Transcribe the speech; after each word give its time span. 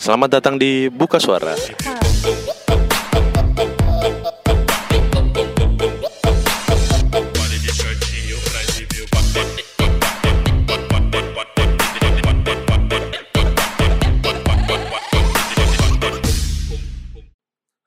Selamat 0.00 0.40
datang 0.40 0.56
di 0.56 0.88
Buka 0.88 1.20
Suara. 1.20 1.52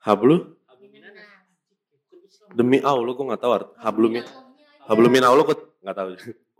Hablu? 0.06 0.54
Demi 2.54 2.78
Allah, 2.78 3.10
gue 3.10 3.26
nggak 3.26 3.42
tahu 3.42 3.50
art. 3.50 3.74
Hablumi, 3.82 4.22
hablumin 4.86 5.26
Allah, 5.26 5.42
gue 5.42 5.56
nggak 5.82 5.96
tahu. 5.98 6.08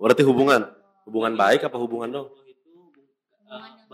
Berarti 0.02 0.26
hubungan, 0.26 0.66
hubungan 1.06 1.38
baik 1.38 1.70
apa 1.70 1.78
hubungan 1.78 2.10
dong? 2.10 2.28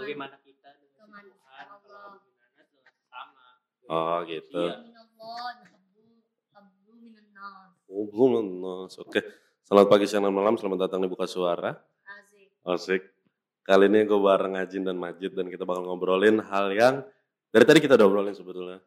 bagaimana 0.00 0.34
kita 0.40 0.70
dengan 0.80 1.24
Tuhan 1.28 1.66
kalau 1.84 2.16
hubungannya 2.16 2.64
dengan 2.72 2.94
sama 3.12 3.44
Oh 3.90 4.22
gitu. 4.22 4.70
Iya. 4.70 4.86
Hubungan, 7.90 8.46
oke. 8.86 9.18
Selamat 9.66 9.86
pagi, 9.90 10.06
siang, 10.06 10.22
dan 10.22 10.30
malam. 10.30 10.54
Selamat 10.54 10.86
datang 10.86 11.02
di 11.02 11.10
Buka 11.10 11.26
Suara. 11.26 11.74
Asik. 12.62 13.02
Kali 13.66 13.90
ini 13.90 14.06
gue 14.06 14.14
bareng 14.14 14.54
Ajin 14.62 14.86
dan 14.86 14.94
Majid 14.94 15.34
dan 15.34 15.50
kita 15.50 15.66
bakal 15.66 15.90
ngobrolin 15.90 16.38
hal 16.38 16.70
yang 16.70 17.02
dari 17.50 17.66
tadi 17.66 17.82
kita 17.82 17.98
udah 17.98 18.06
obrolin 18.06 18.30
sebetulnya. 18.30 18.78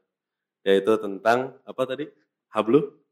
Yaitu 0.63 0.95
tentang 0.95 1.59
apa 1.67 1.83
tadi? 1.83 2.07
Hablu? 2.55 3.02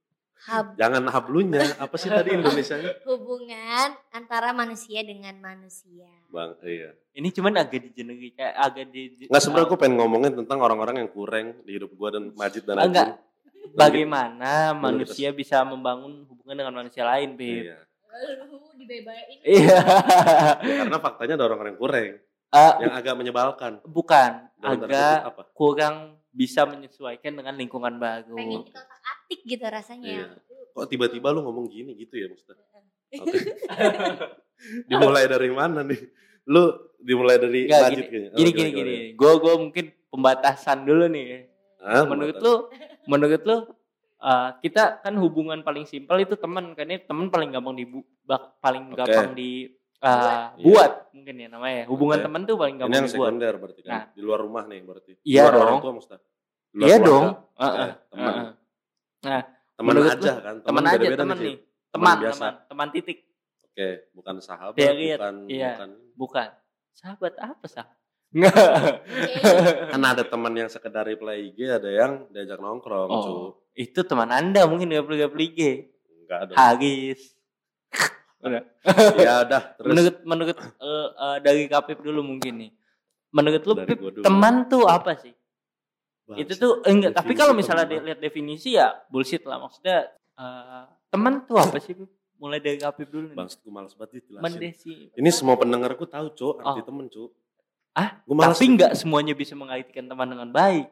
Hub- 0.42 0.74
Jangan 0.74 1.06
hablunya. 1.08 1.62
Apa 1.78 1.96
sih 1.96 2.10
tadi 2.10 2.34
Indonesia? 2.34 2.74
hubungan 3.10 3.94
antara 4.10 4.50
manusia 4.52 5.02
dengan 5.02 5.38
manusia. 5.38 6.10
Bang, 6.28 6.58
iya. 6.64 6.98
ini 7.12 7.30
cuman 7.30 7.60
agak 7.60 7.78
dijenengi 7.86 8.34
kayak 8.34 8.56
agak 8.56 8.86
di 8.90 9.28
Nggak 9.28 9.38
sebenarnya 9.38 9.68
gue 9.68 9.80
pengen 9.80 9.96
ngomongin 10.00 10.34
tentang 10.34 10.60
orang-orang 10.60 11.04
yang 11.04 11.10
kurang 11.10 11.62
di 11.62 11.76
hidup 11.76 11.92
gue 11.92 12.10
dan 12.10 12.24
Majid 12.34 12.64
dan 12.64 12.80
enggak. 12.80 13.20
Bagaimana 13.72 14.74
manusia 14.74 15.30
bisa 15.32 15.62
membangun 15.62 16.26
hubungan 16.26 16.58
dengan 16.58 16.74
manusia 16.76 17.04
lain 17.04 17.36
Beb 17.36 17.68
Iya. 17.68 17.78
Lu 18.12 18.60
dibebain. 18.76 19.38
iya 19.42 19.80
Ya, 20.68 20.84
karena 20.84 20.98
faktanya 21.00 21.34
ada 21.36 21.46
orang-orang 21.48 21.72
yang 21.72 21.80
kurang, 21.80 22.08
Eh, 22.52 22.74
yang 22.84 22.92
agak 22.92 23.14
menyebalkan. 23.16 23.72
bukan 23.86 24.52
Dalam 24.58 24.84
agak 24.84 25.24
kurang 25.54 25.96
bisa 26.30 26.64
menyesuaikan 26.64 27.32
dengan 27.34 27.56
lingkungan 27.56 27.96
baru 27.96 28.36
Pengen 28.36 28.64
kita 28.64 28.84
gitu 29.42 29.64
rasanya. 29.64 30.08
Iya. 30.08 30.26
Kok 30.72 30.88
tiba-tiba 30.88 31.28
lu 31.30 31.42
ngomong 31.42 31.68
gini 31.68 31.96
gitu 31.96 32.16
ya 32.16 32.28
Musta? 32.28 32.56
Oke. 33.14 33.38
dimulai 34.88 35.26
dari 35.26 35.50
mana 35.50 35.82
nih? 35.82 36.00
Lu 36.44 36.64
dimulai 36.98 37.38
dari 37.38 37.66
Enggak, 37.66 37.82
Majid 37.84 37.98
gini, 38.00 38.08
kayaknya. 38.08 38.30
Oh, 38.30 38.38
gini 38.38 38.52
gini 38.52 38.70
gini 38.72 38.94
gue 39.14 39.32
gue 39.36 39.54
mungkin 39.58 39.86
pembatasan 40.08 40.84
dulu 40.84 41.06
nih 41.08 41.50
Hah, 41.78 42.06
menurut 42.06 42.38
lu 42.38 42.54
menurut 43.06 43.42
lu 43.42 43.58
uh, 44.20 44.50
kita 44.58 45.02
kan 45.02 45.14
hubungan 45.16 45.60
paling 45.60 45.84
simpel 45.84 46.18
itu 46.18 46.34
teman 46.36 46.72
kan 46.72 46.86
ini 46.86 47.02
teman 47.02 47.28
paling 47.28 47.50
gampang 47.50 47.74
dibu 47.74 48.00
bak- 48.22 48.58
paling 48.60 48.90
Oke. 48.90 49.02
gampang 49.02 49.34
di 49.34 49.66
uh, 50.00 50.54
Iya. 50.54 50.62
buat 50.62 50.92
mungkin 51.12 51.36
ya 51.36 51.48
namanya 51.48 51.84
hubungan 51.86 52.18
Oke. 52.18 52.26
teman 52.28 52.42
tuh 52.44 52.56
paling 52.56 52.76
Ini 52.76 52.82
gampang 52.82 52.96
yang 52.96 53.08
dibuat 53.08 53.28
sekunder 53.28 53.54
berarti 53.56 53.82
kan? 53.82 53.92
Nah. 53.92 54.04
Di 54.12 54.22
luar 54.22 54.40
rumah 54.40 54.64
nih 54.64 54.80
berarti. 54.84 55.12
Di 55.16 55.26
Iya 55.28 55.42
luar 55.44 55.54
orang 55.56 55.66
dong. 55.68 55.82
tua 55.82 55.94
Musta. 55.96 56.16
Di 56.18 56.26
luar 56.72 56.86
iya 56.86 56.96
keluarga. 56.96 57.10
dong 57.10 57.26
Oke, 57.26 57.62
Heeh, 57.62 57.90
teman. 58.08 58.30
heeh. 58.30 58.50
Nah, 59.22 59.42
Teman 59.74 59.94
aja 59.98 60.34
kan? 60.38 60.56
teman 60.62 60.84
aja 60.84 61.08
teman 61.12 61.38
nih 61.38 61.56
teman 61.90 62.16
biasa. 62.20 62.38
teman 62.38 62.54
teman 62.68 62.88
titik 62.90 63.20
Oke, 63.64 64.12
bukan 64.12 64.36
sahabat, 64.38 64.76
Period. 64.76 65.18
bukan 65.18 65.36
Iya. 65.48 65.72
bukan 65.74 65.90
bukan 66.16 66.48
sahabat 66.92 67.34
apa 67.38 67.66
sah 67.66 67.88
Nggak. 68.32 68.56
kan 69.92 70.02
ada 70.02 70.24
teman 70.24 70.54
yang 70.54 70.68
sekedar 70.68 71.04
reply 71.04 71.50
IG, 71.50 71.60
ada 71.68 71.88
yang 71.88 72.12
diajak 72.30 72.58
nongkrong, 72.58 73.08
Oh. 73.08 73.22
cu. 73.22 73.34
itu 73.74 74.02
teman 74.02 74.28
anda 74.28 74.64
mungkin 74.66 74.88
gak 74.88 75.04
perlu 75.04 75.18
gak 75.20 75.34
IG 75.38 75.60
Enggak 76.22 76.40
ada. 76.46 76.54
Haris 76.58 77.22
ya 79.22 79.46
udah, 79.46 79.62
terus 79.76 79.88
menurut 79.88 80.16
menurut 80.26 80.58
eh, 80.58 81.08
eh, 81.14 81.38
dari 81.40 81.62
Kapip 81.68 82.02
dulu 82.02 82.26
mungkin 82.26 82.54
nih 82.58 82.72
menurut 83.30 83.62
lu 83.62 83.74
Pip, 83.80 84.00
teman 84.20 84.66
tuh 84.66 84.84
apa 84.84 85.14
sih 85.16 85.32
Bangsat. 86.32 86.42
itu 86.42 86.54
tuh 86.56 86.74
enggak 86.84 87.12
tapi 87.14 87.34
kalau 87.34 87.52
misalnya 87.52 87.86
dilihat 87.86 88.18
definisi 88.18 88.74
ya 88.74 88.96
bullshit 89.08 89.44
lah 89.44 89.60
maksudnya 89.60 90.08
eh, 90.34 90.84
teman 91.08 91.44
tuh 91.44 91.58
apa 91.58 91.78
sih 91.78 91.94
mulai 92.38 92.58
dari 92.58 92.76
Kapip 92.76 93.06
dulu 93.06 93.30
nih 93.30 93.38
Bang, 93.38 93.46
gue 93.48 93.70
males 93.70 93.94
banget 93.94 94.12
dijelasin. 94.18 94.42
Mendesi. 94.42 94.94
Ini 95.12 95.30
semua 95.30 95.54
pendengarku 95.56 96.04
tahu, 96.04 96.34
Cuk, 96.34 96.58
arti 96.58 96.82
Oh. 96.82 96.86
temen, 96.88 97.06
Cuk. 97.06 97.30
Ah, 97.94 98.18
Gue 98.24 98.34
malas. 98.34 98.56
tapi 98.56 98.66
nggak 98.72 98.96
semuanya 98.96 99.34
bisa 99.34 99.54
mengartikan 99.54 100.08
teman 100.08 100.26
dengan 100.26 100.50
baik 100.50 100.90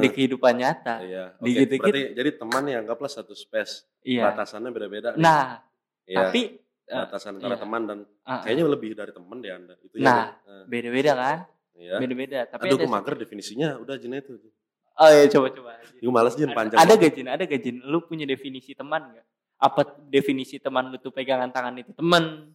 di 0.00 0.08
kehidupan 0.08 0.54
nyata 0.56 1.02
Iya. 1.02 1.24
di 1.36 1.50
Oke, 1.52 1.58
gitu-gitu. 1.60 1.82
berarti 1.84 2.02
jadi 2.14 2.30
teman 2.34 2.62
ya 2.64 2.76
anggaplah 2.78 3.06
satu 3.06 3.30
space. 3.30 3.86
iya 4.00 4.26
Batasannya 4.26 4.70
beda-beda. 4.70 5.14
nah 5.14 5.62
Iya, 6.02 6.18
tapi 6.24 6.58
eh, 6.82 6.98
batasan 6.98 7.36
antara 7.36 7.54
iya. 7.54 7.62
teman 7.62 7.82
dan 7.84 7.98
ah, 8.24 8.40
kayaknya 8.40 8.64
lebih 8.66 8.90
dari 8.92 9.12
teman 9.12 9.38
deh 9.38 9.52
Anda. 9.52 9.74
Itu 9.78 9.94
Nah. 9.98 10.34
ya. 10.34 10.64
beda-beda 10.66 11.12
kan 11.14 11.38
Iya. 11.80 11.96
beda-beda 11.96 12.44
tapi 12.46 12.68
Aduh, 12.68 12.76
gue 12.76 12.86
mager 12.86 13.14
definisinya. 13.16 13.74
Udah 13.74 13.96
Jin 13.96 14.12
itu. 14.12 14.36
oh 14.92 15.08
ya 15.08 15.24
coba 15.30 15.48
coba 15.50 15.70
Gue 15.94 16.12
males 16.12 16.34
Jin 16.34 16.50
panjang. 16.50 16.76
ada 16.76 16.92
gajin 16.94 17.26
ada 17.26 17.42
gajin 17.42 17.80
lu 17.80 17.98
punya 18.02 18.22
definisi 18.24 18.72
teman 18.72 19.10
nggak 19.10 19.26
apa 19.58 19.80
definisi 20.06 20.56
teman 20.56 20.88
lu 20.88 20.96
tuh 20.96 21.08
pegangan 21.10 21.48
tangan 21.48 21.72
itu 21.74 21.92
teman 21.92 22.52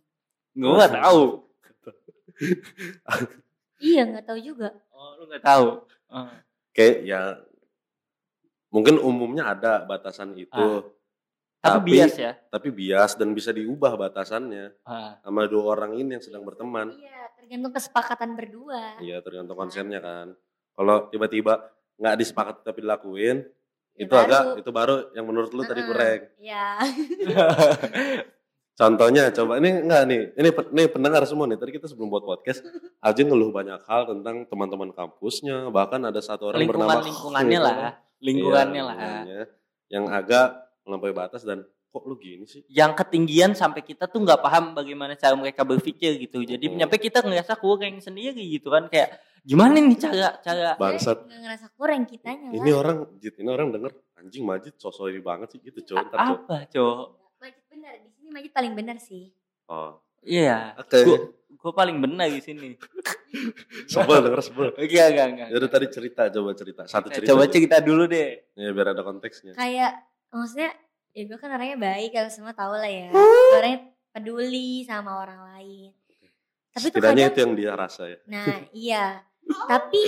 gue 0.52 0.70
nggak 0.72 0.94
Oh. 0.94 1.02
tahu 1.02 1.22
Iya 3.78 4.02
nggak 4.08 4.26
tahu 4.26 4.40
juga. 4.40 4.72
oh 4.90 5.18
lu 5.18 5.28
nggak 5.28 5.44
tahu 5.44 5.68
Ah. 6.08 6.32
Kayak 6.72 6.96
ya 7.04 7.22
mungkin 8.70 9.00
umumnya 9.00 9.50
ada 9.50 9.82
batasan 9.82 10.36
itu. 10.36 10.54
Ah. 10.54 10.86
tapi, 11.58 11.98
bias 11.98 12.14
ya 12.14 12.38
Tapi 12.46 12.70
bias 12.70 13.16
dan 13.16 13.32
bisa 13.32 13.50
diubah 13.50 13.98
batasannya 13.98 14.70
Ah. 14.84 15.18
sama 15.20 15.46
dua 15.46 15.74
orang 15.74 15.94
ini 15.94 16.14
yang 16.14 16.24
sedang 16.24 16.42
berteman. 16.42 16.94
Iya 16.94 17.25
tergantung 17.46 17.74
kesepakatan 17.74 18.30
berdua. 18.34 18.98
Iya 18.98 19.22
tergantung 19.22 19.54
konsennya 19.54 20.02
kan. 20.02 20.34
Kalau 20.74 21.08
tiba-tiba 21.08 21.62
nggak 21.96 22.16
disepakati 22.20 22.62
tapi 22.66 22.82
dilakuin, 22.84 23.46
Ya 23.96 24.04
itu 24.04 24.12
baru. 24.12 24.26
agak 24.28 24.44
itu 24.60 24.70
baru 24.74 24.96
yang 25.16 25.24
menurut 25.24 25.54
lu 25.54 25.64
tadi 25.64 25.80
Heeh. 25.80 25.88
kurang. 25.88 26.20
Iya. 26.36 26.66
Contohnya 28.76 29.32
coba 29.32 29.56
ini 29.64 29.88
enggak 29.88 30.04
nih, 30.04 30.22
ini 30.36 30.50
ini 30.52 30.84
pendengar 30.92 31.24
semua 31.24 31.48
nih. 31.48 31.56
Tadi 31.56 31.72
kita 31.80 31.88
sebelum 31.88 32.12
buat 32.12 32.28
podcast, 32.28 32.60
Aja 33.00 33.24
ngeluh 33.24 33.56
banyak 33.56 33.80
hal 33.88 34.04
tentang 34.04 34.44
teman-teman 34.52 34.92
kampusnya, 34.92 35.72
bahkan 35.72 36.04
ada 36.04 36.20
satu 36.20 36.52
orang 36.52 36.60
lingkungan 36.60 36.84
bernama 36.84 37.08
lingkungannya 37.08 37.56
Iya, 37.56 37.62
lah 37.64 37.76
lingkungannya 38.20 38.76
iya, 38.76 38.84
lah 38.84 38.96
lingkungannya, 39.00 39.42
yang 39.88 40.06
agak 40.12 40.48
melampaui 40.84 41.16
batas 41.16 41.48
dan 41.48 41.64
kok 41.96 42.04
lu 42.04 42.16
gini 42.16 42.44
sih? 42.44 42.68
yang 42.68 42.92
ketinggian 42.92 43.52
sampai 43.52 43.80
kita 43.80 44.06
tuh 44.06 44.20
nggak 44.20 44.38
paham 44.38 44.74
bagaimana 44.74 45.16
cara 45.16 45.32
mereka 45.34 45.64
berpikir 45.64 46.20
gitu 46.20 46.44
jadi 46.44 46.60
Hmm. 46.62 46.76
nyampe 46.78 46.98
kita 46.98 47.20
ngerasa 47.22 47.56
kurang 47.56 47.98
sendiri 47.98 48.36
gitu 48.52 48.68
kan 48.68 48.86
kayak 48.86 49.16
gimana 49.42 49.78
nih 49.78 49.96
cara 49.96 50.36
cara 50.38 50.76
Bangsat. 50.76 51.24
Nggak 51.24 51.40
ngerasa 51.40 51.66
kurang 51.72 52.04
kitanya 52.04 52.52
Ini 52.52 52.66
lah. 52.68 52.76
orang, 52.76 52.98
Jit, 53.16 53.36
ini 53.38 53.48
orang 53.48 53.72
denger 53.72 53.92
anjing 54.16 54.44
Majid 54.44 54.76
sosok 54.76 55.08
ini 55.08 55.22
banget 55.22 55.48
sih 55.50 55.60
gitu, 55.62 55.80
cowok. 55.86 56.04
Ntar, 56.06 56.18
Cok. 56.20 56.40
apa 56.42 56.58
cowok 56.68 57.08
Majid 57.40 57.64
benar 57.70 57.94
di 57.96 58.10
sini 58.12 58.28
Majid 58.30 58.52
paling 58.52 58.74
benar 58.74 58.98
sih. 58.98 59.24
Oh, 59.66 59.92
iya 60.22 60.76
oke. 60.76 61.00
gue 61.56 61.74
paling 61.74 61.98
benar 61.98 62.28
di 62.28 62.38
sini 62.40 62.78
Sebel 63.88 64.22
denger 64.22 64.42
sebel. 64.44 64.70
oke 64.72 64.86
enggak 64.86 65.28
enggak 65.28 65.48
Ya 65.48 65.56
udah 65.56 65.72
tadi 65.72 65.88
cerita, 65.90 66.22
coba 66.28 66.52
cerita. 66.54 66.82
Satu 66.86 67.08
Eh, 67.08 67.14
cerita. 67.16 67.30
coba 67.32 67.44
aja. 67.44 67.52
cerita 67.52 67.76
dulu 67.80 68.04
deh 68.06 68.30
Ya 68.54 68.70
biar 68.70 68.88
ada 68.90 69.02
konteksnya. 69.02 69.54
Kayak 69.54 69.94
maksudnya 70.30 70.74
ya 71.16 71.24
gue 71.24 71.38
kan 71.38 71.50
orangnya 71.50 71.80
baik 71.80 72.12
kalau 72.12 72.28
semua 72.28 72.52
tahu 72.52 72.76
lah 72.76 72.86
ya. 72.86 73.08
Gue 73.10 73.24
orangnya 73.56 73.82
peduli 74.12 74.84
sama 74.84 75.18
orang 75.18 75.42
lain. 75.50 75.96
Tapi 76.70 76.86
tuh 76.86 77.00
Setidaknya 77.00 77.08
kadang, 77.26 77.32
itu 77.32 77.40
yang 77.40 77.54
dia 77.56 77.72
rasa 77.74 78.04
ya. 78.06 78.20
nah 78.26 78.48
iya. 78.70 79.06
Tapi 79.66 80.02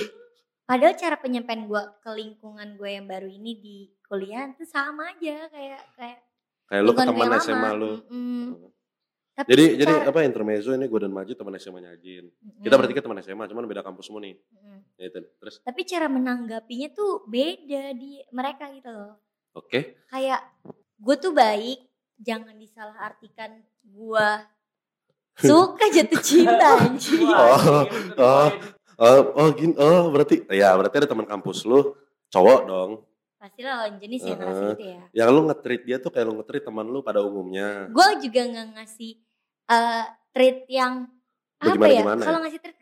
padahal 0.62 0.94
cara 0.94 1.15
penyampaian 1.15 1.63
gue 1.63 1.81
ke 1.98 2.12
lingkungan 2.12 2.75
gue 2.75 2.89
yang 2.92 3.06
baru 3.06 3.25
ini 3.25 3.51
di 3.56 3.77
kuliah 4.04 4.48
itu 4.48 4.63
sama 4.63 5.09
aja 5.09 5.48
kayak 5.48 5.81
kayak 5.95 6.19
Kayak 6.68 6.81
lu 6.83 6.92
ke 6.92 7.00
teman 7.01 7.31
SMA 7.38 7.56
lama. 7.63 7.69
lu. 7.74 7.92
Mm-mm. 8.06 8.68
Tapi 9.31 9.48
Jadi 9.48 9.65
jadi 9.77 9.94
cara- 9.94 10.10
apa 10.10 10.19
intermezzo 10.21 10.74
ini 10.74 10.83
gue 10.83 11.00
dan 11.00 11.13
Majid 11.13 11.36
teman 11.36 11.56
SMA-nya 11.56 11.94
Ajin. 11.94 12.27
Mm-mm. 12.27 12.60
Kita 12.60 12.75
bertiga 12.75 13.00
teman 13.00 13.15
SMA, 13.18 13.45
cuman 13.45 13.63
beda 13.65 13.80
kampus 13.80 14.03
semua 14.03 14.19
nih. 14.19 14.36
Mm-mm. 14.51 14.80
Ya 14.98 15.06
itu. 15.07 15.19
Terus 15.38 15.56
Tapi 15.62 15.81
cara 15.83 16.07
menanggapinya 16.07 16.92
tuh 16.92 17.24
beda 17.24 17.94
di 17.94 18.19
mereka 18.30 18.68
gitu 18.69 18.89
loh. 18.89 19.15
oke. 19.53 20.03
Kayak 20.06 20.44
gue 20.97 21.15
tuh 21.21 21.33
baik, 21.33 21.79
jangan 22.17 22.57
disalahartikan 22.57 23.61
gue 23.85 24.29
suka 25.47 25.85
jatuh 25.94 26.21
cinta 26.21 26.77
anjing. 26.85 27.29
Oh, 27.29 27.85
oh. 28.17 28.49
Oh, 28.97 29.21
oh 29.38 29.47
gini. 29.53 29.77
Oh, 29.77 30.09
berarti 30.09 30.41
ya 30.49 30.73
berarti 30.73 31.05
ada 31.05 31.09
teman 31.09 31.29
kampus 31.29 31.61
lu 31.69 31.94
cowok 32.33 32.61
dong. 32.65 32.91
Pasti 33.38 33.61
lah 33.61 33.85
lawan 33.85 34.01
jenis 34.01 34.25
yang 34.25 34.41
ngerasa 34.41 34.57
Heeh. 34.57 34.73
gitu 34.73 34.85
ya. 34.89 35.03
Yang 35.13 35.29
lu 35.29 35.41
nge-treat 35.45 35.81
dia 35.85 35.97
tuh 36.01 36.09
kayak 36.09 36.25
lu 36.25 36.33
nge-treat 36.41 36.63
teman 36.65 36.85
lu 36.89 37.05
pada 37.05 37.21
umumnya. 37.21 37.85
Gue 37.93 38.09
juga 38.25 38.41
nggak 38.50 38.67
ngasih 38.73 39.11
eh 39.69 40.05
treat 40.33 40.65
yang 40.65 41.05
apa 41.61 41.85
ya? 41.85 42.01
Kalau 42.17 42.39
ya? 42.41 42.43
ngasih 42.50 42.59
treat 42.61 42.76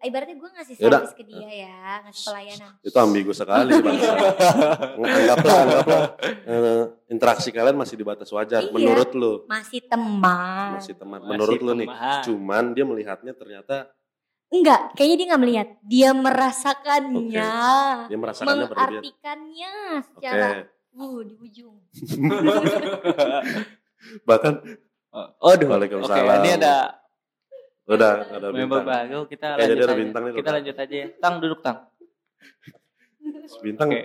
ibaratnya 0.00 0.36
gue 0.40 0.50
ngasih 0.56 0.74
Yaudah. 0.80 1.04
service 1.04 1.14
ke 1.16 1.24
dia 1.28 1.68
ya, 1.68 2.00
ngasih 2.06 2.22
pelayanan. 2.26 2.70
Itu 2.80 2.96
ambigu 2.96 3.32
sekali 3.36 3.72
bangsa. 3.76 4.12
anggaplah, 4.96 5.56
anggaplah 5.64 6.02
eh, 6.48 6.82
interaksi 7.12 7.48
kalian 7.52 7.76
masih 7.76 7.96
di 8.00 8.04
batas 8.04 8.32
wajar. 8.32 8.66
Iya. 8.66 8.72
Menurut 8.72 9.10
lu, 9.12 9.32
Masih 9.46 9.80
teman. 9.84 10.80
masih 10.80 10.94
teman. 10.96 11.20
Masih 11.20 11.30
Menurut 11.30 11.60
lu 11.60 11.72
nih, 11.76 11.88
cuman 12.24 12.64
dia 12.72 12.84
melihatnya 12.88 13.32
ternyata 13.36 13.92
Enggak, 14.50 14.98
kayaknya 14.98 15.16
dia 15.16 15.26
nggak 15.30 15.42
melihat. 15.46 15.68
Dia 15.86 16.10
merasakannya. 16.10 17.54
dia 18.10 18.18
merasakannya. 18.18 18.66
Mengartikannya 18.66 19.72
secara 20.10 20.66
uh 20.90 21.18
di 21.22 21.34
ujung. 21.38 21.78
Bahkan 24.28 24.54
Oh, 25.10 25.26
Aduh. 25.50 25.66
Oke, 25.66 25.74
Waalaikumsalam. 25.74 26.38
ini 26.46 26.50
ada 26.54 26.99
udah 27.92 28.12
ada 28.28 28.46
member 28.48 28.60
bintang. 28.80 28.84
baru. 28.84 29.20
Kita 29.24 29.46
Oke, 29.50 29.60
lanjut 29.60 29.78
aja. 29.80 29.94
bintang 29.96 30.22
nih, 30.22 30.32
kita 30.34 30.50
lanjut 30.52 30.76
aja 30.76 30.94
ya. 30.94 31.06
Tang 31.16 31.34
duduk 31.38 31.60
tang. 31.60 31.78
Bintang 33.60 33.88
Oke. 33.88 34.02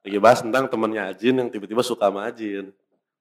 lagi 0.00 0.18
bahas 0.18 0.40
tentang 0.40 0.64
temannya 0.66 1.02
Ajin 1.06 1.34
yang 1.34 1.48
tiba-tiba 1.48 1.80
suka 1.80 2.08
sama 2.08 2.26
Ajin. 2.26 2.72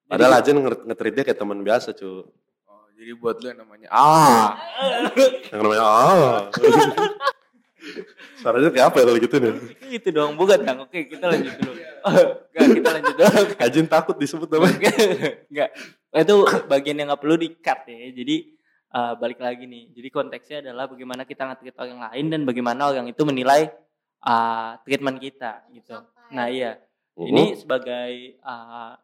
Padahal 0.05 0.39
Ajin 0.39 0.55
nge- 0.55 0.83
nge-treat 0.85 1.13
dia 1.13 1.23
kayak 1.23 1.37
teman 1.37 1.59
biasa, 1.59 1.91
cu. 1.91 2.25
Oh, 2.65 2.85
jadi 2.93 3.11
buat 3.13 3.37
lu 3.37 3.45
yang 3.47 3.59
namanya 3.59 3.87
ah. 3.89 4.57
Yang 5.51 5.59
namanya 5.59 5.83
ah. 5.83 6.37
Suaranya 8.39 8.71
kayak 8.71 8.87
apa 8.89 8.97
ya 8.97 9.05
kalau 9.05 9.19
gitu 9.19 9.35
nih? 9.37 9.53
Itu 9.91 10.09
dong, 10.11 10.35
bukan 10.35 10.59
tang. 10.63 10.79
Oke, 10.81 11.07
kita 11.07 11.27
lanjut 11.27 11.53
dulu. 11.55 11.71
Enggak, 12.55 12.67
kita 12.71 12.89
lanjut 12.95 13.13
dulu. 13.13 13.27
Ajin 13.59 13.85
takut 13.85 14.15
disebut 14.15 14.47
namanya. 14.47 14.79
Enggak. 15.47 15.69
Itu 16.09 16.35
bagian 16.65 16.95
yang 16.95 17.07
nggak 17.11 17.21
perlu 17.21 17.35
di-cut 17.35 17.79
ya. 17.85 18.09
Jadi 18.13 18.35
eh, 18.93 19.13
balik 19.17 19.39
lagi 19.39 19.65
nih. 19.65 19.93
Jadi 19.93 20.07
konteksnya 20.09 20.57
adalah 20.65 20.89
bagaimana 20.89 21.23
kita 21.25 21.45
nge-treat 21.49 21.75
orang 21.77 21.99
lain 22.09 22.25
dan 22.29 22.41
bagaimana 22.45 22.81
orang 22.89 23.07
itu 23.09 23.21
menilai 23.25 23.69
eh, 24.25 24.71
treatment 24.85 25.17
kita 25.21 25.65
gitu. 25.73 25.97
Sampai. 25.97 26.33
Nah, 26.33 26.47
iya. 26.49 26.77
Mhm. 27.19 27.27
Ini 27.35 27.45
sebagai 27.59 28.39
uh, 28.47 28.95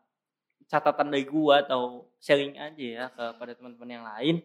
catatan 0.72 1.12
dari 1.12 1.28
gua 1.28 1.68
atau 1.68 2.08
sharing 2.24 2.56
aja 2.56 2.86
ya 2.86 3.06
kepada 3.12 3.60
teman-teman 3.60 3.92
yang 3.92 4.06
lain 4.08 4.36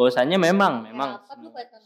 bahwasanya 0.00 0.40
memang 0.40 0.80
memang 0.80 1.20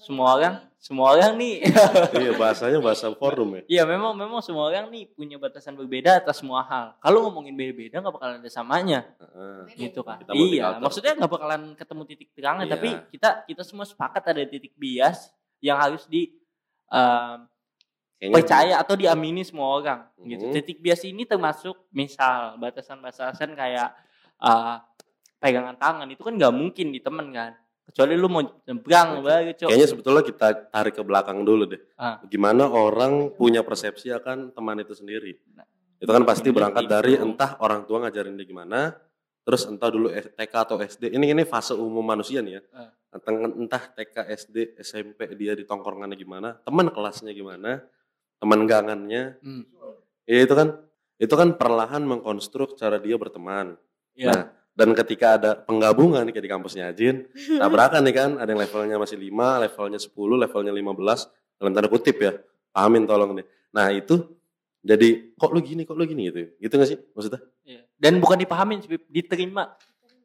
semua 0.07 0.31
ini. 0.31 0.35
orang 0.39 0.55
semua 0.79 1.07
orang 1.19 1.33
nih 1.35 1.67
Iya, 2.23 2.39
bahasanya 2.39 2.79
bahasa 2.79 3.11
forum 3.11 3.59
ya. 3.59 3.63
iya 3.67 3.83
memang 3.83 4.15
memang 4.15 4.39
semua 4.39 4.71
orang 4.71 4.87
nih 4.87 5.11
punya 5.11 5.35
batasan 5.35 5.75
berbeda 5.75 6.23
atas 6.23 6.39
semua 6.39 6.63
hal 6.63 6.95
kalau 7.03 7.27
ngomongin 7.27 7.59
beda-beda 7.59 7.99
nggak 7.99 8.15
bakalan 8.15 8.39
ada 8.39 8.47
samanya 8.47 9.03
Heeh. 9.19 9.91
gitu 9.91 10.07
kan 10.07 10.23
iya 10.31 10.79
maksudnya 10.79 11.19
nggak 11.19 11.33
bakalan 11.35 11.75
ketemu 11.75 12.03
titik 12.07 12.29
terangnya 12.39 12.67
Iya. 12.71 12.75
tapi 12.79 12.89
kita 13.11 13.29
kita 13.51 13.63
semua 13.67 13.83
sepakat 13.83 14.23
ada 14.31 14.47
titik 14.47 14.79
bias 14.79 15.35
yang 15.59 15.75
harus 15.75 16.07
di 16.07 16.31
um, 16.95 17.51
Kayaknya 18.15 18.35
percaya 18.39 18.75
atau 18.79 18.95
diamini 18.95 19.43
semua 19.43 19.75
orang 19.75 20.01
gitu. 20.23 20.47
Mhm. 20.49 20.55
Titik 20.55 20.79
bias 20.79 21.03
ini 21.03 21.27
termasuk 21.27 21.77
misal 21.91 22.55
batasan-batasan 22.63 23.53
kayak 23.53 23.91
uh, 24.39 24.79
pegangan 25.43 25.75
tangan 25.77 26.07
itu 26.09 26.23
kan 26.23 26.33
nggak 26.39 26.55
mungkin 26.55 26.95
di 26.95 27.03
temen 27.03 27.35
kan. 27.35 27.53
Kecuali 27.85 28.17
lu 28.17 28.29
mau 28.33 28.41
nyebrang 28.43 29.21
baru 29.21 29.53
cok. 29.53 29.69
Kayaknya 29.69 29.89
sebetulnya 29.89 30.23
kita 30.25 30.47
tarik 30.73 30.97
ke 30.97 31.03
belakang 31.05 31.45
dulu 31.45 31.69
deh. 31.69 31.83
Ah. 32.01 32.17
Gimana 32.25 32.65
orang 32.67 33.37
punya 33.37 33.61
persepsi 33.61 34.09
akan 34.09 34.57
teman 34.57 34.81
itu 34.81 34.97
sendiri. 34.97 35.37
Itu 36.01 36.11
kan 36.11 36.25
pasti 36.25 36.49
Ini 36.49 36.57
berangkat 36.57 36.85
itu. 36.89 36.91
dari 36.91 37.13
entah 37.21 37.61
orang 37.61 37.85
tua 37.85 38.05
ngajarin 38.05 38.41
dia 38.41 38.49
gimana, 38.49 38.97
terus 39.45 39.69
entah 39.69 39.93
dulu 39.93 40.09
TK 40.11 40.55
atau 40.57 40.81
SD. 40.81 41.13
Ini 41.13 41.37
ini 41.37 41.45
fase 41.45 41.77
umum 41.77 42.03
manusia 42.03 42.41
nih 42.41 42.59
ya. 42.59 42.63
Ah. 42.73 42.91
Entah, 43.15 43.31
entah 43.31 43.83
TK, 43.95 44.17
SD, 44.27 44.57
SMP 44.83 45.31
dia 45.39 45.55
di 45.55 45.63
tongkrongannya 45.63 46.19
gimana, 46.19 46.59
teman 46.67 46.91
kelasnya 46.91 47.31
gimana, 47.31 47.79
teman 48.43 48.67
gangannya. 48.67 49.39
Hmm. 49.39 49.63
Ya 50.27 50.43
itu 50.43 50.55
kan 50.57 50.83
itu 51.21 51.35
kan 51.37 51.55
perlahan 51.55 52.03
mengkonstruk 52.03 52.75
cara 52.75 52.99
dia 52.99 53.15
berteman. 53.15 53.79
Ya. 54.19 54.33
Nah, 54.33 54.43
dan 54.75 54.91
ketika 54.93 55.39
ada 55.39 55.51
penggabungan 55.55 56.27
kayak 56.35 56.45
di 56.45 56.51
kampusnya 56.51 56.91
Ajin, 56.91 57.31
tabrakan 57.63 58.03
nih 58.03 58.15
kan, 58.15 58.31
ada 58.43 58.51
yang 58.51 58.61
levelnya 58.61 58.97
masih 58.99 59.17
5, 59.19 59.63
levelnya 59.63 59.99
10, 60.03 60.43
levelnya 60.43 60.73
15, 60.75 61.63
dalam 61.63 61.71
tanda 61.71 61.89
kutip 61.89 62.17
ya, 62.19 62.33
pahamin 62.75 63.07
tolong 63.07 63.39
nih. 63.39 63.47
Nah 63.71 63.95
itu, 63.95 64.35
jadi 64.83 65.35
kok 65.39 65.51
lu 65.55 65.63
gini, 65.63 65.87
kok 65.87 65.95
lu 65.95 66.05
gini 66.05 66.29
gitu, 66.29 66.39
gitu 66.59 66.75
gak 66.75 66.89
sih 66.91 66.99
maksudnya? 67.15 67.41
Iya. 67.63 67.83
Dan 67.95 68.19
bukan 68.19 68.37
dipahamin, 68.37 68.83
diterima. 69.07 69.79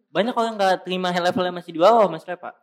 Banyak 0.09 0.33
orang 0.33 0.57
nggak 0.57 0.75
terima 0.89 1.13
levelnya 1.13 1.53
masih 1.53 1.69
di 1.69 1.79
bawah, 1.79 2.09
Mas 2.09 2.25
Lepa. 2.25 2.57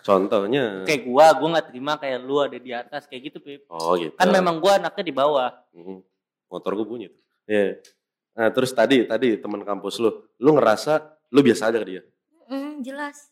Contohnya, 0.00 0.88
Kayak 0.88 1.02
gua, 1.04 1.26
gua 1.36 1.48
nggak 1.58 1.68
terima 1.68 1.92
kayak 2.00 2.18
lu 2.24 2.40
ada 2.40 2.56
di 2.56 2.72
atas 2.72 3.04
kayak 3.04 3.28
gitu, 3.28 3.38
Bib. 3.44 3.68
oh 3.68 3.92
gitu. 3.98 4.14
Kan 4.16 4.32
memang 4.32 4.56
gua 4.56 4.80
anaknya 4.80 5.04
di 5.04 5.12
bawah. 5.12 5.52
Mm, 5.76 6.00
Motor 6.48 6.78
gue 6.78 6.86
bunyi 6.86 7.06
tuh. 7.10 7.22
Iya. 7.50 7.82
Nah 8.34 8.50
terus 8.50 8.74
tadi, 8.74 9.06
tadi 9.06 9.38
teman 9.38 9.62
kampus 9.62 10.02
lu, 10.02 10.10
lu 10.42 10.50
ngerasa 10.58 10.92
lu 11.30 11.40
biasa 11.40 11.70
aja 11.70 11.78
ke 11.78 11.86
dia? 11.86 12.02
Mm, 12.50 12.82
jelas. 12.82 13.30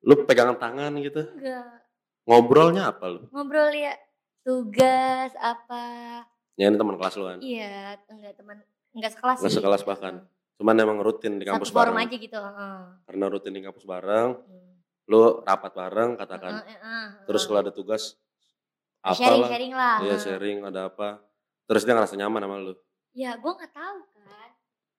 Lu 0.00 0.14
pegangan 0.22 0.54
tangan 0.54 0.94
gitu, 1.02 1.26
Enggak. 1.34 1.82
ngobrolnya 2.22 2.94
apa 2.94 3.04
lu? 3.10 3.20
Ngobrol 3.34 3.74
ya 3.74 3.98
tugas 4.46 5.34
apa. 5.34 6.22
Ya 6.54 6.70
ini 6.70 6.78
teman 6.78 6.94
kelas 6.94 7.14
lu 7.14 7.26
kan, 7.26 7.38
Iya, 7.38 7.98
enggak 8.06 8.34
teman 8.34 8.56
enggak 8.94 9.12
sekelas 9.14 9.36
nggak 9.42 9.50
sih. 9.50 9.58
sekelas 9.58 9.82
bahkan. 9.82 10.14
Cuman 10.58 10.74
emang 10.74 10.98
rutin 10.98 11.38
di 11.38 11.46
Satu 11.46 11.58
kampus 11.58 11.70
forum 11.70 11.94
bareng. 11.94 12.06
aja 12.06 12.16
gitu, 12.18 12.38
heeh. 12.38 12.78
Karena 13.06 13.24
rutin 13.26 13.52
di 13.54 13.62
kampus 13.62 13.84
bareng, 13.84 14.28
Hmm. 14.38 14.74
lu 15.06 15.18
rapat 15.42 15.72
bareng 15.74 16.10
katakan. 16.14 16.62
Heeh, 16.62 16.78
heeh, 16.78 17.06
Terus 17.26 17.42
heeh. 17.42 17.48
kalau 17.50 17.58
ada 17.62 17.70
tugas 17.70 18.02
apalah, 18.98 19.18
sharing-sharing 19.50 19.72
lah. 19.74 19.96
ya 19.98 20.06
heeh. 20.14 20.18
sharing 20.18 20.58
ada 20.62 20.80
apa. 20.90 21.22
Terus 21.66 21.82
dia 21.82 21.94
ngerasa 21.94 22.14
nyaman 22.14 22.42
sama 22.42 22.56
lu. 22.58 22.74
Ya, 23.14 23.34
gue 23.34 23.50
nggak 23.50 23.70
tahu 23.70 23.96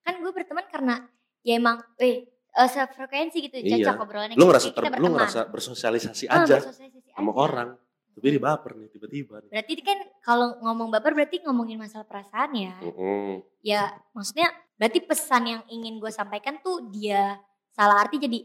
kan. 0.09 0.15
Gue 0.19 0.31
berteman 0.33 0.65
karena 0.65 0.95
ya 1.39 1.53
emang, 1.55 1.77
eh, 1.97 2.25
eh, 2.29 2.69
sefrekuensi 2.69 3.37
gitu, 3.39 3.55
Iya. 3.55 3.93
cocok 3.93 3.97
obrolannya. 4.03 4.35
Lu 4.35 4.41
gitu, 4.41 4.49
ngerasa 4.49 4.67
ter, 4.71 4.83
lu 4.97 5.07
ngerasa 5.09 5.39
bersosialisasi 5.47 6.25
Ah, 6.27 6.43
aja 6.43 6.57
bersosialisasi 6.57 7.13
sama 7.13 7.31
aja. 7.31 7.39
orang. 7.39 7.69
Tapi 8.09 8.25
dia 8.29 8.41
baper 8.41 8.71
nih 8.75 8.89
tiba-tiba 8.91 9.35
nih. 9.39 9.49
Berarti 9.49 9.73
kan 9.79 9.99
kalau 10.19 10.47
ngomong 10.59 10.91
baper 10.91 11.15
berarti 11.15 11.39
ngomongin 11.39 11.79
masalah 11.79 12.03
perasaan 12.03 12.51
ya. 12.51 12.75
Mm-mm. 12.81 13.39
Ya, 13.61 13.87
maksudnya 14.11 14.49
berarti 14.75 14.99
pesan 14.99 15.43
yang 15.45 15.61
ingin 15.67 15.99
gue 15.99 16.11
sampaikan 16.11 16.59
tuh 16.59 16.91
dia 16.91 17.39
salah 17.71 18.03
arti 18.03 18.19
jadi 18.19 18.43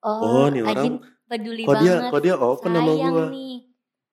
Oh, 0.00 0.16
oh, 0.24 0.46
nih 0.48 0.64
orang 0.64 0.96
peduli 1.28 1.68
kok 1.68 1.76
dia 1.76 2.00
banget. 2.00 2.08
kok 2.08 2.20
dia 2.24 2.34
open 2.40 2.72
sama 2.72 2.88
sayang 2.88 3.28
nih. 3.28 3.56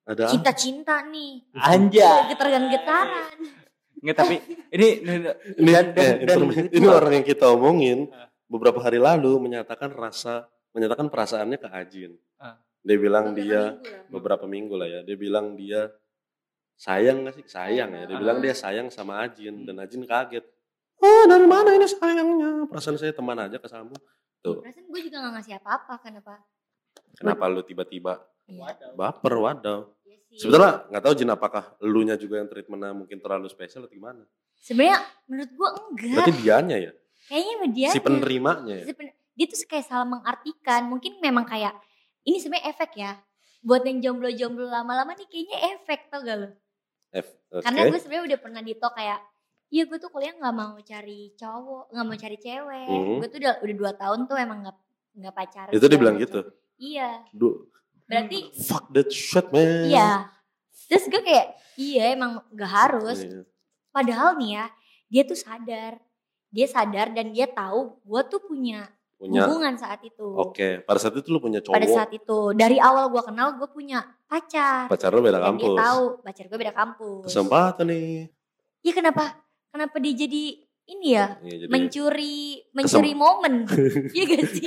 Ada 0.04 0.22
apa? 0.24 0.32
Cinta-cinta 0.36 0.96
nih. 1.08 1.32
Anjay. 1.56 2.20
Getar-getaran. 2.28 3.36
Nggak, 3.98 4.16
tapi 4.16 4.36
ini 4.70 4.88
Ini, 5.62 5.72
dan, 5.74 5.86
dan, 5.92 5.96
eh, 5.98 6.14
dan, 6.22 6.38
informasi- 6.38 6.70
ini 6.72 6.86
orang 6.86 7.14
yang 7.14 7.26
kita 7.26 7.46
omongin 7.50 8.00
beberapa 8.46 8.80
hari 8.80 8.98
lalu 8.98 9.42
menyatakan 9.42 9.90
rasa 9.90 10.46
menyatakan 10.72 11.08
perasaannya 11.08 11.58
ke 11.58 11.68
Ajin. 11.68 12.12
Ah. 12.38 12.62
Dia 12.82 12.96
bilang 12.96 13.34
Beberapa 13.34 13.42
dia 13.42 13.62
minggu 13.64 13.90
lah. 13.90 14.04
beberapa 14.08 14.46
minggu 14.46 14.74
lah 14.76 14.88
ya. 14.88 15.00
Dia 15.02 15.18
bilang 15.18 15.46
dia 15.54 15.82
sayang 16.76 17.26
gak 17.26 17.36
sih? 17.36 17.46
Sayang 17.46 17.90
ya. 17.92 18.04
Dia 18.06 18.16
Ah. 18.16 18.22
bilang 18.22 18.38
dia 18.40 18.54
sayang 18.54 18.88
sama 18.88 19.20
Ajin 19.20 19.66
dan 19.66 19.76
Ajin 19.78 20.04
kaget. 20.04 20.46
Oh 20.98 21.24
dari 21.26 21.46
mana 21.46 21.74
ini 21.74 21.86
sayangnya? 21.86 22.66
Perasaan 22.66 22.96
saya 22.96 23.12
teman 23.12 23.36
aja 23.36 23.58
ke 23.58 23.66
kamu. 23.66 23.98
Tuh. 24.40 24.62
Perasaan 24.62 24.86
gue 24.86 25.02
juga 25.04 25.18
gak 25.20 25.34
ngasih 25.36 25.54
apa-apa 25.58 25.94
kenapa? 26.00 26.34
Kenapa 27.14 27.44
lu 27.48 27.62
tiba-tiba 27.62 28.22
Iya. 28.46 28.94
baper 28.94 29.34
wadaw? 29.36 29.80
Sih. 30.32 30.46
Sebetulnya 30.46 30.88
nggak 30.92 31.04
tahu 31.04 31.14
Jin 31.16 31.32
apakah 31.32 31.64
elunya 31.80 32.16
juga 32.20 32.40
yang 32.42 32.50
treatmentnya 32.52 32.92
mungkin 32.94 33.18
terlalu 33.20 33.48
spesial 33.48 33.88
atau 33.88 33.94
gimana? 33.94 34.24
Sebenarnya 34.58 35.00
menurut 35.30 35.52
gue 35.54 35.70
enggak. 35.70 36.16
Berarti 36.20 36.34
dianya 36.44 36.78
ya, 36.78 36.92
Kayaknya 37.28 37.56
dia. 37.72 37.90
si 37.92 38.00
penerimanya 38.00 38.74
ya. 38.84 38.86
Si 38.88 38.94
pen- 38.96 39.16
dia 39.38 39.46
tuh 39.48 39.58
kayak 39.70 39.86
salah 39.86 40.08
mengartikan. 40.08 40.82
Mungkin 40.90 41.22
memang 41.22 41.46
kayak 41.46 41.76
ini 42.26 42.38
sebenarnya 42.42 42.74
efek 42.74 42.92
ya. 42.98 43.12
Buat 43.62 43.84
yang 43.86 44.00
jomblo-jomblo 44.00 44.68
lama-lama 44.70 45.14
nih 45.18 45.28
kayaknya 45.28 45.58
efek 45.78 46.10
tau 46.10 46.24
gak 46.24 46.38
lo? 46.40 46.50
F, 47.14 47.28
oke. 47.52 47.64
Karena 47.64 47.88
gue 47.88 48.00
sebenarnya 48.00 48.26
udah 48.36 48.40
pernah 48.40 48.62
di 48.64 48.74
talk 48.76 48.94
kayak 48.96 49.20
Iya 49.68 49.84
gue 49.84 50.00
tuh 50.00 50.08
kuliah 50.08 50.32
nggak 50.32 50.56
mau 50.56 50.80
cari 50.80 51.36
cowok, 51.36 51.92
nggak 51.92 52.06
mau 52.08 52.16
cari 52.16 52.38
cewek. 52.40 52.88
Mhm. 52.88 53.16
Gue 53.20 53.28
tuh 53.28 53.40
udah 53.44 53.54
udah 53.60 53.76
dua 53.76 53.92
tahun 54.00 54.20
tuh 54.24 54.36
emang 54.40 54.60
nggak 54.64 54.78
nggak 55.20 55.34
pacaran. 55.36 55.72
Itu 55.76 55.86
dia 55.92 56.00
bilang 56.00 56.16
gitu. 56.16 56.40
Iya, 56.78 57.10
Duh, 57.36 57.68
berarti 58.08 58.40
fuck 58.64 58.88
that 58.90 59.12
shit 59.12 59.48
man. 59.52 59.92
iya. 59.92 60.32
Terus 60.88 61.06
gue 61.12 61.20
kayak 61.20 61.48
iya 61.76 62.16
emang 62.16 62.40
gak 62.56 62.72
harus. 62.72 63.20
Iya. 63.22 63.44
Padahal 63.92 64.40
nih 64.40 64.56
ya 64.56 64.66
dia 65.08 65.24
tuh 65.24 65.36
sadar, 65.36 66.00
dia 66.48 66.68
sadar 66.68 67.12
dan 67.12 67.32
dia 67.32 67.48
tahu 67.48 68.00
gue 68.04 68.22
tuh 68.28 68.40
punya, 68.44 68.88
Punya. 69.16 69.48
hubungan 69.48 69.76
saat 69.76 70.00
itu. 70.04 70.24
Oke, 70.36 70.84
pada 70.84 71.00
saat 71.00 71.16
itu 71.16 71.28
lu 71.28 71.40
punya 71.40 71.60
cowok. 71.60 71.76
Pada 71.76 71.88
saat 71.88 72.12
itu 72.12 72.38
dari 72.56 72.80
awal 72.80 73.08
gue 73.12 73.24
kenal 73.24 73.56
gue 73.56 73.68
punya 73.72 74.04
pacar. 74.28 74.88
pacar 74.92 75.12
lu 75.12 75.24
beda 75.24 75.40
dan 75.40 75.56
dia 75.56 75.68
kampus. 75.68 75.80
tahu 75.80 76.04
pacar 76.24 76.44
gue 76.48 76.58
beda 76.60 76.74
kampus. 76.76 77.24
Kesempatan 77.28 77.86
nih. 77.88 78.32
Iya 78.84 78.94
kenapa? 78.96 79.24
Kenapa 79.72 79.96
dia 80.00 80.14
jadi 80.16 80.44
ini 80.88 81.14
ya 81.14 81.36
Iya, 81.44 81.68
jadi 81.68 81.70
mencuri 81.70 82.38
mencuri 82.72 83.12
momen. 83.12 83.68
Iya 84.16 84.24
gak 84.26 84.44
sih? 84.48 84.66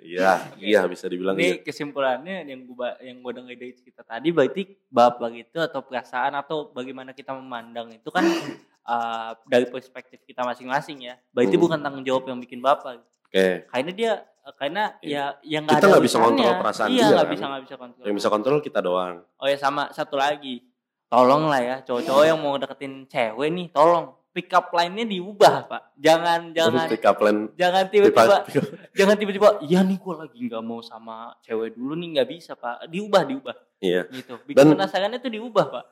iya, 0.00 0.32
iya 0.56 0.80
bisa 0.86 1.06
dibilang 1.06 1.34
iya. 1.34 1.58
Ini 1.58 1.66
kesimpulannya 1.66 2.46
yang 2.46 2.62
gua 2.64 2.94
yang 3.02 3.18
gua 3.18 3.32
dengar 3.34 3.52
dari 3.52 3.74
cerita 3.74 4.06
tadi 4.06 4.30
berarti 4.30 4.62
baper 4.86 5.34
itu 5.34 5.58
atau 5.58 5.82
perasaan 5.82 6.38
atau 6.38 6.70
bagaimana 6.70 7.10
kita 7.10 7.34
memandang 7.34 7.90
itu 7.90 8.08
kan 8.08 8.22
uh, 8.90 9.34
dari 9.44 9.66
perspektif 9.66 10.22
kita 10.22 10.42
masing-masing 10.42 11.10
ya. 11.10 11.14
Berarti 11.30 11.58
Hmm. 11.58 11.62
bukan 11.66 11.78
tanggung 11.80 12.04
jawab 12.04 12.22
yang 12.26 12.38
bikin 12.38 12.62
baper. 12.62 13.02
Oke. 13.26 13.66
Karena 13.66 13.90
dia 13.90 14.12
uh, 14.46 14.54
karena 14.54 14.94
ya 15.02 15.34
yang 15.42 15.66
Kita 15.66 15.90
nggak 15.90 16.04
bisa 16.04 16.18
kontrol 16.18 16.52
perasaan 16.54 16.88
Iya 16.88 16.96
dia, 16.96 17.06
nggak 17.10 17.26
kan? 17.26 17.34
bisa 17.34 17.44
nggak 17.50 17.62
bisa 17.66 17.76
kontrol. 17.76 18.04
Yang 18.06 18.16
bisa 18.20 18.28
kontrol 18.30 18.58
kita 18.62 18.78
doang. 18.78 19.14
Oh 19.36 19.46
ya 19.50 19.58
sama 19.58 19.90
satu 19.90 20.14
lagi. 20.14 20.62
Tolong 21.10 21.44
lah 21.44 21.60
ya 21.60 21.76
cowok-cowok 21.84 22.24
yang 22.24 22.40
mau 22.40 22.56
deketin 22.56 23.04
cewek 23.04 23.52
nih, 23.52 23.68
tolong 23.68 24.16
pick 24.32 24.48
up 24.50 24.72
line-nya 24.72 25.04
diubah, 25.04 25.68
Pak. 25.68 25.82
Jangan 25.96 26.50
jangan 26.50 26.88
Pick 26.88 27.04
up 27.04 27.20
line. 27.20 27.52
jangan 27.54 27.84
tiba-tiba 27.86 28.36
jangan 28.98 29.16
tiba-tiba 29.16 29.48
iya 29.62 29.84
nih 29.84 30.00
gua 30.00 30.24
lagi 30.24 30.40
nggak 30.40 30.64
mau 30.64 30.80
sama 30.80 31.36
cewek 31.40 31.76
dulu 31.76 31.92
nih 31.94 32.08
nggak 32.16 32.28
bisa, 32.28 32.56
Pak. 32.56 32.88
Diubah, 32.88 33.22
diubah 33.22 33.56
Iya. 33.78 34.08
gitu. 34.08 34.40
Bikin 34.42 34.56
Dan- 34.56 34.72
penasarannya 34.74 35.18
tuh 35.18 35.30
diubah, 35.30 35.64
Pak. 35.68 35.84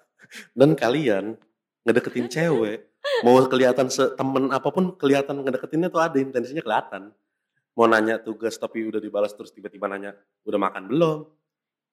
Dan 0.52 0.72
kalian 0.72 1.36
ngedeketin 1.84 2.26
cewek, 2.34 2.90
mau 3.22 3.36
kelihatan 3.44 3.86
temen 3.88 4.48
apa 4.48 4.68
pun 4.68 4.96
kelihatan 4.96 5.40
ngedeketinnya 5.40 5.88
tuh 5.88 6.00
ada 6.00 6.16
intensinya 6.16 6.60
kelihatan. 6.60 7.12
Mau 7.76 7.86
nanya 7.86 8.18
tugas 8.18 8.56
tapi 8.56 8.82
udah 8.82 8.98
dibalas 8.98 9.32
terus 9.32 9.52
tiba-tiba 9.52 9.86
nanya 9.86 10.12
udah 10.42 10.58
makan 10.58 10.88
belum? 10.88 11.18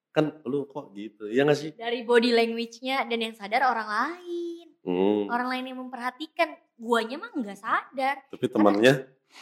Kan 0.10 0.42
lu 0.44 0.66
kok 0.66 0.92
gitu, 0.92 1.30
iya 1.30 1.46
gak 1.46 1.56
sih? 1.56 1.72
Dari 1.72 2.02
body 2.02 2.34
language-nya 2.34 3.06
dan 3.06 3.20
yang 3.22 3.36
sadar 3.38 3.62
orang 3.64 3.86
lain. 3.86 4.67
Hmm, 4.88 5.28
Orang 5.28 5.52
lain 5.52 5.68
yang 5.68 5.80
memperhatikan. 5.84 6.56
Guanya 6.80 7.20
mah 7.20 7.32
nggak 7.36 7.60
sadar. 7.60 8.24
tapi 8.32 8.46
temannya 8.48 8.94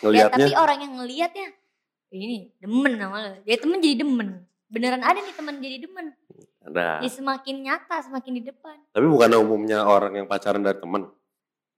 Ya, 0.02 0.26
tapi 0.26 0.42
ngelihatnya 0.42 0.58
orang 0.58 0.80
yang 0.82 0.94
ngelihat 0.98 1.32
ya 1.38 1.48
ini 2.10 2.50
demen 2.58 2.98
sama 2.98 3.18
lo. 3.22 3.30
Dia 3.46 3.58
temen 3.62 3.78
jadi 3.78 3.96
demen. 4.02 4.30
Beneran 4.66 5.04
ada 5.06 5.20
nih 5.22 5.36
temen 5.38 5.56
jadi 5.62 5.78
demen. 5.86 6.06
ada. 6.66 6.98
Ya 7.06 7.10
semakin 7.14 7.56
nyata, 7.62 8.02
semakin 8.02 8.42
di 8.42 8.44
depan. 8.50 8.82
Tapi 8.90 9.06
bukan 9.06 9.30
umumnya 9.38 9.86
orang 9.86 10.18
yang 10.18 10.26
pacaran 10.26 10.66
dari 10.66 10.82
teman. 10.82 11.06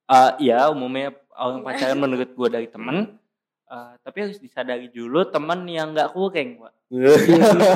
Eh 0.08 0.48
iya, 0.48 0.72
umumnya 0.72 1.12
orang 1.36 1.60
pacaran 1.60 1.98
menurut 2.08 2.32
gua 2.32 2.48
dari 2.48 2.66
temen. 2.66 3.20
Eh, 3.68 3.92
tapi 4.00 4.18
harus 4.24 4.40
disadari 4.40 4.88
dulu 4.88 5.28
teman 5.28 5.60
yang 5.64 5.92
nggak 5.92 6.12
kurang, 6.12 6.56
Pak. 6.58 6.72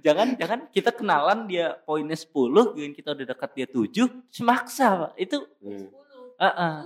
jangan 0.00 0.32
jangan 0.34 0.60
kita 0.68 0.90
kenalan 0.90 1.44
dia 1.44 1.76
poinnya 1.78 2.16
10, 2.16 2.32
dan 2.72 2.90
kita 2.90 3.08
udah 3.12 3.26
dekat 3.28 3.50
dia 3.52 3.66
7, 3.68 4.08
semaksa, 4.28 4.86
Pak. 4.98 5.12
Itu 5.16 5.44
Hmm. 5.60 5.88
Heeh. 6.34 6.76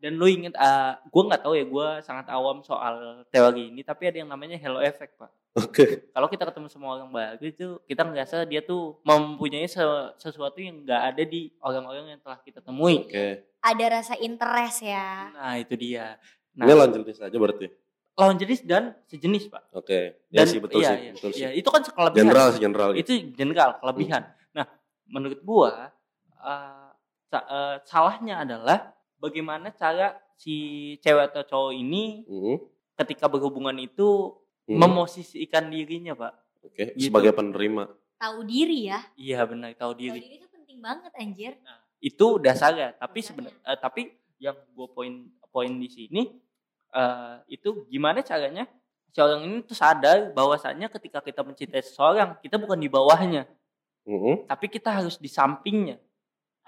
dan 0.00 0.16
lu 0.16 0.24
inget 0.24 0.56
uh, 0.56 0.96
gue 1.04 1.22
nggak 1.28 1.44
tahu 1.44 1.52
ya 1.52 1.68
gue 1.68 1.88
sangat 2.00 2.24
awam 2.32 2.64
soal 2.64 3.20
teori 3.28 3.68
ini 3.68 3.84
tapi 3.84 4.08
ada 4.08 4.16
yang 4.16 4.32
namanya 4.32 4.56
hello 4.56 4.80
effect 4.80 5.12
pak 5.20 5.28
Oke. 5.52 6.08
kalau 6.08 6.24
kita 6.24 6.48
ketemu 6.48 6.72
sama 6.72 6.96
orang 6.96 7.12
baru 7.12 7.44
itu 7.44 7.76
kita 7.84 8.08
ngerasa 8.08 8.48
dia 8.48 8.64
tuh 8.64 8.96
mempunyai 9.04 9.68
se- 9.68 9.84
sesuatu 10.16 10.56
yang 10.56 10.80
nggak 10.80 11.02
ada 11.04 11.20
di 11.20 11.52
orang-orang 11.60 12.16
yang 12.16 12.20
telah 12.24 12.40
kita 12.40 12.64
temui 12.64 13.04
Oke. 13.04 13.44
Ada 13.60 14.00
rasa 14.00 14.16
interest 14.16 14.80
ya. 14.80 15.36
nah 15.36 15.60
itu 15.60 15.76
dia 15.76 16.16
Ini 16.60 16.68
nah 16.68 16.76
lawan 16.76 16.92
jenis 16.92 17.18
aja 17.18 17.32
berarti. 17.34 17.66
lawan 18.12 18.36
jenis 18.36 18.60
dan 18.62 18.92
sejenis 19.08 19.48
pak 19.48 19.72
Oke. 19.72 20.20
Ya 20.28 20.44
dan 20.44 20.46
sih 20.46 20.60
betul 20.60 20.84
iya, 20.84 20.92
sih, 20.92 21.00
iya, 21.00 21.12
betul 21.16 21.30
iya, 21.32 21.48
sih. 21.48 21.56
itu 21.56 21.68
kan 21.68 21.80
kelebihan 21.82 22.20
General 22.20 22.46
sih 22.50 22.60
general. 22.60 22.90
itu 22.92 23.12
general 23.32 23.70
kelebihan. 23.78 24.22
Nah, 24.50 24.66
menurut 25.06 25.40
gua 25.40 25.88
uh, 26.36 26.90
sa- 27.26 27.46
uh, 27.46 27.76
salahnya 27.82 28.44
adalah 28.44 28.92
bagaimana 29.16 29.72
cara 29.72 30.12
si 30.34 30.54
cewek 30.98 31.32
atau 31.32 31.42
cowok 31.42 31.72
ini 31.72 32.24
Hmm, 32.26 32.56
ketika 32.94 33.24
berhubungan 33.24 33.76
itu 33.76 34.36
hmm. 34.66 34.76
memosisikan 34.76 35.68
dirinya, 35.68 36.12
Pak. 36.12 36.32
Oke. 36.62 36.84
gitu. 36.92 37.08
Sebagai 37.08 37.32
penerima. 37.32 37.88
Tahu 38.16 38.44
diri 38.44 38.84
ya. 38.86 39.00
Iya 39.16 39.44
benar 39.44 39.72
tahu 39.72 39.92
Tahu 39.92 40.00
diri. 40.02 40.20
diri 40.20 40.36
itu 40.36 40.48
penting 40.50 40.78
banget 40.78 41.12
anjir. 41.14 41.52
Itu 41.98 42.36
dasarnya. 42.36 42.92
Tapi 42.94 43.18
sebenarnya 43.20 43.56
tapi 43.76 44.12
yang 44.36 44.56
gua 44.72 44.88
poin 44.88 45.24
poin 45.48 45.72
di 45.72 45.88
sini 45.88 46.28
uh, 46.90 47.42
itu 47.46 47.86
gimana 47.86 48.20
caranya 48.20 48.66
si 49.06 49.18
orang 49.18 49.42
ini 49.42 49.60
tuh 49.60 49.74
sadar 49.74 50.30
bahwasannya 50.30 50.86
ketika 50.90 51.18
kita 51.18 51.42
mencintai 51.42 51.82
seseorang 51.82 52.38
kita 52.38 52.56
bukan 52.56 52.76
di 52.76 52.86
bawahnya 52.86 53.44
Hmm. 54.00 54.42
tapi 54.44 54.66
kita 54.66 54.88
harus 54.90 55.16
di 55.16 55.28
sampingnya 55.28 56.00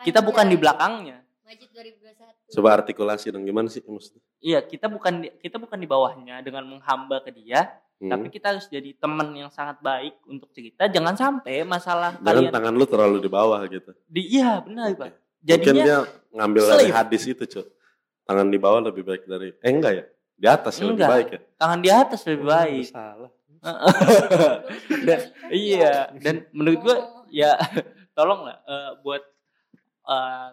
kita 0.00 0.20
bukan 0.20 0.44
di 0.44 0.54
belakangnya 0.54 1.24
Majid 1.42 1.68
2021. 1.68 2.54
Coba 2.54 2.68
artikulasi 2.74 3.28
dong 3.28 3.42
gimana 3.42 3.66
sih 3.66 3.82
maksudnya? 3.82 4.22
Iya, 4.38 4.60
kita 4.62 4.86
bukan 4.86 5.20
di- 5.20 5.34
kita 5.36 5.56
bukan 5.56 5.76
di 5.76 5.84
bawahnya 5.84 6.40
dengan 6.40 6.64
menghamba 6.64 7.20
ke 7.20 7.28
dia, 7.28 7.76
Hmm. 7.98 8.08
tapi 8.08 8.28
kita 8.28 8.52
harus 8.52 8.66
jadi 8.66 8.94
teman 8.94 9.32
yang 9.32 9.48
sangat 9.48 9.80
baik 9.80 10.16
untuk 10.24 10.48
cerita. 10.50 10.86
Jangan 10.86 11.12
sampai 11.12 11.60
masalah 11.62 12.14
Jangan 12.14 12.24
kalian 12.24 12.52
tangan 12.52 12.72
lu 12.72 12.86
terlalu 12.86 13.16
di 13.18 13.28
bawah 13.28 13.60
gitu. 13.66 13.90
di 14.06 14.22
iya 14.32 14.60
benar, 14.60 14.92
Pak. 14.92 15.12
Mungkin 15.12 15.44
Jadinya 15.44 15.84
dia 15.84 15.98
ngambil 16.32 16.62
dari 16.70 16.88
hadis 16.90 17.22
itu, 17.26 17.44
Cuk. 17.44 17.66
Tangan 18.22 18.48
di 18.48 18.58
bawah 18.58 18.80
lebih 18.80 19.02
baik 19.02 19.26
dari 19.26 19.50
eh 19.50 19.70
enggak 19.72 19.92
ya? 19.92 20.04
Di 20.38 20.46
atas 20.50 20.74
ya 20.78 20.90
lebih 20.90 21.06
baik 21.06 21.28
ya? 21.30 21.40
tangan 21.58 21.78
di 21.78 21.90
atas 21.90 22.20
lebih 22.26 22.42
Oh, 22.42 22.50
baik. 22.50 22.84
Salah. 22.90 23.32
dan 25.06 25.20
iya, 25.54 26.10
dan 26.18 26.50
menurut 26.50 26.82
gua 26.82 26.96
ya 27.30 27.54
tolonglah 28.18 28.58
eh, 28.66 28.90
buat 29.06 29.22
eh, 30.10 30.48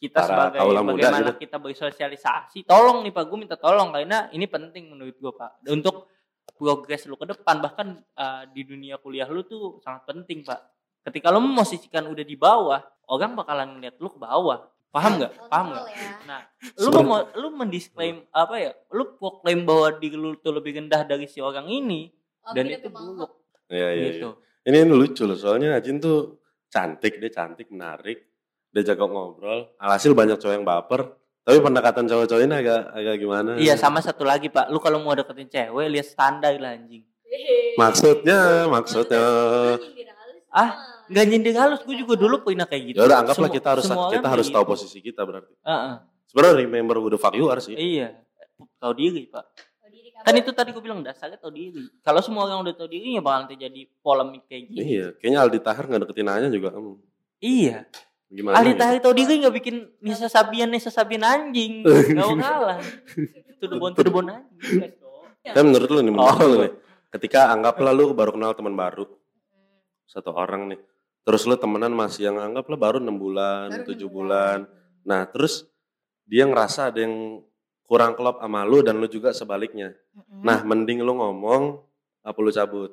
kita 0.00 0.18
Para 0.24 0.28
sebagai 0.48 0.58
kaula 0.64 0.80
muda 0.80 0.96
bagaimana 0.96 1.30
gitu. 1.36 1.40
kita 1.44 1.56
bersosialisasi 1.60 2.58
tolong 2.64 3.04
nih 3.04 3.12
pak 3.12 3.24
gue 3.28 3.36
minta 3.36 3.56
tolong 3.60 3.92
karena 3.92 4.32
ini 4.32 4.48
penting 4.48 4.88
menurut 4.88 5.12
gue 5.12 5.32
pak 5.36 5.60
untuk 5.68 6.08
progres 6.56 7.04
lu 7.04 7.20
ke 7.20 7.28
depan 7.28 7.60
bahkan 7.60 8.00
eh, 8.00 8.42
di 8.56 8.64
dunia 8.64 8.96
kuliah 8.96 9.28
lu 9.28 9.44
tuh 9.44 9.76
sangat 9.84 10.08
penting 10.08 10.40
pak 10.40 10.60
ketika 11.04 11.28
lu 11.28 11.44
memosisikan 11.44 12.08
udah 12.08 12.24
di 12.24 12.36
bawah 12.36 12.80
orang 13.12 13.36
bakalan 13.36 13.76
ngeliat 13.76 14.00
lu 14.00 14.08
ke 14.08 14.16
bawah 14.16 14.72
paham 14.90 15.22
nggak 15.22 15.32
paham 15.46 15.66
nggak 15.70 15.84
ya. 15.86 16.10
nah 16.26 16.40
lu 16.82 16.88
mau 17.06 17.22
lu 17.38 17.48
mendisklaim 17.54 18.26
apa 18.34 18.54
ya 18.58 18.70
lu 18.90 19.14
proklaim 19.16 19.62
bahwa 19.62 19.94
diri 19.98 20.18
lu 20.18 20.34
tuh 20.38 20.50
lebih 20.50 20.82
rendah 20.82 21.06
dari 21.06 21.30
si 21.30 21.38
orang 21.38 21.70
ini 21.70 22.10
Oh, 22.40 22.56
dan 22.56 22.72
itu 22.72 22.88
buruk 22.88 23.30
Iya, 23.70 23.88
iya, 23.94 24.06
gitu 24.10 24.28
iya. 24.34 24.48
Ini, 24.60 24.76
ini 24.84 24.92
lucu 24.92 25.24
loh, 25.24 25.38
soalnya 25.38 25.78
Ajin 25.78 26.02
tuh 26.02 26.42
cantik, 26.68 27.16
dia 27.16 27.32
cantik, 27.32 27.72
menarik, 27.72 28.28
dia 28.68 28.82
jago 28.82 29.08
ngobrol. 29.08 29.72
Alhasil 29.80 30.12
banyak 30.12 30.36
cowok 30.36 30.52
yang 30.52 30.66
baper, 30.68 31.16
tapi 31.46 31.64
pendekatan 31.64 32.04
cowok-cowok 32.04 32.44
ini 32.44 32.54
agak 32.60 32.92
agak 32.92 33.14
gimana? 33.16 33.50
Iya 33.56 33.80
sama 33.80 34.04
satu 34.04 34.26
lagi 34.26 34.52
pak, 34.52 34.68
lu 34.68 34.76
kalau 34.82 35.00
mau 35.00 35.16
deketin 35.16 35.48
cewek 35.48 35.86
lihat 35.86 36.06
standar 36.12 36.52
lah 36.60 36.76
anjing. 36.76 37.06
Maksudnya, 37.78 38.68
maksudnya. 38.68 39.22
Ah, 40.50 40.76
Nggak 41.10 41.24
nyindir 41.26 41.54
halus, 41.58 41.80
gue 41.82 41.96
juga 41.98 42.14
dulu 42.14 42.40
pernah 42.40 42.64
kayak 42.64 42.82
gitu. 42.86 42.96
Ya 42.96 43.04
udah 43.04 43.18
anggaplah 43.20 43.50
kita 43.50 43.68
harus 43.74 43.84
semua 43.84 44.08
kita 44.08 44.28
harus 44.30 44.46
tahu 44.46 44.62
gitu. 44.62 44.70
posisi 44.70 44.98
kita 45.02 45.26
berarti. 45.26 45.52
Heeh. 45.58 45.94
Sebenarnya 46.30 46.54
remember 46.62 46.96
who 46.96 47.10
the 47.10 47.18
fuck 47.18 47.34
you 47.34 47.50
are 47.50 47.58
sih. 47.58 47.74
Iya, 47.74 48.14
tahu 48.78 48.94
diri 48.94 49.26
pak. 49.26 49.42
Kan 50.20 50.36
itu 50.36 50.52
tadi 50.52 50.70
gue 50.70 50.78
bilang 50.78 51.00
dasarnya 51.00 51.40
tahu 51.40 51.50
diri. 51.50 51.80
Kalau 52.00 52.20
semua 52.20 52.44
orang 52.44 52.60
udah 52.60 52.74
tahu 52.76 52.86
diri 52.86 53.16
ya 53.16 53.24
bakal 53.24 53.50
terjadi 53.50 53.88
polemik 53.98 54.44
kayak 54.46 54.68
gini. 54.68 54.78
Iya, 54.78 55.06
kayaknya 55.16 55.38
Aldi 55.42 55.58
Tahir 55.58 55.84
nggak 55.88 56.00
deketin 56.04 56.28
Anya 56.28 56.48
juga. 56.52 56.68
hmm, 56.70 56.96
Iya. 57.40 57.78
gimana? 58.28 58.54
Aldi 58.60 58.70
gitu? 58.70 58.80
Tahir 58.84 58.98
tahu 59.00 59.14
diri 59.16 59.32
nggak 59.40 59.54
bikin 59.56 59.76
Nisa 59.98 60.28
Sabian 60.28 60.68
Nisa 60.70 60.92
Sabian 60.92 61.24
anjing. 61.24 61.82
Gak 62.14 62.20
mau 62.20 62.36
kalah. 62.36 62.78
Itu 63.50 63.64
debon 63.66 63.90
itu 63.90 64.02
debon 64.04 64.26
anjing. 64.28 64.92
Tapi 65.40 65.64
menurut 65.64 65.88
lu 65.88 65.98
nih, 65.98 66.12
menurut 66.12 66.36
Oh. 66.36 66.46
lu 66.46 66.56
nih, 66.62 66.72
ketika 67.10 67.48
anggaplah 67.50 67.90
lu 67.90 68.12
baru 68.12 68.36
kenal 68.36 68.52
teman 68.52 68.76
baru 68.76 69.08
satu 70.04 70.30
orang 70.30 70.68
nih, 70.68 70.78
terus 71.30 71.46
lu 71.46 71.54
temenan 71.54 71.94
masih 71.94 72.26
yang 72.26 72.42
anggaplah 72.42 72.74
baru 72.74 72.98
enam 72.98 73.14
bulan, 73.14 73.86
tujuh 73.86 74.10
bulan. 74.10 74.66
Nah, 75.02 75.22
terus 75.24 75.70
dia 76.26 76.42
ngerasa 76.42 76.90
ada 76.90 76.98
yang 76.98 77.38
kurang 77.82 78.12
klop 78.12 78.38
sama 78.38 78.66
lu 78.66 78.82
dan 78.82 78.98
lu 78.98 79.06
juga 79.06 79.30
sebaliknya. 79.30 79.94
Mm-mm. 80.10 80.42
Nah, 80.42 80.58
mending 80.60 80.98
lu 81.00 81.14
ngomong 81.14 81.78
apa 82.20 82.38
lu 82.38 82.50
cabut? 82.50 82.90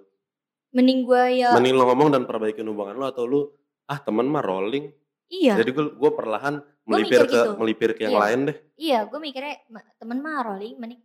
mending 0.69 0.99
gue 1.01 1.41
ya 1.41 1.55
Mending 1.55 1.73
lu 1.73 1.83
ngomong 1.85 2.11
dan 2.11 2.23
perbaikin 2.23 2.67
hubungan 2.67 2.93
lu 2.93 3.07
atau 3.07 3.23
lu 3.23 3.39
ah 3.85 3.97
temen 3.97 4.27
mah 4.27 4.43
rolling. 4.43 4.91
iya 5.25 5.55
Jadi 5.55 5.71
gue 5.71 5.85
gue 5.89 6.11
perlahan 6.13 6.59
melipir 6.83 7.23
ke 7.23 7.33
gitu. 7.33 7.51
melipir 7.57 7.89
ke 7.91 8.03
yang 8.03 8.13
Iya. 8.13 8.21
lain 8.21 8.39
deh. 8.45 8.57
iya 8.75 8.99
gue 9.03 9.17
mikirnya 9.17 9.63
"Ma- 9.67 9.87
temen 9.95 10.19
mah 10.19 10.43
rolling 10.43 10.75
mending 10.77 11.01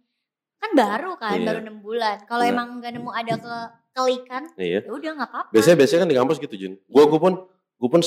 kan 0.62 0.70
baru 0.72 1.12
kan 1.18 1.34
Iya. 1.34 1.46
baru 1.50 1.58
enam 1.58 1.78
bulan 1.82 2.16
kalau 2.24 2.46
Iya. 2.46 2.54
emang 2.54 2.68
nggak 2.78 2.92
nemu 2.94 3.10
ada 3.10 3.34
ke 3.34 3.54
kelikan 3.92 4.42
Iya. 4.54 4.80
ya 4.86 4.90
udah 4.94 5.10
nggak 5.18 5.30
apa-apa 5.34 5.50
Biasanya 5.50 5.76
biasanya 5.76 6.00
kan 6.06 6.08
di 6.08 6.16
kampus 6.16 6.36
gitu 6.38 6.54
Jin. 6.54 6.74
Gue 6.86 7.04
gue 7.04 7.18
pun 7.18 7.32
gue 7.50 7.88
pun 7.90 8.00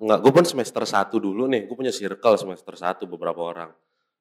nggak 0.00 0.18
gue 0.18 0.32
pun 0.32 0.44
semester 0.44 0.82
satu 0.82 1.16
dulu 1.16 1.46
nih. 1.46 1.64
Gue 1.64 1.76
punya 1.76 1.94
circle 1.94 2.36
semester 2.36 2.74
satu 2.74 3.06
beberapa 3.06 3.38
orang. 3.38 3.70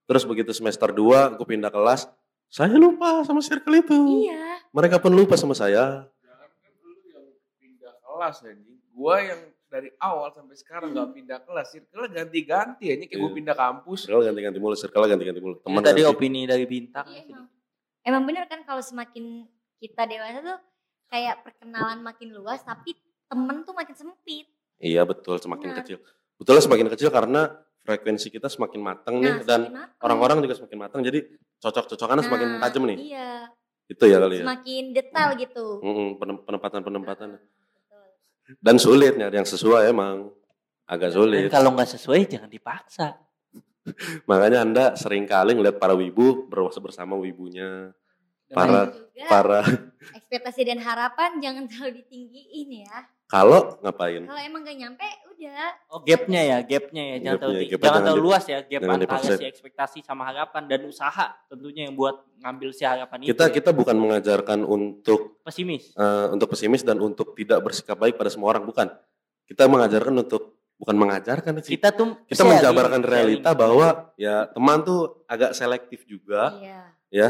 Terus 0.05 0.23
begitu 0.23 0.53
semester 0.53 0.89
2 0.89 1.35
gue 1.35 1.45
pindah 1.45 1.69
kelas, 1.69 2.09
saya 2.47 2.73
lupa 2.73 3.21
sama 3.23 3.41
circle 3.41 3.77
itu. 3.77 3.97
iya 4.25 4.61
Mereka 4.69 4.97
pun 4.97 5.13
lupa 5.13 5.33
sama 5.33 5.53
saya. 5.53 6.05
Jangan 6.19 6.49
kan 6.55 6.71
lu 6.79 6.93
yang 7.05 7.25
pindah 7.57 7.93
kelas 7.97 8.35
anjing. 8.41 8.77
Gua 8.89 9.15
yang 9.19 9.41
dari 9.69 9.89
awal 9.97 10.29
sampai 10.29 10.55
sekarang 10.55 10.89
nggak 10.91 11.09
pindah 11.13 11.39
kelas, 11.41 11.67
circle 11.69 12.09
ganti-ganti 12.09 12.83
ya. 12.83 12.93
Ini 12.95 13.05
kayak 13.05 13.15
gue 13.15 13.27
Iya. 13.27 13.37
pindah 13.37 13.55
kampus. 13.55 13.99
Circle 14.03 14.25
ganti-ganti 14.25 14.57
mulu, 14.57 14.75
circle 14.75 15.05
ganti-ganti 15.05 15.39
mulu. 15.39 15.55
Ini 15.55 15.63
Teman 15.63 15.81
tadi 15.83 16.01
ganti. 16.01 16.11
opini 16.11 16.41
dari 16.43 16.65
bintang. 16.65 17.05
Iya, 17.05 17.21
emang. 17.23 17.45
Emang 18.01 18.23
bener 18.25 18.43
kan 18.45 18.61
kalau 18.63 18.81
semakin 18.81 19.45
kita 19.77 20.03
dewasa 20.03 20.39
tuh 20.41 20.57
kayak 21.07 21.41
perkenalan 21.41 21.99
makin 21.99 22.29
luas 22.31 22.59
tapi 22.61 22.97
temen 23.25 23.61
tuh 23.61 23.71
makin 23.71 23.93
sempit. 23.93 24.49
Iya 24.75 25.03
betul, 25.03 25.37
semakin 25.37 25.69
Benar. 25.69 25.79
kecil. 25.79 25.97
Betulnya 26.35 26.61
semakin 26.61 26.87
kecil 26.89 27.09
karena 27.09 27.41
frekuensi 27.79 28.27
kita 28.27 28.47
semakin 28.47 28.79
matang 28.79 29.15
nih 29.17 29.29
Nah, 29.29 29.43
dan 29.43 29.61
semakin 29.61 29.75
matang. 29.75 30.01
orang-orang 30.01 30.37
juga 30.41 30.55
semakin 30.55 30.79
matang. 30.79 31.01
Jadi 31.01 31.19
cocok-cocokannya 31.59 32.23
semakin 32.23 32.47
Nah, 32.49 32.61
tajam 32.61 32.83
nih. 32.85 32.97
Iya, 33.05 33.29
Itu 33.87 34.03
ya 34.05 34.17
kali 34.17 34.35
ya. 34.37 34.43
semakin 34.43 34.83
detail 34.91 35.29
gitu. 35.35 35.65
Mm-mm, 35.79 36.09
penem- 36.15 36.41
penempatan-penempatan. 36.41 37.29
Betul. 37.35 37.47
Dan 38.57 38.75
sulit 38.75 39.13
nyari 39.13 39.35
yang 39.35 39.45
sesuai 39.45 39.89
emang. 39.89 40.33
Agak 40.83 41.13
Dan 41.13 41.17
sulit. 41.21 41.47
kalau 41.47 41.69
nggak 41.71 41.89
sesuai 41.91 42.25
jangan 42.25 42.49
dipaksa. 42.49 43.13
Makanya 44.29 44.61
Anda 44.61 44.85
sering 44.95 45.23
kali 45.23 45.53
ngeliat 45.53 45.77
para 45.77 45.93
wibu 45.93 46.45
berwasa 46.45 46.77
bersama 46.79 47.13
wibunya. 47.13 47.93
Dan 48.45 48.55
Para- 48.55 48.89
Dan 48.89 49.05
juga 49.13 49.29
Para 49.29 49.59
ekspektasi 50.17 50.61
dan 50.63 50.79
harapan 50.79 51.37
jangan 51.37 51.69
terlalu 51.69 52.01
ditinggiin 52.01 52.81
ya. 52.81 52.97
kalau 53.27 53.77
ngapain? 53.79 54.25
Kalau 54.25 54.41
emang 54.41 54.65
gak 54.65 54.73
nyampe 54.73 55.05
udah. 55.41 55.71
Oh 55.87 55.99
gapnya 56.01 56.41
ya, 56.41 56.57
gapnya 56.59 57.03
ya, 57.05 57.15
jangan 57.15 57.23
Gapnya, 57.31 57.39
terlalu 57.39 57.55
gapnya 57.55 57.69
jangan 57.69 57.79
jangan 57.79 58.01
terlalu 58.01 58.19
di- 58.19 58.25
luas 58.25 58.43
ya, 58.43 58.57
gap 58.61 58.81
antara 58.83 59.17
si 59.31 59.45
ekspektasi 59.45 59.99
sama 60.01 60.23
harapan 60.25 60.63
dan 60.65 60.79
usaha 60.83 61.25
tentunya 61.45 61.81
yang 61.85 61.95
buat 61.95 62.15
ngambil 62.37 62.69
si 62.69 62.83
harapan 62.83 63.17
Kita 63.21 63.31
itu. 63.31 63.43
ya. 63.45 63.55
kita 63.55 63.69
bukan 63.71 63.95
mengajarkan 63.95 64.59
untuk 64.61 65.39
pesimis. 65.41 65.93
eh, 65.93 66.27
untuk 66.29 66.47
pesimis 66.49 66.81
dan 66.81 66.97
untuk 66.97 67.31
tidak 67.33 67.59
bersikap 67.61 67.95
baik 67.95 68.15
pada 68.15 68.27
semua 68.27 68.51
orang 68.51 68.63
bukan. 68.63 68.91
Kita 69.43 69.65
mengajarkan 69.65 70.13
untuk 70.13 70.41
bukan 70.75 70.95
mengajarkan 70.95 71.51
sih. 71.59 71.73
Kita 71.73 71.89
tuh 71.89 72.19
Kita 72.23 72.39
sharing, 72.39 72.51
menjabarkan 72.55 73.01
realita 73.01 73.49
sharing. 73.49 73.57
bahwa 73.57 73.87
ya 74.15 74.45
teman 74.45 74.79
tuh 74.81 74.99
agak 75.25 75.51
selektif 75.51 76.03
juga 76.03 76.51
Iya. 76.55 76.81
ya. 77.09 77.29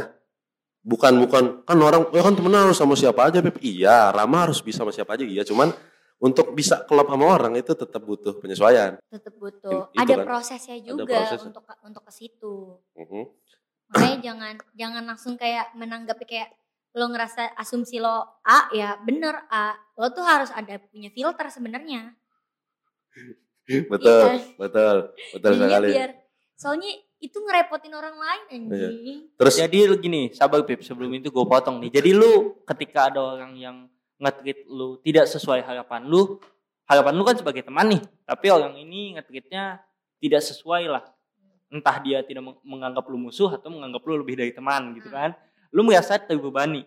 Bukan 0.80 1.20
bukan 1.20 1.44
kan 1.62 1.78
orang 1.78 2.08
ya 2.10 2.22
kan 2.22 2.34
temen 2.34 2.52
harus 2.52 2.74
sama 2.74 2.96
siapa 2.96 3.26
aja 3.26 3.40
Beb. 3.40 3.60
Iya, 3.60 4.10
Rama 4.10 4.48
harus 4.48 4.60
bisa 4.60 4.80
sama 4.80 4.90
siapa 4.90 5.14
aja 5.14 5.24
iya, 5.24 5.44
cuman 5.44 5.76
untuk 6.20 6.52
bisa 6.52 6.84
klop 6.84 7.08
sama 7.08 7.26
orang 7.32 7.56
itu 7.56 7.72
tetap 7.72 8.04
butuh 8.04 8.36
penyesuaian. 8.38 9.00
Tetap 9.08 9.34
butuh. 9.40 9.88
Itu 9.90 10.00
Ada 10.04 10.14
kan. 10.20 10.26
prosesnya 10.28 10.78
juga 10.84 11.08
prosesnya. 11.08 11.48
untuk 11.48 11.64
untuk 11.82 12.04
ke 12.04 12.12
situ. 12.12 12.56
Mhm. 12.94 13.24
Makanya 13.90 14.18
jangan 14.22 14.54
jangan 14.76 15.04
langsung 15.08 15.34
kayak 15.34 15.74
menanggapi 15.74 16.28
kayak 16.28 16.52
lo 16.92 17.06
ngerasa 17.08 17.54
asumsi 17.56 17.98
lo 17.98 18.42
A 18.44 18.68
ya 18.70 19.00
bener 19.02 19.48
A. 19.48 19.74
Lo 19.96 20.12
tuh 20.12 20.22
harus 20.22 20.52
ada 20.52 20.76
punya 20.84 21.10
filter 21.10 21.48
sebenarnya. 21.48 22.14
Betul, 23.70 24.26
Iya. 24.34 24.58
betul, 24.58 24.96
betul 25.38 25.52
sekali. 25.56 25.90
biar 25.94 26.12
soalnya 26.58 26.90
itu 27.22 27.38
ngerepotin 27.38 27.94
orang 27.94 28.16
lain 28.18 28.44
anjing. 28.50 29.20
Terus 29.38 29.56
Jadi 29.56 29.78
lu 29.86 29.96
gini, 30.00 30.34
sabar 30.34 30.64
Pip, 30.66 30.82
sebelum 30.82 31.12
itu 31.14 31.30
gue 31.30 31.46
potong 31.46 31.78
nih. 31.78 31.92
Jadi 31.94 32.12
lu 32.16 32.58
ketika 32.66 33.14
ada 33.14 33.22
orang 33.22 33.54
yang 33.54 33.78
nge-treat 34.20 34.68
lu. 34.68 35.00
Tidak 35.02 35.26
sesuai 35.26 35.64
harapan 35.64 36.06
lu, 36.06 36.38
harapan 36.86 37.14
lu 37.16 37.24
kan 37.24 37.36
sebagai 37.40 37.64
teman 37.64 37.88
nih, 37.88 38.02
tapi 38.28 38.48
orang 38.52 38.76
ini 38.76 39.16
nge-treatnya 39.16 39.80
tidak 40.20 40.42
sesuai 40.44 40.84
lah. 40.92 41.04
Entah 41.72 41.98
dia 42.04 42.20
tidak 42.26 42.44
meng- 42.44 42.62
menganggap 42.66 43.08
lu 43.08 43.18
musuh 43.18 43.56
atau 43.56 43.72
menganggap 43.72 44.02
lu 44.04 44.20
lebih 44.20 44.36
dari 44.36 44.52
teman 44.52 44.92
gitu 44.98 45.08
kan. 45.08 45.32
Lu 45.72 45.82
merasa 45.86 46.20
terbebani. 46.20 46.84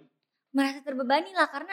merasa 0.53 0.85
terbebani 0.85 1.33
lah 1.33 1.49
karena 1.49 1.73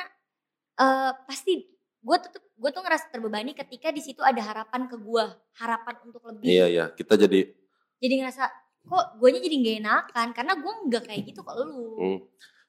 eh 0.80 1.12
pasti 1.28 1.68
gue 2.00 2.18
tuh 2.24 2.32
gue 2.56 2.70
tuh 2.72 2.80
ngerasa 2.80 3.12
terbebani 3.12 3.52
ketika 3.52 3.92
di 3.92 4.00
situ 4.00 4.24
ada 4.24 4.40
harapan 4.40 4.88
ke 4.88 4.96
gue 4.96 5.24
harapan 5.60 5.96
untuk 6.08 6.24
lebih. 6.24 6.48
Iya 6.48 6.66
ya, 6.72 6.86
kita 6.96 7.20
jadi 7.20 7.52
jadi 8.00 8.14
ngerasa 8.24 8.48
kok 8.88 9.06
gue 9.20 9.30
jadi 9.36 9.56
gak 9.60 9.76
enakan? 9.84 10.28
Karena 10.32 10.54
gue 10.56 10.74
nggak 10.88 11.04
kayak 11.12 11.22
gitu 11.28 11.44
ke 11.44 11.52
lu. 11.60 11.84
Hmm. 12.00 12.20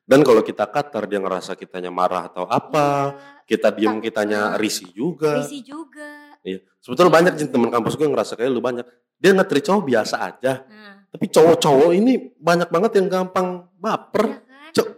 Dan 0.02 0.20
kalau 0.20 0.40
kita 0.40 0.64
katar 0.64 1.04
dia 1.04 1.18
ngerasa 1.18 1.54
kitanya 1.54 1.88
marah 1.88 2.26
atau 2.26 2.44
apa, 2.44 3.14
kita 3.44 3.70
diem 3.70 3.96
Tak- 3.96 4.04
kitanya 4.04 4.40
risih 4.54 4.88
juga. 4.88 5.38
Risi 5.38 5.60
juga 5.60 6.30
Iya. 6.40 6.64
Sebetulnya 6.78 7.12
banyak 7.12 7.32
teman 7.46 7.68
kampus 7.68 7.94
gue 7.94 8.02
yang 8.02 8.14
ngerasa 8.14 8.32
kayak 8.32 8.48
lu 8.48 8.60
banyak. 8.60 8.88
Dia 9.14 9.30
nge-treat 9.30 9.60
cowok 9.62 9.84
biasa 9.84 10.16
aja. 10.18 10.64
nah 10.64 11.04
Tapi 11.06 11.26
cowok-cowok 11.26 11.90
ini 11.92 12.12
banyak 12.34 12.68
banget 12.68 12.96
yang 12.96 13.06
gampang 13.06 13.68
baper. 13.74 14.24
iya 14.24 14.40
kan 14.40 14.72
Cok, 14.72 14.88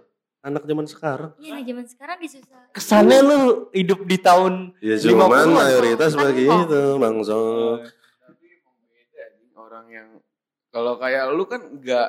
anak 0.43 0.63
zaman 0.63 0.87
sekarang. 0.87 1.31
iya 1.37 1.51
nah 1.53 1.65
zaman 1.65 1.85
sekarang 1.85 2.17
disusah 2.21 2.63
Kesannya 2.71 3.19
lu 3.21 3.39
hidup 3.71 4.05
di 4.05 4.17
tahun 4.17 4.71
Ya 4.79 4.95
50-an. 4.95 5.11
cuman 5.19 5.49
mayoritas 5.51 6.11
begitu. 6.15 6.81
Bang 6.97 7.17
So. 7.23 7.39
Tapi 8.21 8.47
emang 8.55 8.77
beda 8.87 9.23
anjing. 9.27 9.51
orang 9.57 9.87
yang 9.89 10.09
kalau 10.69 10.95
kayak 10.97 11.25
lu 11.29 11.45
kan 11.45 11.61
nggak 11.75 12.09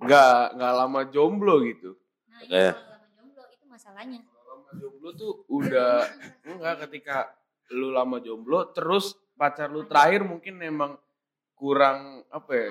nggak 0.00 0.36
nggak 0.54 0.72
lama 0.74 1.00
jomblo 1.06 1.60
gitu. 1.62 2.00
Nah 2.34 2.72
kalau 2.74 2.90
lama 2.90 3.06
jomblo 3.14 3.42
itu 3.48 3.64
masalahnya 3.66 4.20
Kalau 4.24 4.44
lama 4.50 4.70
jomblo 4.74 5.08
tuh 5.14 5.32
udah 5.48 5.92
enggak 6.50 6.74
ketika 6.88 7.16
lu 7.72 7.88
lama 7.90 8.18
jomblo 8.18 8.70
terus 8.70 9.14
pacar 9.34 9.70
lu 9.70 9.86
terakhir 9.86 10.22
mungkin 10.22 10.60
emang 10.62 10.98
kurang 11.54 12.26
apa 12.28 12.50
ya? 12.50 12.68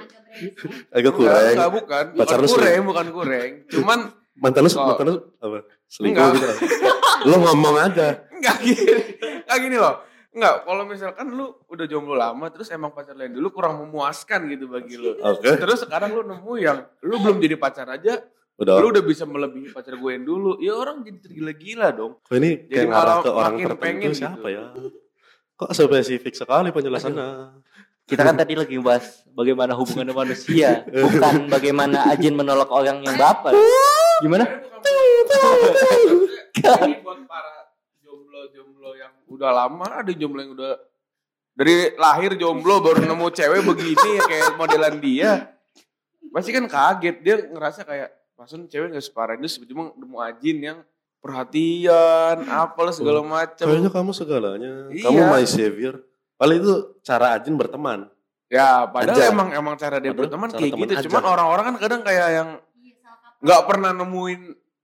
agak 0.91 1.13
kurang. 1.15 1.39
enggak, 1.56 1.71
bukan. 1.71 2.06
Pacar 2.19 2.38
Bukan 2.38 2.43
lu 2.43 2.47
kurang, 2.52 2.84
bukan 2.84 3.08
kurang. 3.15 3.49
Cuman 3.71 3.99
Mantan 4.34 4.65
lu, 4.65 4.69
Kok- 4.69 4.88
mantan 4.89 5.06
lu 5.08 5.17
apa? 5.39 5.60
Selingkuh 5.86 6.26
gitu. 6.34 6.47
lu 7.30 7.36
ngomong 7.38 7.76
aja. 7.80 8.08
enggak 8.38 8.58
gini. 8.65 8.86
Enggak 9.45 9.58
gini 9.62 9.78
loh. 9.78 9.95
Enggak, 10.34 10.56
kalau 10.65 10.84
misalkan 10.89 11.26
lu 11.30 11.45
udah 11.69 11.86
jomblo 11.86 12.17
lama 12.17 12.49
terus 12.49 12.73
emang 12.73 12.89
pacar 12.91 13.13
yang 13.13 13.30
dulu 13.38 13.54
kurang 13.54 13.78
memuaskan 13.86 14.49
gitu 14.49 14.65
bagi 14.65 14.97
lu. 14.97 15.13
Oke. 15.21 15.54
Terus 15.54 15.86
sekarang 15.86 16.17
lu 16.17 16.26
nemu 16.26 16.54
yang 16.58 16.82
lu 17.06 17.21
belum 17.21 17.38
jadi 17.38 17.56
pacar 17.62 17.86
aja, 17.88 18.17
Udah. 18.54 18.78
lu 18.78 18.94
udah 18.94 19.02
bisa 19.02 19.26
melebihi 19.26 19.74
pacar 19.74 19.98
gue 19.98 20.12
yang 20.13 20.26
dulu. 20.30 20.62
Ya 20.62 20.78
orang 20.78 21.02
jadi 21.02 21.18
tergila-gila 21.26 21.89
dong. 21.89 22.22
Kok 22.22 22.36
ini 22.38 22.70
Jadi 22.70 22.70
kayak 22.70 22.88
ngarah 22.94 23.16
ke 23.20 23.30
orang 23.34 23.54
tertentu 23.58 24.10
siapa 24.13 24.48
gitu. 24.48 24.56
ya? 24.56 24.63
Kok 25.58 25.70
spesifik 25.74 26.34
sekali 26.38 26.70
penjelasannya? 26.70 27.28
Kita 28.04 28.22
kan 28.22 28.36
tadi 28.36 28.54
lagi 28.54 28.76
bahas 28.84 29.24
bagaimana 29.32 29.74
hubungan 29.80 30.12
manusia, 30.12 30.84
bukan 30.86 31.48
bagaimana 31.48 32.12
Ajin 32.12 32.36
menolak 32.36 32.68
orang 32.68 33.00
yang 33.00 33.16
baper. 33.16 33.56
Gimana? 34.20 34.44
Ini 36.54 37.00
buat 37.00 37.20
para 37.26 37.74
jomblo-jomblo 38.04 38.92
yang 39.00 39.13
udah 39.32 39.52
lama, 39.56 39.88
ada 40.04 40.12
jomblo 40.12 40.44
yang 40.44 40.52
udah 40.52 40.78
dari 41.54 41.94
lahir 41.96 42.34
jomblo 42.36 42.82
baru 42.82 43.08
nemu 43.08 43.28
cewek 43.30 43.62
begini 43.66 44.10
ya 44.20 44.24
kayak 44.28 44.50
modelan 44.60 44.96
dia. 45.00 45.32
Pasti 46.34 46.50
kan 46.52 46.66
kaget 46.68 47.16
dia 47.24 47.36
ngerasa 47.50 47.86
kayak 47.88 48.10
pasun 48.34 48.65
cewek 48.65 48.93
gak 48.93 49.06
separah 49.06 49.38
itu 49.38 49.62
tiba-tiba 49.62 49.93
nemu 49.96 50.17
Ajin 50.19 50.58
yang 50.60 50.80
perhatian, 51.24 52.43
apalah 52.52 52.91
segala 52.91 53.24
macam. 53.24 53.63
Kayaknya 53.63 53.91
kamu 53.93 54.12
segalanya. 54.12 54.72
Iya. 54.91 55.08
Kamu 55.08 55.22
my 55.32 55.46
savior. 55.48 56.04
Paling 56.36 56.60
itu 56.60 56.74
cara 57.00 57.39
Ajin 57.39 57.56
berteman. 57.56 58.12
Ya, 58.52 58.86
padahal 58.86 59.17
Aja. 59.17 59.32
emang 59.32 59.50
emang 59.56 59.76
cara 59.80 59.98
dia 59.98 60.12
Padahal 60.12 60.19
berteman 60.30 60.48
cara 60.52 60.60
kayak 60.60 60.72
gitu. 60.78 60.91
aja. 60.93 61.06
Cuman 61.08 61.24
orang-orang 61.26 61.63
kan 61.74 61.76
kadang 61.80 62.02
kayak 62.04 62.28
yang 62.36 62.50
Iya, 62.78 63.12
nggak 63.41 63.62
pernah 63.65 63.91
nemuin 63.96 64.41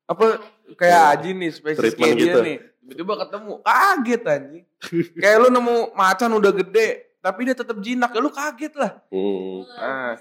apa 0.09 0.25
kayak 0.73 1.01
Ajin 1.13 1.35
nih 1.37 1.51
spesies 1.53 1.77
Treatment 1.77 2.01
kayak 2.01 2.17
dia 2.17 2.25
gitu. 2.25 2.39
nih. 2.41 2.57
Tiba-tiba 2.79 3.13
ketemu, 3.21 3.51
kaget 3.61 4.21
anjing. 4.25 4.65
kayak 5.21 5.37
lu 5.37 5.47
nemu 5.53 5.75
macan 5.93 6.31
udah 6.33 6.51
gede, 6.55 6.87
tapi 7.21 7.39
dia 7.45 7.53
tetap 7.53 7.77
jinak, 7.77 8.09
ya 8.09 8.19
lu 8.23 8.31
kaget 8.33 8.73
lah. 8.73 8.91
Hmm. 9.13 9.59
Ah. 9.77 10.13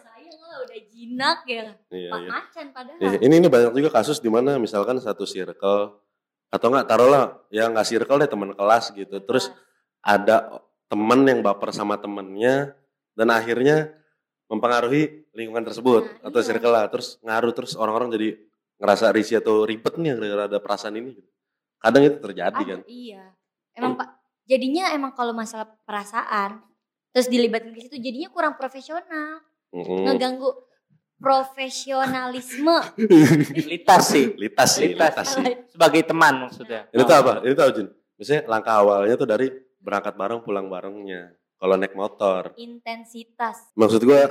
Udah 0.64 0.80
jinak 0.88 1.38
ya 1.46 1.64
Iya, 1.90 2.10
Pak 2.10 2.20
iya. 2.22 2.28
macan 2.30 2.66
padahal 2.72 2.98
Iya, 2.98 3.18
ini 3.22 3.34
ini 3.38 3.48
banyak 3.48 3.72
juga 3.76 3.90
kasus 3.94 4.18
di 4.18 4.30
mana 4.32 4.56
misalkan 4.58 4.98
satu 4.98 5.22
circle 5.22 5.98
atau 6.48 6.66
enggak 6.72 6.86
taruhlah 6.88 7.44
ya 7.52 7.68
nggak 7.68 7.86
circle 7.86 8.18
deh 8.18 8.30
teman 8.30 8.50
kelas 8.56 8.90
gitu. 8.92 9.16
Terus 9.20 9.52
ada 10.00 10.62
teman 10.88 11.20
yang 11.28 11.44
baper 11.44 11.70
sama 11.70 12.00
temennya 12.00 12.72
dan 13.12 13.28
akhirnya 13.28 13.92
mempengaruhi 14.48 15.28
lingkungan 15.36 15.68
tersebut 15.68 16.08
Nah, 16.24 16.32
atau 16.32 16.40
iya. 16.40 16.46
circle 16.48 16.72
lah. 16.72 16.84
Terus 16.88 17.20
ngaruh 17.20 17.52
terus 17.52 17.72
orang-orang 17.76 18.08
jadi 18.16 18.28
ngerasa 18.78 19.10
risih 19.12 19.42
atau 19.42 19.66
ribet 19.66 19.94
nih 19.98 20.14
gara-gara 20.16 20.44
ada 20.48 20.58
perasaan 20.62 20.96
ini. 20.96 21.12
gitu. 21.18 21.28
Kadang 21.78 22.02
itu 22.06 22.16
terjadi 22.18 22.58
Ada, 22.58 22.70
kan. 22.74 22.80
Iya. 22.88 23.24
Emang 23.76 23.94
Pak, 23.94 24.08
jadinya 24.48 24.90
emang 24.90 25.12
kalau 25.14 25.30
masalah 25.36 25.68
perasaan 25.86 26.64
terus 27.08 27.30
dilibatkan 27.30 27.72
ke 27.72 27.80
situ 27.86 27.96
jadinya 27.98 28.28
kurang 28.30 28.54
profesional, 28.54 29.42
Mm-mm. 29.74 30.08
ngeganggu 30.08 30.48
profesionalisme. 31.18 32.78
Litas 33.74 34.02
sih. 34.08 34.26
Litas 34.38 34.70
sih, 34.78 34.94
Litas. 34.94 35.12
litas 35.12 35.26
sih. 35.34 35.44
Sebagai 35.74 36.02
teman 36.06 36.46
maksudnya. 36.48 36.86
Ini 36.94 37.02
tuh 37.02 37.16
apa? 37.18 37.32
Ini 37.42 37.52
tuh 37.52 37.64
Jun. 37.74 37.88
Misalnya 38.18 38.42
langkah 38.50 38.74
awalnya 38.78 39.14
tuh 39.18 39.28
dari 39.28 39.50
berangkat 39.82 40.14
bareng 40.14 40.40
pulang 40.42 40.66
barengnya. 40.70 41.34
Kalau 41.58 41.74
naik 41.74 41.94
motor. 41.98 42.54
Intensitas. 42.54 43.74
Maksud 43.74 44.02
gua 44.06 44.30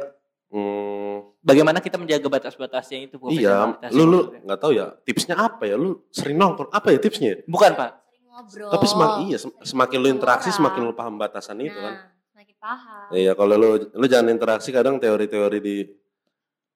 hmm, 0.51 1.43
Bagaimana 1.43 1.83
kita 1.83 1.99
menjaga 1.99 2.27
batas-batasnya 2.31 3.07
itu 3.07 3.15
iya, 3.35 3.67
profesionalitas 3.67 3.91
lu 3.91 4.03
lu 4.07 4.19
nggak 4.47 4.59
tahu 4.59 4.71
ya 4.75 4.95
tipsnya 5.03 5.35
apa 5.35 5.67
ya? 5.67 5.75
Lu 5.75 6.07
sering 6.11 6.39
nongkrong 6.39 6.71
apa 6.71 6.87
ya 6.95 6.99
tipsnya? 7.03 7.43
Bukan, 7.47 7.75
Pak. 7.75 7.91
Sering 8.07 8.23
ngobrol. 8.31 8.71
Tapi 8.71 8.85
semakin 8.87 9.19
iya 9.27 9.37
sem- 9.39 9.59
semakin 9.59 9.97
lu 9.99 10.07
interaksi 10.07 10.49
semakin 10.55 10.81
lu 10.87 10.95
paham 10.95 11.19
batasan 11.19 11.59
itu 11.59 11.75
kan. 11.75 12.15
Paham. 12.57 13.07
Iya 13.13 13.31
kalau 13.37 13.55
lu 13.55 13.69
lu 13.93 14.05
jangan 14.09 14.33
interaksi 14.33 14.69
kadang 14.73 14.97
teori-teori 14.97 15.59
di 15.61 15.75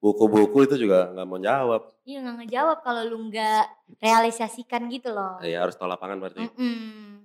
buku-buku 0.01 0.65
itu 0.65 0.75
juga 0.87 1.13
nggak 1.13 1.27
mau 1.29 1.37
jawab. 1.41 1.81
Iya 2.05 2.17
nggak 2.25 2.35
ngejawab 2.45 2.77
kalau 2.81 3.01
lu 3.05 3.17
nggak 3.29 3.65
realisasikan 4.01 4.89
gitu 4.89 5.13
loh. 5.13 5.37
Iya 5.41 5.61
harus 5.65 5.77
tahu 5.77 5.89
lapangan 5.89 6.17
berarti. 6.21 6.41
Mm-mm. 6.41 7.21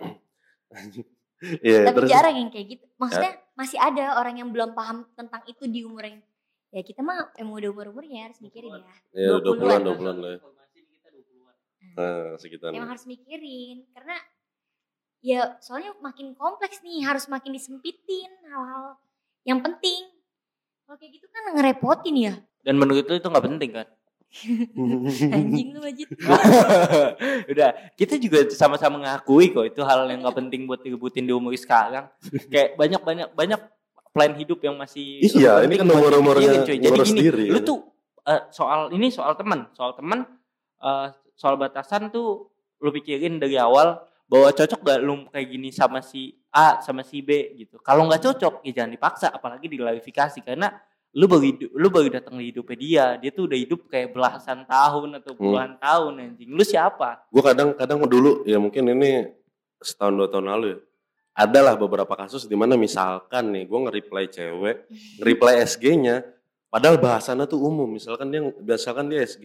Iya 1.36 1.84
Tapi 1.84 1.96
terus 2.00 2.08
jarang 2.08 2.32
yang 2.32 2.48
kayak 2.48 2.66
gitu. 2.76 2.84
Maksudnya 2.96 3.36
masih 3.52 3.76
ada 3.76 4.16
orang 4.16 4.40
yang 4.40 4.48
belum 4.48 4.72
paham 4.72 5.04
tentang 5.12 5.44
itu 5.44 5.68
di 5.68 5.84
umur 5.84 6.08
yang 6.08 6.24
ya 6.72 6.80
kita 6.80 7.04
mah 7.04 7.28
emang 7.36 7.60
udah 7.60 7.70
umur 7.76 7.86
umurnya 7.92 8.32
harus 8.32 8.40
mikirin 8.40 8.72
ya. 8.72 8.94
Iya 9.12 9.44
20-an. 9.44 9.84
20-an 9.84 9.84
20-an 9.84 10.16
lah. 10.16 10.30
ya. 10.32 10.38
Informasi 10.40 10.76
di 10.80 10.88
kita 10.96 11.08
20-an. 11.12 11.54
Nah, 11.92 12.24
sekitar. 12.40 12.68
Emang 12.72 12.88
harus 12.88 13.04
mikirin 13.04 13.84
karena 13.92 14.16
ya 15.26 15.58
soalnya 15.58 15.90
makin 15.98 16.38
kompleks 16.38 16.78
nih 16.86 17.02
harus 17.02 17.26
makin 17.26 17.50
disempitin 17.50 18.30
hal-hal 18.46 18.94
yang 19.42 19.58
penting. 19.58 20.06
Kalau 20.86 20.94
kayak 21.02 21.18
gitu 21.18 21.26
kan 21.26 21.50
ngerepotin 21.58 22.14
ya. 22.14 22.34
Dan 22.62 22.78
menurut 22.78 23.02
lu 23.10 23.18
itu 23.18 23.26
nggak 23.26 23.46
penting 23.50 23.70
kan? 23.74 23.86
Anjing 25.34 25.74
lu 25.74 25.82
Majid. 25.82 26.08
Udah, 27.52 27.70
kita 27.98 28.14
juga 28.22 28.46
sama-sama 28.54 29.02
ngakui 29.02 29.50
kok 29.50 29.66
itu 29.66 29.82
hal 29.82 30.06
yang 30.06 30.22
nggak 30.22 30.38
penting 30.38 30.70
buat 30.70 30.78
direbutin 30.86 31.26
di 31.26 31.34
umur 31.34 31.50
sekarang. 31.58 32.06
Kayak 32.46 32.78
banyak 32.78 33.02
banyak 33.02 33.28
banyak 33.34 33.60
plan 34.14 34.32
hidup 34.38 34.62
yang 34.62 34.78
masih 34.78 35.26
Iya, 35.26 35.66
ini 35.66 35.74
kan 35.74 35.90
umur-umurnya 35.90 36.62
dipikirin, 36.62 36.66
cuy. 36.66 36.76
Jadi 36.78 36.98
gini, 37.02 37.10
sendiri. 37.10 37.44
lu 37.50 37.60
tuh 37.66 37.78
eh, 38.30 38.46
soal 38.54 38.94
ini 38.94 39.10
soal 39.10 39.34
teman, 39.34 39.66
soal 39.74 39.94
teman 39.98 40.22
eh, 40.82 41.06
soal 41.34 41.58
batasan 41.58 42.14
tuh 42.14 42.46
lu 42.78 42.90
pikirin 42.94 43.42
dari 43.42 43.58
awal 43.58 44.06
bahwa 44.26 44.50
cocok 44.50 44.80
gak 44.82 44.98
lu 45.02 45.14
kayak 45.30 45.48
gini 45.50 45.70
sama 45.70 46.02
si 46.02 46.34
A 46.50 46.82
sama 46.82 47.06
si 47.06 47.22
B 47.22 47.54
gitu. 47.54 47.78
Kalau 47.78 48.10
nggak 48.10 48.22
cocok 48.26 48.54
ya 48.66 48.82
jangan 48.82 48.92
dipaksa 48.94 49.26
apalagi 49.30 49.70
diklarifikasi 49.70 50.42
karena 50.42 50.74
lu 51.16 51.24
baru 51.30 51.44
hidup, 51.48 51.70
lu 51.72 51.88
baru 51.88 52.08
datang 52.12 52.36
di 52.36 52.52
hidupnya 52.52 52.76
dia, 52.76 53.04
dia 53.16 53.30
tuh 53.32 53.48
udah 53.48 53.56
hidup 53.56 53.88
kayak 53.88 54.12
belasan 54.12 54.68
tahun 54.68 55.16
atau 55.22 55.32
puluhan 55.32 55.80
tahun 55.80 56.12
anjing. 56.20 56.52
Lu 56.52 56.60
siapa? 56.60 57.24
gue 57.32 57.40
kadang-kadang 57.40 58.04
dulu 58.04 58.44
ya 58.44 58.60
mungkin 58.60 58.84
ini 58.92 59.32
setahun 59.80 60.12
dua 60.12 60.28
tahun 60.28 60.46
lalu 60.52 60.66
ya 60.76 60.78
adalah 61.36 61.76
beberapa 61.76 62.16
kasus 62.16 62.48
di 62.48 62.56
mana 62.56 62.80
misalkan 62.80 63.52
nih 63.52 63.68
gue 63.68 63.78
nge-reply 63.88 64.24
cewek 64.32 64.76
nge-reply 65.20 65.54
SG-nya 65.68 66.24
padahal 66.72 66.96
bahasannya 66.96 67.44
tuh 67.44 67.60
umum 67.60 67.84
misalkan 67.84 68.32
dia 68.32 68.40
misalkan 68.64 69.12
dia 69.12 69.20
SG 69.24 69.44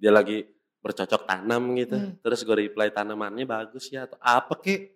dia 0.00 0.10
lagi 0.12 0.48
bercocok 0.86 1.22
tanam 1.24 1.74
gitu 1.74 1.96
Hmm. 1.96 2.14
terus 2.22 2.40
gue 2.40 2.56
reply 2.62 2.88
tanamannya 2.88 3.42
bagus 3.42 3.90
ya 3.90 4.06
atau 4.06 4.14
apa 4.16 4.54
kek 4.56 4.94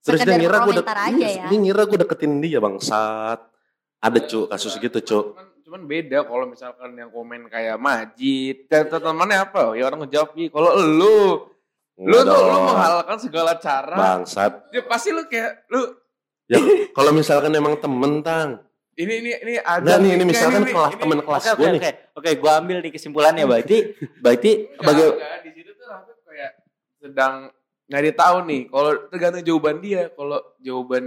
terus 0.00 0.18
Sekedar 0.18 0.34
dia 0.34 0.42
ngira 0.42 0.56
gue 0.60 0.74
komentar 0.74 0.98
aja 0.98 1.28
ya. 1.28 1.44
dia 1.46 1.58
ngira 1.58 1.82
gue 1.84 1.98
deketin 1.98 2.32
dia 2.38 2.58
bangsat 2.58 3.40
ada 3.98 4.18
cu 4.20 4.40
kasus 4.46 4.74
gitu 4.74 4.98
cu 4.98 5.18
Cuman, 5.30 5.46
cuman 5.62 5.82
beda 5.84 6.18
kalau 6.22 6.44
misalkan 6.44 6.90
yang 6.92 7.08
komen 7.08 7.46
kayak 7.46 7.76
Majid 7.76 8.66
dan 8.66 8.88
temannya 8.88 9.42
apa? 9.42 9.74
Ya 9.74 9.84
orang 9.84 10.00
ngejawab 10.02 10.32
"Ih, 10.34 10.48
kalau 10.48 10.70
lu 10.74 11.44
lu 11.98 12.18
tuh 12.20 12.40
lu 12.40 12.58
menghalalkan 12.64 13.18
segala 13.18 13.52
cara. 13.58 13.92
bangsat 13.92 14.70
Ya 14.70 14.80
pasti 14.82 15.10
lu 15.10 15.26
kayak 15.26 15.66
lu 15.68 15.82
ya 16.46 16.56
kalau 16.90 17.10
misalkan 17.10 17.50
emang 17.50 17.76
temen 17.76 18.22
tang 18.22 18.62
ini 18.98 19.12
ini 19.16 19.30
ini 19.38 19.52
ada 19.56 19.78
Enggak 19.80 19.96
nih, 19.96 20.08
ini 20.08 20.14
Enggak, 20.16 20.28
misalkan 20.28 20.60
ini- 20.60 20.72
kelas 20.74 20.90
ini- 20.90 21.00
temen 21.00 21.18
kelas 21.22 21.42
oke 21.44 21.54
gue 21.54 21.68
nih. 21.68 21.80
oke. 21.80 21.90
Oke, 22.14 22.30
gua 22.36 22.52
ambil 22.58 22.76
nih 22.80 22.90
kesimpulannya 22.90 23.44
berarti 23.44 23.76
berarti 24.18 24.50
Enggak, 24.68 24.82
bagi 24.84 25.02
enggak, 25.04 25.38
di 25.38 25.50
situ 25.52 25.70
tuh 25.72 25.86
Rafif 25.86 26.18
kayak 26.20 26.50
sedang 26.98 27.34
nyari 27.86 28.10
tahu 28.12 28.36
nih 28.44 28.60
kalau 28.66 28.90
tergantung 29.06 29.42
jawaban 29.42 29.76
dia 29.78 30.02
kalau 30.10 30.38
jawaban 30.58 31.04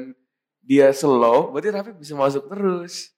dia 0.62 0.88
slow 0.92 1.52
berarti 1.52 1.70
Rafif 1.70 1.96
bisa 1.96 2.14
masuk 2.16 2.48
terus 2.48 3.12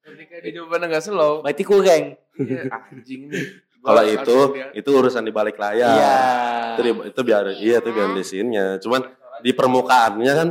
ketika 0.00 0.34
dia 0.38 0.52
jawabannya 0.54 0.86
nggak 0.88 1.04
slow 1.04 1.32
berarti 1.40 1.62
kurang. 1.62 2.04
iya, 2.34 2.60
anjing 2.66 3.28
nih 3.28 3.46
Kalau 3.78 4.00
itu 4.00 4.36
itu 4.72 4.88
urusan 4.90 5.20
di 5.20 5.28
balik 5.28 5.54
layar. 5.54 5.92
Iya. 5.92 6.16
Itu 6.72 6.80
di- 6.82 7.04
itu 7.04 7.20
biar 7.22 7.44
iya 7.54 7.76
itu 7.76 7.90
biar 7.90 8.08
di 8.10 8.22
scene-nya. 8.22 8.80
Cuman 8.80 9.04
di 9.38 9.52
permukaannya 9.52 10.32
kan 10.32 10.48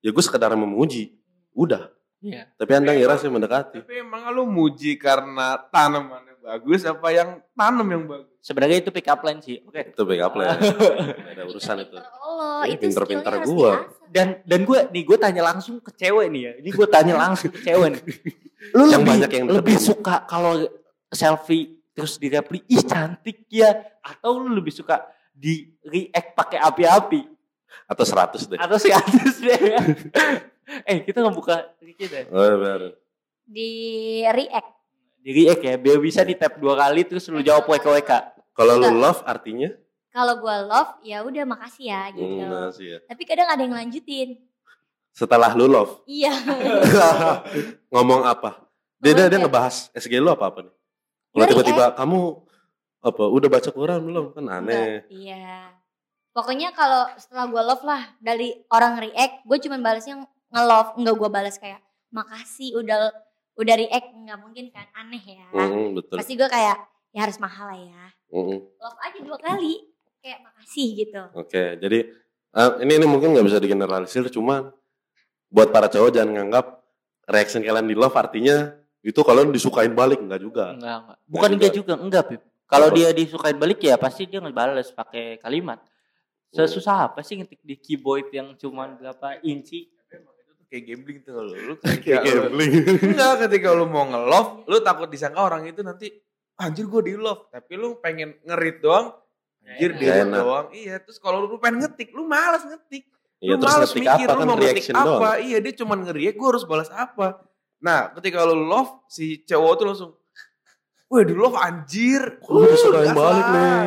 ya 0.00 0.10
gue 0.10 0.18
sekedar 0.20 0.50
memuji. 0.52 1.14
Udah. 1.52 1.94
Iya. 2.22 2.46
Tapi 2.54 2.72
Anda 2.78 2.94
ngira 2.94 3.18
sih 3.18 3.26
mendekati. 3.26 3.82
tapi 3.82 3.98
emang 3.98 4.30
lu 4.30 4.46
muji 4.46 4.94
karena 4.94 5.58
tanamannya 5.68 6.38
bagus 6.38 6.86
apa 6.86 7.08
yang 7.10 7.42
tanam 7.54 7.86
yang 7.90 8.04
bagus 8.06 8.30
Sebenarnya 8.42 8.82
itu 8.82 8.90
pick 8.90 9.06
up 9.06 9.22
line 9.22 9.38
sih. 9.38 9.62
Oke. 9.62 9.94
Itu 9.94 10.02
backup 10.02 10.34
lah. 10.34 10.58
Ada 11.30 11.46
urusan 11.46 11.78
itu. 11.78 11.94
Ini 11.94 12.74
itu 12.74 12.82
pinter-pinter 12.82 13.34
gua. 13.46 13.86
Dan 14.10 14.42
dan 14.42 14.66
gue 14.66 14.82
nih 14.90 15.06
gue 15.06 15.14
tanya 15.14 15.46
langsung 15.46 15.78
ke 15.78 15.94
cewek 15.94 16.26
nih 16.26 16.42
ya. 16.42 16.52
Ini 16.58 16.70
gue 16.74 16.86
tanya 16.90 17.14
langsung 17.22 17.54
ke 17.54 17.62
cewek 17.62 17.94
nih. 17.94 18.02
Lu 18.74 18.82
Yang 18.90 18.98
lebih, 18.98 19.10
banyak 19.14 19.30
yang 19.30 19.46
lebih 19.46 19.76
suka 19.78 20.26
kalau 20.26 20.58
selfie 21.06 21.78
terus 21.94 22.18
di 22.18 22.26
reply 22.34 22.58
ih 22.66 22.82
cantik 22.82 23.46
ya 23.46 23.70
atau 24.02 24.42
lu 24.42 24.58
lebih 24.58 24.74
suka 24.74 25.06
di 25.30 25.70
react 25.86 26.34
pakai 26.34 26.58
api-api 26.58 27.22
Atau 27.86 28.04
100 28.08 28.48
deh. 28.48 28.58
atau 28.58 28.76
si 28.80 28.88
atas 28.88 29.36
deh 29.38 29.60
eh 30.90 30.98
kita 31.00 31.20
ngebuka 31.20 31.74
dikit 31.78 32.08
ya 32.08 32.22
Oh, 32.28 32.56
biar. 32.56 32.94
Di 33.42 33.70
react. 34.24 34.70
di 35.18 35.30
react 35.32 35.62
ya 35.62 35.74
biar 35.76 35.98
bisa 35.98 36.20
di 36.20 36.34
tap 36.34 36.56
dua 36.56 36.74
kali 36.76 37.04
terus 37.04 37.26
lu 37.26 37.38
jawab 37.40 37.64
WKWK 37.64 38.10
Kalau 38.52 38.74
lu 38.76 38.90
love 38.92 39.22
artinya? 39.24 39.70
Kalau 40.08 40.36
gua 40.36 40.60
love 40.60 40.92
ya 41.00 41.20
udah 41.20 41.42
makasih 41.42 41.88
ya 41.88 42.02
gitu. 42.10 42.26
Hmm, 42.42 42.68
masih 42.68 42.86
ya. 42.86 42.98
Tapi 43.06 43.22
kadang 43.22 43.48
ada 43.48 43.60
yang 43.60 43.72
lanjutin. 43.72 44.36
Setelah 45.10 45.52
lu 45.52 45.66
love 45.66 46.04
Iya. 46.04 46.32
ngomong 47.92 48.22
apa? 48.22 48.64
Dia 48.98 49.12
dia, 49.12 49.26
dia 49.26 49.38
ngebahas 49.38 49.90
SG 49.92 50.14
lu 50.16 50.28
apa 50.28 50.46
apa 50.46 50.58
nih? 50.62 50.74
Kalau 51.32 51.44
tiba-tiba 51.48 51.84
kamu 51.92 52.18
apa 53.02 53.22
udah 53.24 53.48
baca 53.48 53.70
Quran 53.70 54.00
belum? 54.02 54.24
Kan 54.32 54.44
aneh. 54.46 55.02
Enggak, 55.02 55.10
Iya. 55.10 55.56
Pokoknya 56.32 56.68
kalau 56.72 57.12
setelah 57.14 57.44
gue 57.46 57.62
love 57.62 57.84
lah 57.84 58.02
dari 58.18 58.52
orang 58.68 58.96
react, 58.98 59.44
gue 59.44 59.58
cuma 59.60 59.76
balasnya 59.76 60.24
nge-love, 60.52 60.90
enggak 61.00 61.14
gue 61.16 61.30
balas 61.32 61.56
kayak 61.56 61.80
makasih 62.12 62.76
udah 62.76 63.10
udah 63.56 63.74
react, 63.76 64.08
nggak 64.12 64.38
mungkin 64.40 64.64
kan 64.68 64.86
aneh 64.92 65.20
ya. 65.24 65.48
Mm, 65.52 65.96
betul. 65.96 66.16
Pasti 66.20 66.36
gue 66.36 66.48
kayak 66.48 66.76
ya 67.12 67.20
harus 67.24 67.40
mahal 67.40 67.72
lah 67.72 67.80
ya. 67.80 68.04
Mm. 68.32 68.58
Love 68.60 68.98
aja 69.00 69.18
dua 69.24 69.38
kali, 69.40 69.74
kayak 70.20 70.38
makasih 70.44 70.88
gitu. 71.04 71.22
Oke, 71.32 71.80
jadi 71.80 71.98
eh, 72.52 72.70
ini 72.84 72.92
ini 73.00 73.06
mungkin 73.08 73.32
nggak 73.32 73.46
bisa 73.48 73.58
digeneralisir, 73.60 74.28
cuman 74.28 74.68
buat 75.52 75.68
para 75.68 75.88
cowok 75.88 76.12
jangan 76.16 76.32
nganggap 76.32 76.66
reaction 77.28 77.60
kalian 77.60 77.86
di 77.88 77.96
love 77.96 78.16
artinya 78.16 78.72
itu 79.04 79.20
kalian 79.20 79.52
disukain 79.52 79.92
balik 79.92 80.22
enggak 80.22 80.40
juga. 80.40 80.72
enggak 80.72 80.96
enggak 81.04 81.18
bukan 81.28 81.48
juga. 81.50 81.56
enggak 81.58 81.72
juga 81.74 81.94
enggak 81.98 82.24
Pip 82.30 82.40
kalau 82.70 82.88
dia 82.88 83.08
disukain 83.12 83.58
balik 83.60 83.78
ya 83.84 84.00
pasti 84.00 84.24
dia 84.24 84.40
ngebales 84.40 84.88
pakai 84.96 85.36
kalimat 85.42 85.82
sesusah 86.56 87.12
apa 87.12 87.20
sih 87.20 87.36
ngetik 87.36 87.60
di 87.60 87.76
keyboard 87.76 88.32
yang 88.32 88.56
cuman 88.56 88.96
berapa 88.96 89.40
inci 89.44 89.92
Tapi 89.92 90.20
emang 90.20 90.36
itu 90.40 90.52
tuh 90.56 90.61
kayak 90.72 90.84
gambling 90.88 91.18
tuh 91.20 91.36
lu 91.36 91.52
lu 91.52 91.74
Kayak 92.00 92.24
gambling. 92.24 92.72
enggak 93.12 93.32
ketika 93.44 93.68
lu 93.70 93.84
mau 93.84 94.08
nge-love 94.08 94.64
lu 94.64 94.80
takut 94.80 95.04
disangka 95.06 95.44
orang 95.44 95.68
itu 95.68 95.84
nanti 95.84 96.08
anjir 96.56 96.88
gue 96.88 97.02
di 97.04 97.14
love 97.14 97.52
tapi 97.52 97.76
lu 97.76 98.00
pengen 98.00 98.32
ngerit 98.40 98.80
doang 98.80 99.12
anjir 99.62 99.92
di 99.92 100.08
love 100.08 100.32
doang. 100.32 100.66
Iya 100.72 100.96
terus 100.98 101.20
kalau 101.20 101.44
lu 101.44 101.60
pengen 101.60 101.84
ngetik 101.84 102.08
lu 102.10 102.24
malas 102.24 102.64
ngetik. 102.64 103.04
Iya 103.36 103.52
lu 103.52 103.60
terus 103.60 103.68
males 103.68 103.90
ngetik 103.90 104.00
mikir 104.08 104.26
apa 104.26 104.32
lu 104.32 104.40
kan 104.40 104.46
mau 104.48 104.56
ngetik 104.56 104.84
apa. 104.88 105.04
doang. 105.04 105.36
iya 105.44 105.58
dia 105.60 105.72
cuman 105.76 105.98
ngeriak 106.08 106.34
gue 106.34 106.48
harus 106.48 106.64
balas 106.64 106.88
apa. 106.88 107.28
Nah 107.78 108.00
ketika 108.16 108.38
lu 108.42 108.56
love 108.56 109.04
si 109.06 109.44
cowok 109.44 109.72
tuh 109.76 109.86
langsung 109.86 110.10
Wih 111.12 111.28
di 111.28 111.36
love 111.36 111.52
anjir 111.54 112.40
Lu 112.48 112.64
disukain 112.64 113.04
gas 113.04 113.12
balik 113.12 113.44
lah. 113.44 113.52
nih. 113.52 113.84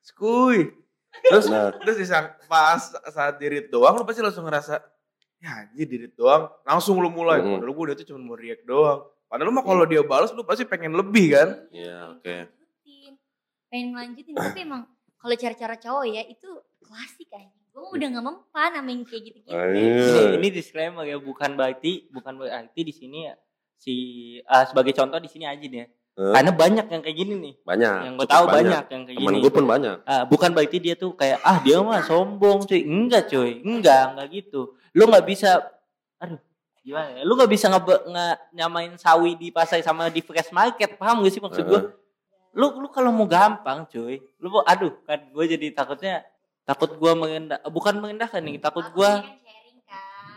Skuy. 0.00 0.58
Terus 1.18 1.50
Nah, 1.50 1.74
terus 1.74 1.98
disang 1.98 2.30
pas 2.46 2.78
saat 3.10 3.34
dirit 3.36 3.66
doang 3.66 3.98
lu 3.98 4.06
pasti 4.06 4.22
langsung 4.22 4.46
ngerasa 4.46 4.78
ya 5.38 5.50
anjir 5.64 5.86
dirit 5.86 6.12
doang 6.14 6.50
langsung 6.62 6.98
lu 6.98 7.08
mulai 7.08 7.38
Mm. 7.38 7.58
padahal 7.58 7.74
gue 7.74 7.84
dia 7.86 7.96
tuh 7.96 8.06
cuma 8.10 8.20
mau 8.20 8.34
react 8.34 8.64
doang 8.64 9.06
padahal 9.26 9.50
mah 9.50 9.62
kalau 9.62 9.84
dia 9.84 10.02
balas 10.02 10.34
lu 10.34 10.42
pasti 10.42 10.64
pengen 10.64 10.92
lebih 10.92 11.32
kan 11.32 11.48
iya 11.70 12.10
oke. 12.10 12.26
Lanjutin. 12.26 13.12
Pengen 13.68 13.86
ngelanjutin, 13.92 14.34
tapi 14.34 14.58
emang 14.64 14.82
kalau 15.14 15.34
cara-cara 15.36 15.74
cowok 15.76 16.04
ya 16.08 16.22
itu 16.24 16.48
klasik 16.80 17.28
aja. 17.30 17.52
Gue 17.68 17.84
udah 17.94 18.08
gak 18.10 18.24
mempan 18.24 18.70
sama 18.74 18.88
yang 18.88 19.04
kayak 19.04 19.22
gitu-gitu. 19.22 19.54
ini, 19.54 20.22
ini 20.34 20.48
disclaimer 20.50 21.04
ya 21.04 21.20
bukan 21.20 21.54
berarti 21.54 22.08
bukan 22.08 22.34
berarti 22.34 22.80
di 22.80 22.90
sini 22.90 23.28
ya 23.28 23.34
si 23.76 23.94
ah, 24.42 24.66
sebagai 24.66 24.90
contoh 24.90 25.20
di 25.20 25.28
sini 25.28 25.46
aja 25.46 25.60
nih 25.60 25.78
ya. 25.78 25.86
Eh, 26.18 26.32
karena 26.34 26.50
banyak 26.50 26.86
yang 26.90 27.02
kayak 27.04 27.14
gini 27.14 27.34
nih 27.38 27.54
banyak. 27.62 27.94
yang 28.02 28.14
gue 28.18 28.26
tahu 28.26 28.44
banyak. 28.50 28.84
yang 28.90 29.02
kayak 29.06 29.18
Temen 29.22 29.30
gini 29.30 29.44
gue 29.44 29.52
pun 29.54 29.66
banyak. 29.68 29.96
Ah, 30.02 30.26
bukan 30.26 30.50
berarti 30.50 30.76
dia 30.82 30.94
tuh 30.98 31.14
kayak 31.14 31.38
ah 31.46 31.62
dia 31.62 31.78
mah 31.78 32.02
sombong 32.02 32.66
cuy 32.66 32.82
enggak 32.82 33.30
cuy 33.30 33.62
enggak 33.62 34.16
enggak 34.18 34.26
gitu 34.34 34.74
lu 34.98 35.06
nggak 35.06 35.22
bisa 35.24 35.62
aduh 36.18 36.40
gimana 36.82 37.14
ya? 37.14 37.22
Lu 37.22 37.32
nggak 37.32 37.46
bisa 37.48 37.68
nge, 37.68 37.80
nge 38.04 38.26
nyamain 38.52 38.92
sawi 38.96 39.36
di 39.36 39.48
pasar 39.48 39.78
sama 39.80 40.08
di 40.08 40.18
fresh 40.18 40.50
market. 40.50 40.96
Paham 40.96 41.22
gak 41.22 41.30
sih 41.30 41.38
maksud 41.38 41.62
gue 41.62 41.78
Heeh. 41.78 41.94
lu 42.52 42.74
lu 42.76 42.88
kalau 42.88 43.12
mau 43.12 43.22
gampang 43.24 43.86
cuy 43.86 44.18
lu 44.36 44.50
mau 44.50 44.64
aduh 44.64 44.90
kan 45.04 45.20
gue 45.22 45.44
jadi 45.46 45.70
takutnya 45.70 46.24
takut 46.64 46.90
gue 46.90 47.12
mengendah 47.14 47.60
bukan 47.68 47.94
mengendahkan 47.94 48.40
nih 48.40 48.58
takut 48.58 48.82
Aku 48.88 48.98
gue 48.98 49.10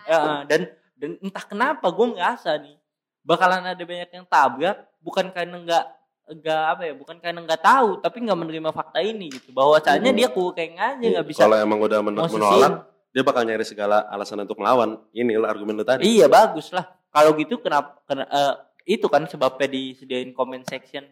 kan. 0.06 0.44
Dan 0.46 0.62
dan 0.96 1.12
entah 1.18 1.42
kenapa 1.42 1.88
gue 1.88 2.08
ngerasa 2.14 2.60
nih 2.60 2.78
bakalan 3.22 3.64
ada 3.64 3.82
banyak 3.82 4.10
yang 4.12 4.26
tabrak 4.28 4.78
bukan 5.00 5.32
karena 5.32 5.58
nggak 5.58 5.86
nggak 6.32 6.64
apa 6.68 6.82
ya 6.86 6.94
bukan 6.94 7.18
karena 7.18 7.40
nggak 7.42 7.60
tahu 7.60 7.90
tapi 8.00 8.18
nggak 8.22 8.38
menerima 8.38 8.70
fakta 8.72 9.00
ini 9.00 9.32
gitu. 9.32 9.50
Bahwasanya 9.52 10.12
Hmm. 10.12 10.20
dia 10.20 10.28
kurang 10.28 10.74
aja 10.76 11.00
nggak 11.02 11.26
bisa 11.26 11.42
Kalau 11.42 11.58
emang 11.58 11.80
udah 11.80 12.00
men- 12.02 12.16
menolak, 12.18 12.91
dia 13.12 13.24
bakal 13.28 13.44
nyari 13.44 13.68
segala 13.68 14.08
alasan 14.08 14.44
untuk 14.44 14.60
melawan. 14.60 15.00
Ini 15.12 15.36
lah 15.36 15.52
argumen 15.52 15.76
lu 15.76 15.84
tadi. 15.84 16.08
iya 16.08 16.32
bagus 16.32 16.72
lah. 16.72 16.88
Kalau 17.12 17.36
gitu 17.36 17.60
kenapa 17.60 18.00
kena, 18.08 18.24
eh, 18.24 18.54
itu 18.96 19.06
kan 19.12 19.28
sebabnya 19.28 19.68
disediain 19.68 20.32
comment 20.32 20.64
section. 20.64 21.04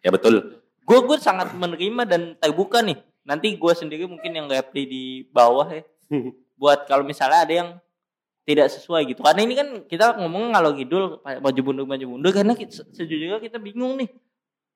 Ya 0.00 0.10
betul. 0.10 0.64
gue 0.80 0.98
gue 1.06 1.18
sangat 1.22 1.54
menerima 1.54 2.02
dan 2.08 2.22
terbuka 2.40 2.82
nih. 2.82 2.98
Nanti 3.22 3.54
gue 3.54 3.72
sendiri 3.76 4.08
mungkin 4.08 4.32
yang 4.32 4.50
reply 4.50 4.88
di 4.88 5.28
bawah 5.28 5.68
ya. 5.70 5.84
Buat 6.60 6.88
kalau 6.88 7.04
misalnya 7.06 7.46
ada 7.46 7.54
yang 7.54 7.68
tidak 8.48 8.72
sesuai 8.72 9.06
gitu. 9.06 9.20
Karena 9.22 9.44
ini 9.44 9.54
kan 9.54 9.68
kita 9.86 10.18
ngomong 10.18 10.56
ngalor 10.56 10.72
ngidul 10.74 11.04
maju 11.22 11.60
mundur 11.62 11.86
maju 11.86 12.04
mundur. 12.16 12.32
Karena 12.34 12.56
kita, 12.56 12.82
sejujurnya 12.90 13.38
kita 13.38 13.60
bingung 13.60 14.00
nih 14.00 14.10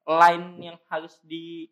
line 0.04 0.46
yang 0.70 0.76
harus 0.92 1.16
di 1.24 1.66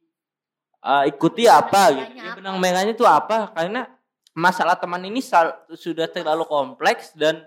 uh, 0.83 1.05
ikuti 1.07 1.47
apa 1.47 1.95
gitu. 1.95 2.13
Ya, 2.19 2.35
benang 2.35 2.59
merahnya 2.59 2.97
itu 2.97 3.07
apa? 3.07 3.53
Karena 3.55 3.87
masalah 4.33 4.75
teman 4.75 5.01
ini 5.01 5.21
sal- 5.21 5.57
sudah 5.71 6.07
terlalu 6.07 6.45
kompleks 6.45 7.13
dan 7.13 7.45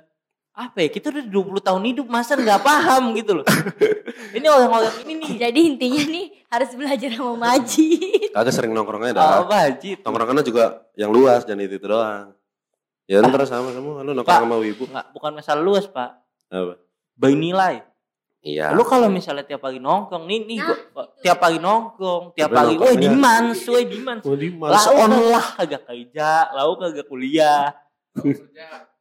apa 0.52 0.80
ya 0.80 0.90
kita 0.90 1.12
udah 1.12 1.26
20 1.28 1.60
tahun 1.62 1.84
hidup 1.86 2.08
masa 2.08 2.34
nggak 2.34 2.62
paham 2.62 3.12
gitu 3.14 3.36
loh 3.36 3.46
ini 4.38 4.48
orang-orang 4.48 5.04
ini 5.04 5.14
nih 5.18 5.32
Jadi 5.38 5.60
intinya 5.66 6.02
nih 6.08 6.26
harus 6.48 6.72
belajar 6.72 7.10
sama 7.12 7.34
Majid. 7.36 8.32
Kagak 8.32 8.54
sering 8.54 8.72
nongkrongnya 8.72 9.12
dah. 9.14 9.44
apa 9.44 9.68
Haji 9.68 10.00
Nongkrongannya 10.00 10.44
juga 10.44 10.64
yang 10.94 11.12
luas 11.12 11.44
dan 11.44 11.60
itu, 11.60 11.76
itu 11.76 11.84
doang. 11.84 12.32
Ya 13.04 13.20
ntar 13.20 13.44
sama 13.44 13.70
semua 13.70 14.00
lu 14.00 14.14
nongkrong 14.14 14.32
Pak. 14.32 14.44
sama 14.48 14.58
wibu. 14.58 14.84
nggak 14.88 15.08
bukan 15.12 15.32
masalah 15.36 15.62
luas 15.62 15.86
pak 15.86 16.24
Apa? 16.48 16.80
by 17.14 17.34
nilai 17.34 17.84
Iya. 18.46 18.78
lu 18.78 18.86
kalau 18.86 19.10
misalnya 19.10 19.42
tiap 19.42 19.58
pagi 19.60 19.82
nongkrong 19.82 20.24
nih 20.24 20.40
nih 20.46 20.60
Nah, 20.62 20.78
gua, 20.94 21.04
tiap 21.18 21.38
pagi 21.42 21.58
nongkrong 21.58 22.24
tiap 22.32 22.46
Tapi 22.46 22.56
pagi 22.56 22.74
woi 22.74 22.78
nongkrongnya- 22.78 23.02
dimans 23.10 23.60
woi 23.66 23.84
dimans 23.84 24.22
Oh, 24.22 24.38
di 24.38 24.48
lah 24.54 24.84
on 24.94 25.12
lah 25.28 25.46
kagak 25.58 25.82
kerja 25.84 26.30
lau 26.54 26.78
kagak 26.78 27.06
kuliah 27.06 27.74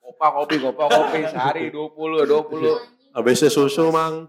Kopa 0.00 0.26
kopi, 0.33 0.57
kopa 0.59 0.85
kopi 0.87 1.20
sehari 1.24 1.68
20 1.68 2.24
20. 2.24 3.14
ABC 3.14 3.46
susu 3.46 3.88
mang. 3.88 4.28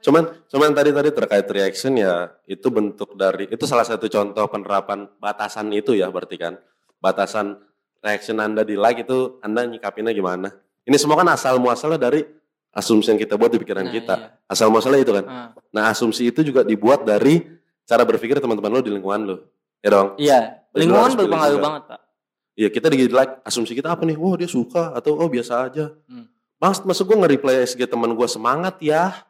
Cuman 0.00 0.24
cuman 0.46 0.70
tadi 0.72 0.90
tadi 0.90 1.10
terkait 1.10 1.44
reaction 1.44 1.94
ya 1.94 2.32
itu 2.44 2.64
bentuk 2.66 3.12
dari 3.12 3.44
itu 3.46 3.62
salah 3.62 3.84
satu 3.84 4.06
contoh 4.06 4.46
penerapan 4.46 5.06
batasan 5.16 5.68
itu 5.70 5.92
ya 5.92 6.08
berarti 6.08 6.36
kan 6.36 6.54
batasan 6.96 7.60
reaction 7.98 8.38
anda 8.38 8.62
di 8.62 8.72
like 8.72 9.02
itu 9.02 9.36
anda 9.38 9.62
nyikapinnya 9.62 10.10
gimana? 10.10 10.48
Ini 10.82 10.96
semua 10.96 11.14
kan 11.14 11.28
asal 11.28 11.56
muasalnya 11.56 12.00
dari 12.00 12.24
asumsi 12.72 13.08
yang 13.08 13.20
kita 13.20 13.36
buat 13.36 13.48
di 13.48 13.60
pikiran 13.60 13.84
Nah, 13.84 13.92
kita. 13.92 14.14
iya. 14.16 14.28
Asal 14.44 14.68
muasalnya 14.68 15.00
itu 15.00 15.12
kan. 15.12 15.24
Ah, 15.24 15.48
Nah 15.70 15.88
asumsi 15.88 16.26
itu 16.26 16.40
juga 16.40 16.60
dibuat 16.62 17.04
dari 17.04 17.44
cara 17.84 18.02
berpikir 18.02 18.36
teman-teman 18.36 18.72
lo 18.72 18.80
di 18.80 18.90
lingkungan 18.90 19.20
lo. 19.22 19.36
Ya 19.78 19.88
dong. 19.90 20.08
iya 20.16 20.38
lingkungan 20.72 21.12
berpengaruh 21.16 21.58
banget 21.58 21.82
pak 21.86 22.00
Iya 22.52 22.68
kita 22.68 22.86
di 22.86 23.08
like 23.08 23.40
asumsi 23.42 23.72
kita 23.72 23.90
apa 23.90 24.04
nih? 24.04 24.14
Wah 24.14 24.36
dia 24.36 24.46
suka 24.46 24.92
atau 24.92 25.16
oh 25.16 25.26
biasa 25.26 25.66
aja. 25.66 25.92
Hmm. 26.04 26.28
Mas 26.56 26.78
masuk 26.80 27.08
gue 27.08 27.16
nge-reply 27.18 27.64
SG 27.64 27.84
teman 27.84 28.12
gue 28.12 28.28
semangat 28.28 28.76
ya. 28.78 29.24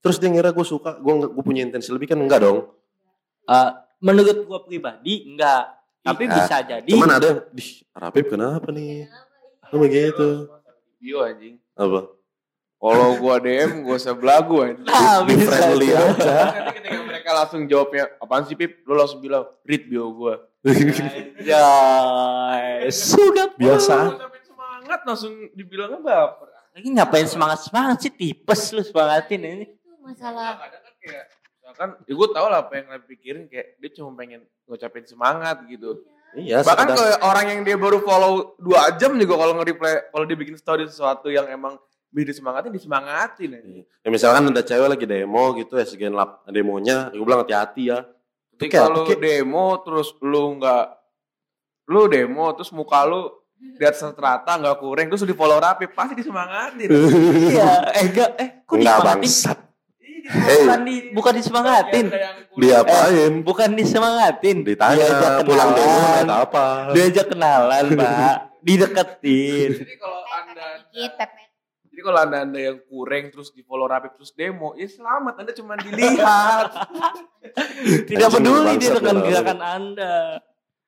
Terus 0.00 0.16
dia 0.16 0.28
ngira 0.28 0.48
gue 0.48 0.62
suka, 0.62 0.96
gue 0.96 1.12
gue 1.26 1.42
punya 1.42 1.60
intensi 1.60 1.88
lebih 1.88 2.08
kan 2.08 2.16
enggak 2.16 2.40
dong. 2.40 2.68
Eh, 3.44 3.70
menurut 3.98 4.44
gua 4.44 4.60
pribadi 4.62 5.26
enggak 5.26 5.72
tapi 6.00 6.24
Iya. 6.24 6.32
bisa 6.34 6.56
jadi 6.62 6.88
Cuman 6.88 7.10
ada 7.10 7.44
di 7.50 7.64
Rapip 7.90 8.30
kenapa 8.30 8.68
nih? 8.70 9.08
Oh 9.68 9.78
begitu. 9.78 10.48
Video 10.96 11.20
anjing. 11.20 11.56
Apa? 11.74 12.12
Kalau 12.80 13.08
gua 13.14 13.36
DM 13.36 13.84
gua 13.84 13.94
usah 13.94 14.12
belagu 14.12 14.56
anjing. 14.58 14.82
nah, 14.82 15.20
Be 15.28 15.36
bisa 15.36 15.52
friendly 15.52 15.88
tuh. 15.88 16.00
aja. 16.16 16.36
Nanti 16.50 16.72
ketika 16.80 17.00
mereka 17.04 17.30
langsung 17.30 17.60
jawabnya, 17.64 18.04
apaan 18.16 18.42
sih 18.42 18.54
Pip? 18.54 18.80
Lu 18.82 18.94
langsung 18.94 19.20
bilang, 19.20 19.44
read 19.62 19.84
bio 19.84 20.08
gua. 20.10 20.34
Anjay, 21.50 22.88
suka 22.90 23.52
Biasa. 23.54 23.96
Lu 24.06 24.18
sampai 24.18 24.40
semangat 24.42 25.00
langsung 25.04 25.32
dibilangnya 25.52 26.00
baper. 26.00 26.48
lagi 26.70 26.86
ngapain 26.88 27.26
semangat 27.26 27.58
semangat 27.62 27.96
sih 27.98 28.12
tipes 28.14 28.70
lu 28.70 28.80
semangatin 28.80 29.42
ini 29.42 29.64
Itu 29.68 29.98
masalah. 29.98 30.54
Kadang 30.56 30.80
kan 30.80 30.94
kayak, 30.96 31.24
misalkan, 31.52 31.88
ya 32.00 32.12
gue 32.14 32.28
tau 32.30 32.46
lah 32.46 32.62
apa 32.62 32.72
yang 32.72 32.86
dia 32.88 33.02
pikirin, 33.02 33.44
kayak 33.44 33.66
dia 33.76 33.90
cuma 33.92 34.14
pengen 34.14 34.40
ngucapin 34.64 35.02
semangat 35.02 35.66
gitu. 35.66 35.98
Iya, 36.30 36.62
Bahkan 36.62 36.86
sekedar- 36.88 37.18
ke 37.18 37.26
orang 37.26 37.46
yang 37.48 37.60
dia 37.60 37.74
baru 37.74 37.98
follow 38.00 38.54
2 38.56 38.70
jam 38.96 39.18
juga 39.18 39.34
kalau 39.34 39.58
nge-reply, 39.58 39.92
kalau 40.08 40.24
dia 40.24 40.38
bikin 40.38 40.54
story 40.54 40.86
sesuatu 40.86 41.26
yang 41.26 41.50
emang 41.50 41.74
bisa 42.10 42.26
disemangatin, 42.28 42.70
disemangatin 42.70 43.50
aja. 43.54 43.82
Ya, 44.02 44.08
misalkan 44.08 44.42
ada 44.44 44.60
cewek 44.60 44.88
lagi 44.88 45.06
demo 45.06 45.54
gitu 45.54 45.74
ya, 45.74 45.82
SG 45.82 46.02
lap 46.08 46.42
demonya, 46.44 47.08
gue 47.08 47.20
bilang 47.20 47.40
hati-hati 47.40 47.88
ya. 47.88 48.02
Kalau 48.60 49.04
kayak- 49.04 49.18
demo 49.18 49.78
terus 49.80 50.12
lu 50.20 50.58
nggak, 50.58 50.84
lu 51.86 52.02
demo 52.06 52.50
terus 52.52 52.70
muka 52.70 53.02
lu 53.02 53.30
di 53.56 53.84
atas 53.84 54.00
rata 54.10 54.56
nggak 54.56 54.76
kurang 54.78 55.06
terus 55.06 55.20
lu 55.20 55.28
di 55.28 55.36
follow 55.36 55.56
rapi 55.56 55.86
pasti 55.86 56.14
disemangatin. 56.14 56.88
iya 57.52 57.88
eh 57.90 58.02
enggak 58.02 58.30
eh 58.36 58.48
kok 58.62 58.74
Enggak 58.74 58.96
disemangatin 58.96 59.20
bangsat. 59.20 59.58
bukan 60.30 60.80
di 60.84 60.96
bukan 61.10 61.32
disemangatin 61.34 62.06
Ada. 62.06 62.28
Diapain? 62.52 63.32
bukan 63.40 63.68
disemangatin 63.72 64.56
Ditanya 64.62 64.96
Diajak 65.00 65.32
pulang 65.42 65.70
demo 65.72 65.96
naik 65.96 66.28
apa? 66.28 66.64
diajak 66.92 67.26
kenalan 67.26 67.84
pak 67.96 68.36
dideketin 68.66 69.70
Jadi 69.76 69.94
kalau 69.96 70.20
anda. 70.28 70.66
Jadi 72.00 72.08
kalau 72.08 72.20
anda 72.24 72.38
anda 72.48 72.56
yang 72.56 72.80
kurang 72.88 73.28
terus 73.28 73.52
di 73.52 73.60
follow 73.60 73.84
rapi 73.84 74.08
terus 74.16 74.32
demo 74.32 74.72
ya 74.72 74.88
selamat 74.88 75.44
anda 75.44 75.52
cuma 75.52 75.76
dilihat. 75.76 76.72
tidak 78.08 78.28
peduli 78.32 78.72
dia 78.80 78.96
dengan 78.96 79.16
gerakan 79.20 79.60
anda 79.60 80.40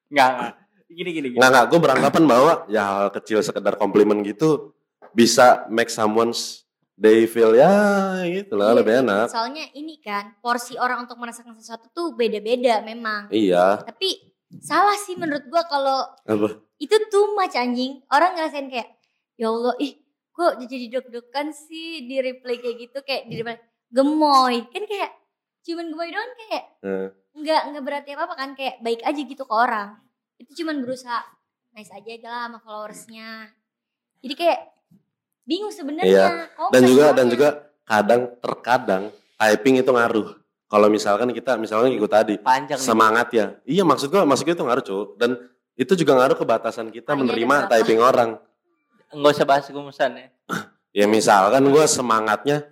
enggak 0.09 0.31
enggak 0.33 0.53
gini 0.89 1.11
gini 1.13 1.27
gini 1.29 1.37
Nggak, 1.37 1.51
nggak. 1.53 1.65
Gue 1.69 1.81
beranggapan 1.85 2.23
bahwa 2.25 2.53
ya 2.73 2.83
hal 2.89 3.09
kecil 3.13 3.45
sekedar 3.45 3.77
komplimen 3.77 4.25
gitu 4.25 4.73
bisa 5.13 5.69
make 5.69 5.93
someone's 5.93 6.65
day 6.97 7.29
feel 7.29 7.53
ya 7.53 8.25
gitu 8.25 8.57
lah, 8.57 8.73
Iya, 8.73 8.79
lebih 8.81 8.95
enak. 9.05 9.27
Soalnya 9.29 9.69
ini 9.77 10.01
kan 10.01 10.33
porsi 10.41 10.81
orang 10.81 11.05
untuk 11.05 11.21
merasakan 11.21 11.53
sesuatu 11.61 11.93
tuh 11.93 12.17
beda-beda 12.17 12.81
memang. 12.81 13.29
Iya. 13.29 13.85
Tapi 13.85 14.33
salah 14.65 14.97
sih 14.97 15.13
menurut 15.21 15.45
gua 15.53 15.69
kalau 15.69 16.09
Apa? 16.25 16.57
itu 16.81 16.97
too 17.13 17.37
much 17.37 17.53
anjing. 17.53 18.01
Orang 18.09 18.33
ngerasain 18.33 18.73
kayak 18.73 18.89
ya 19.37 19.53
Allah 19.53 19.77
ih 19.77 20.02
kok 20.33 20.53
jadi 20.59 20.87
deg-degan 20.91 21.49
sih 21.51 22.05
di 22.05 22.17
replay 22.19 22.57
kayak 22.57 22.77
gitu 22.81 22.99
kayak 23.01 23.23
di 23.27 23.39
reply 23.39 23.57
gemoy. 23.89 24.65
Kan 24.69 24.85
kayak 24.85 25.13
cuman 25.63 25.87
gemoy 25.87 26.09
doang 26.09 26.33
kayak 26.39 26.65
Eh. 26.81 27.09
nggak 27.33 27.61
nggak 27.71 27.83
berarti 27.83 28.11
apa-apa 28.13 28.35
kan 28.35 28.51
kayak 28.53 28.81
baik 28.81 29.01
aja 29.01 29.21
gitu 29.21 29.43
ke 29.43 29.53
orang. 29.53 29.97
Itu 30.37 30.53
cuman 30.59 30.81
berusaha 30.81 31.21
nice 31.71 31.89
aja 31.91 32.11
lah 32.25 32.43
sama 32.47 32.59
followersnya. 32.59 33.53
Jadi 34.19 34.35
kayak 34.35 34.61
bingung 35.43 35.71
sebenarnya. 35.71 36.09
Iya. 36.09 36.29
kompleks 36.51 36.73
Dan 36.73 36.83
juga 36.85 37.05
dan 37.05 37.15
banget. 37.15 37.31
juga 37.31 37.49
kadang 37.83 38.23
terkadang 38.39 39.03
typing 39.37 39.77
itu 39.77 39.91
ngaruh. 39.91 40.29
Kalau 40.67 40.89
misalkan 40.89 41.29
kita 41.31 41.57
misalkan 41.57 41.93
ikut 41.93 42.09
tadi 42.09 42.41
panjang 42.41 42.77
nih. 42.77 42.87
semangat 42.87 43.29
ya. 43.31 43.47
Iya 43.63 43.85
maksud 43.85 44.09
gua 44.09 44.25
maksud 44.25 44.43
gua 44.43 44.55
itu 44.55 44.65
ngaruh 44.65 44.83
cuy 44.83 45.05
dan 45.17 45.31
itu 45.73 45.93
juga 45.95 46.13
ngaruh 46.15 46.37
ke 46.37 46.45
batasan 46.45 46.89
kita 46.89 47.13
Hanya 47.13 47.17
ada 47.19 47.23
menerima 47.29 47.57
berapa? 47.59 47.71
typing 47.71 48.01
orang. 48.01 48.31
Nggak 49.13 49.33
usah 49.33 49.47
bahas 49.47 49.65
rumusan 49.69 50.11
ya 50.17 50.29
Ya 50.93 51.09
misalkan 51.09 51.65
gua 51.73 51.89
semangatnya 51.89 52.69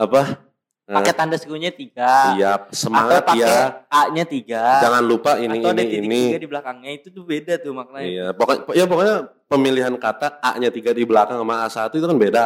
apa? 0.00 0.40
Eh, 0.82 0.96
pakai 0.96 1.12
tanda 1.12 1.36
segunya 1.36 1.68
tiga 1.68 2.32
Iya, 2.32 2.64
semangat 2.72 3.28
atau 3.28 3.36
ya. 3.36 3.84
a 3.86 4.08
nya 4.08 4.24
tiga 4.24 4.80
Jangan 4.80 5.04
lupa 5.04 5.36
ini 5.36 5.60
atau 5.60 5.68
ada 5.70 5.84
ini 5.84 5.90
titik 5.92 6.00
ini. 6.02 6.22
tiga 6.32 6.40
di 6.40 6.48
belakangnya 6.48 6.90
itu 6.96 7.08
tuh 7.12 7.24
beda 7.28 7.54
tuh 7.60 7.76
maknanya 7.76 8.08
Iya, 8.08 8.26
pokoknya 8.32 8.60
ya 8.72 8.84
pokoknya 8.88 9.16
pemilihan 9.46 9.94
kata 9.94 10.40
A-nya 10.40 10.72
tiga 10.72 10.96
di 10.96 11.04
belakang 11.04 11.36
sama 11.36 11.68
A1 11.68 11.92
itu 11.92 12.06
kan 12.08 12.16
beda. 12.16 12.44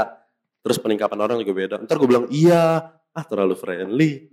Terus 0.66 0.76
peningkapan 0.82 1.18
orang 1.22 1.36
juga 1.38 1.54
beda. 1.54 1.74
Ntar 1.86 1.96
gue 1.96 2.08
bilang 2.10 2.26
iya, 2.26 2.90
ah 3.14 3.24
terlalu 3.24 3.54
friendly. 3.54 4.26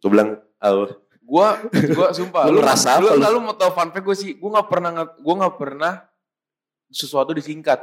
Gue 0.00 0.08
bilang, 0.08 0.40
oh, 0.60 0.88
Gua 1.24 1.56
gua 1.96 2.12
sumpah 2.12 2.48
Lu 2.48 2.60
lu 2.60 2.64
lu, 2.64 3.08
lu? 3.16 3.28
lu 3.28 3.40
mau 3.40 3.56
tau 3.56 3.72
fun 3.72 3.88
fact 3.88 4.04
gue 4.04 4.12
sih 4.12 4.30
gua 4.36 4.60
nggak 4.60 4.68
pernah 4.68 4.90
gua 5.08 5.34
nggak 5.40 5.56
pernah 5.56 5.92
sesuatu 6.94 7.34
disingkat. 7.34 7.82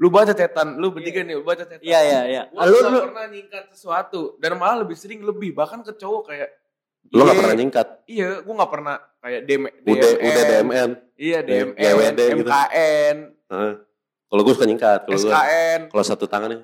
Lu 0.00 0.08
baca 0.08 0.32
cetan, 0.32 0.80
lu 0.80 0.96
bertiga 0.96 1.20
nih 1.20 1.36
lu 1.36 1.44
baca 1.44 1.60
cetan. 1.60 1.84
iya 1.84 2.00
iya 2.00 2.20
iya 2.24 2.42
lu 2.48 2.72
lu 2.88 3.12
pernah 3.12 3.28
nyingkat 3.28 3.68
sesuatu 3.76 4.40
dan 4.40 4.56
malah 4.56 4.80
lebih 4.80 4.96
sering 4.96 5.20
lebih 5.20 5.52
bahkan 5.52 5.84
ke 5.84 5.92
cowok 5.92 6.32
kayak 6.32 6.50
lo 7.12 7.24
gak 7.24 7.32
iya, 7.32 7.40
pernah 7.40 7.56
nyingkat. 7.56 7.86
Iya, 8.06 8.30
gua 8.44 8.54
nggak 8.60 8.72
pernah 8.72 8.96
kayak 9.24 9.40
DM, 9.48 9.64
Udah, 9.88 10.10
udah 10.20 10.42
DMN. 10.46 10.90
Iya, 11.16 11.38
DMN, 11.42 11.76
GWD 11.80 12.20
gitu. 12.20 12.48
MKN, 12.48 13.16
Nah, 13.50 13.74
kalau 14.30 14.42
gue 14.46 14.54
suka 14.54 14.66
nyingkat. 14.68 15.00
Kalau 15.10 15.18
gue, 15.18 15.32
SKN. 15.32 15.80
kalau 15.90 16.04
satu 16.06 16.24
tangan 16.30 16.48
nih, 16.54 16.62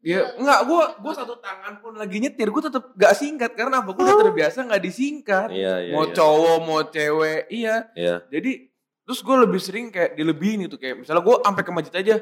Ya, 0.00 0.32
enggak, 0.32 0.64
gua 0.64 0.96
gua 0.96 1.12
satu 1.12 1.36
tangan 1.44 1.76
pun 1.84 1.92
lagi 1.92 2.24
nyetir, 2.24 2.48
gua 2.48 2.64
tetap 2.64 2.88
gak 2.96 3.12
singkat 3.12 3.52
karena 3.52 3.84
apa? 3.84 3.92
Gua 3.92 4.00
udah 4.08 4.32
terbiasa 4.32 4.64
gak 4.64 4.80
disingkat. 4.80 5.52
Iya, 5.52 5.74
iya. 5.76 5.92
mau 5.92 6.08
iya. 6.08 6.16
cowok, 6.16 6.58
mau 6.64 6.80
cewek, 6.88 7.40
iya. 7.52 7.76
Iya. 7.92 8.16
Jadi 8.32 8.69
terus 9.10 9.26
gue 9.26 9.36
lebih 9.42 9.58
sering 9.58 9.90
kayak 9.90 10.14
dilebihin 10.14 10.70
gitu 10.70 10.78
kayak 10.78 11.02
misalnya 11.02 11.26
gue 11.26 11.36
sampai 11.42 11.62
ke 11.66 11.72
masjid 11.74 11.94
aja, 11.98 12.16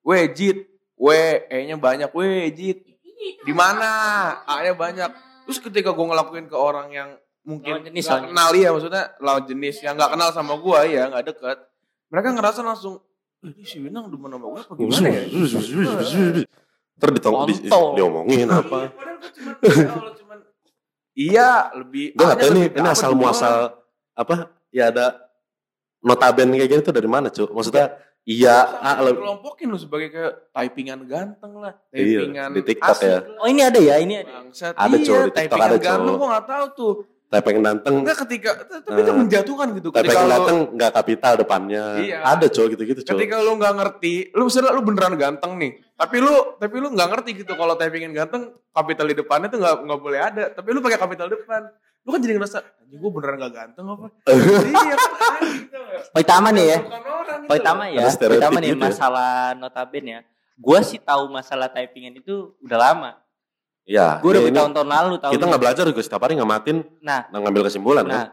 weh 0.00 0.24
jit, 0.32 0.64
weh 0.96 1.44
e-nya 1.52 1.76
banyak, 1.76 2.08
weh 2.16 2.48
jit, 2.48 2.80
Iya, 3.14 3.46
Di 3.46 3.52
mana? 3.54 3.90
A-nya 4.44 4.74
banyak. 4.74 5.10
Terus 5.46 5.58
ketika 5.60 5.92
gue 5.92 6.06
ngelakuin 6.06 6.48
ke 6.48 6.56
orang 6.56 6.88
yang 6.90 7.10
mungkin 7.44 7.76
Lawan 7.76 7.84
jenis, 7.92 8.04
nggak 8.08 8.16
lawan 8.16 8.28
kenal 8.32 8.50
ya 8.56 8.68
maksudnya 8.72 9.04
lawan 9.20 9.44
jenis 9.44 9.76
yang 9.84 9.94
nggak 10.00 10.10
kenal 10.16 10.30
sama 10.32 10.54
gue 10.56 10.78
ya 10.88 11.02
nggak 11.12 11.24
deket, 11.28 11.58
mereka 12.08 12.28
ngerasa 12.32 12.60
langsung 12.64 12.94
"Eh, 13.44 13.52
ini 13.52 13.64
si 13.68 13.76
Winang 13.84 14.08
demen 14.08 14.32
sama 14.32 14.46
gue 14.48 14.60
apa 14.64 14.72
gimana 14.72 15.08
ya? 15.12 15.22
Di, 17.44 17.54
diomongin 17.68 18.48
apa? 18.48 18.88
Iya, 19.60 19.76
ya 19.76 19.88
iya 21.12 21.50
lebih. 21.76 22.16
Gue 22.16 22.24
nggak 22.24 22.38
tahu 22.40 22.48
A-nya 22.48 22.64
ini, 22.72 22.88
asal 22.88 23.12
muasal 23.12 23.56
apa? 24.16 24.48
Ya 24.72 24.88
ada 24.88 25.23
notaben 26.04 26.52
kayak 26.52 26.68
gini 26.68 26.80
tuh 26.80 26.92
dari 26.92 27.08
mana, 27.08 27.28
Cuk? 27.28 27.50
Maksudnya 27.50 27.96
iya, 28.22 28.56
A 28.78 28.96
Lu 28.98 29.08
lebih 29.10 29.20
kelompokin 29.20 29.66
lu 29.66 29.76
sebagai 29.76 30.08
kayak 30.08 30.32
typingan 30.50 31.00
ganteng 31.04 31.52
lah, 31.56 31.72
Iya, 31.90 32.20
typingan 32.20 32.48
di 32.52 32.62
TikTok 32.62 32.92
asik 32.92 33.04
ya. 33.04 33.18
lah. 33.18 33.22
Oh 33.36 33.46
ini 33.46 33.60
ada 33.60 33.78
ya, 33.78 33.96
ini 33.98 34.14
ada. 34.18 34.30
Bangsat. 34.38 34.72
Ada, 34.74 34.94
iya, 34.94 35.02
Cok, 35.02 35.16
di 35.18 35.30
TikTok 35.30 35.34
typingan 35.34 35.64
ada, 35.66 35.76
ganteng 35.78 36.06
Cok. 36.06 36.16
gua 36.16 36.28
gak 36.30 36.46
tahu 36.46 36.66
tuh. 36.74 36.94
tepeng 37.24 37.58
ganteng, 37.58 37.94
Enggak 37.98 38.18
ketika 38.22 38.50
tapi 38.78 39.00
itu 39.02 39.10
Eh. 39.10 39.16
menjatuhkan 39.16 39.66
gitu. 39.74 39.88
lu 39.90 40.06
ganteng 40.30 40.58
nggak 40.70 40.92
kapital 40.94 41.32
depannya. 41.34 41.84
Iya. 41.98 42.18
Ada, 42.22 42.46
Cuk, 42.46 42.66
gitu-gitu, 42.70 43.00
Cuk. 43.02 43.10
ketika 43.10 43.42
lu 43.42 43.58
nggak 43.58 43.74
ngerti, 43.74 44.14
lu 44.30 44.46
misalnya 44.46 44.70
lu 44.70 44.86
beneran 44.86 45.18
ganteng 45.18 45.58
nih, 45.58 45.82
tapi 45.92 46.22
lu 46.22 46.30
tapi 46.54 46.76
lu 46.78 46.94
nggak 46.94 47.08
ngerti 47.10 47.30
gitu 47.36 47.52
kalau 47.52 47.74
typingin 47.74 48.14
ganteng 48.14 48.54
kapital 48.70 49.04
di 49.04 49.16
depannya 49.16 49.50
tuh 49.50 49.58
nggak 49.58 49.76
nggak 49.82 49.98
boleh 49.98 50.20
ada, 50.22 50.44
tapi 50.48 50.68
lu 50.70 50.78
pakai 50.78 50.94
kapital 50.96 51.26
depan. 51.26 51.66
Lu 52.04 52.12
kan 52.12 52.20
jadi 52.20 52.36
ngerasa, 52.36 52.58
anjing 52.78 53.00
gua 53.00 53.10
beneran 53.10 53.36
gak 53.40 53.52
ganteng 53.56 53.86
apa? 53.88 54.06
iya 54.68 54.94
kan 56.10 56.20
utama 56.20 56.48
nih 56.50 56.66
ya. 56.66 56.78
Utama 57.44 57.84
ya. 57.88 58.04
Utama 58.10 58.58
nih 58.60 58.70
ya. 58.72 58.76
masalah 58.76 59.32
notaben 59.56 60.04
ya. 60.04 60.20
Gua 60.54 60.80
sih 60.80 60.98
tahu 60.98 61.30
masalah 61.30 61.66
typingan 61.68 62.14
itu 62.18 62.52
udah 62.60 62.78
lama. 62.78 63.10
Iya. 63.84 64.18
Gue 64.24 64.32
udah 64.32 64.42
ini- 64.42 64.48
bertahun-tahun 64.52 64.88
lalu 64.88 65.14
tahu. 65.20 65.32
kita 65.36 65.44
nggak 65.44 65.62
belajar 65.62 65.84
juga 65.84 66.00
setiap 66.00 66.22
hari 66.24 66.34
ngamatin 66.40 66.76
Nah, 67.04 67.28
dan 67.28 67.38
ngambil 67.44 67.68
kesimpulan 67.68 68.04
kan. 68.08 68.16
nah 68.16 68.26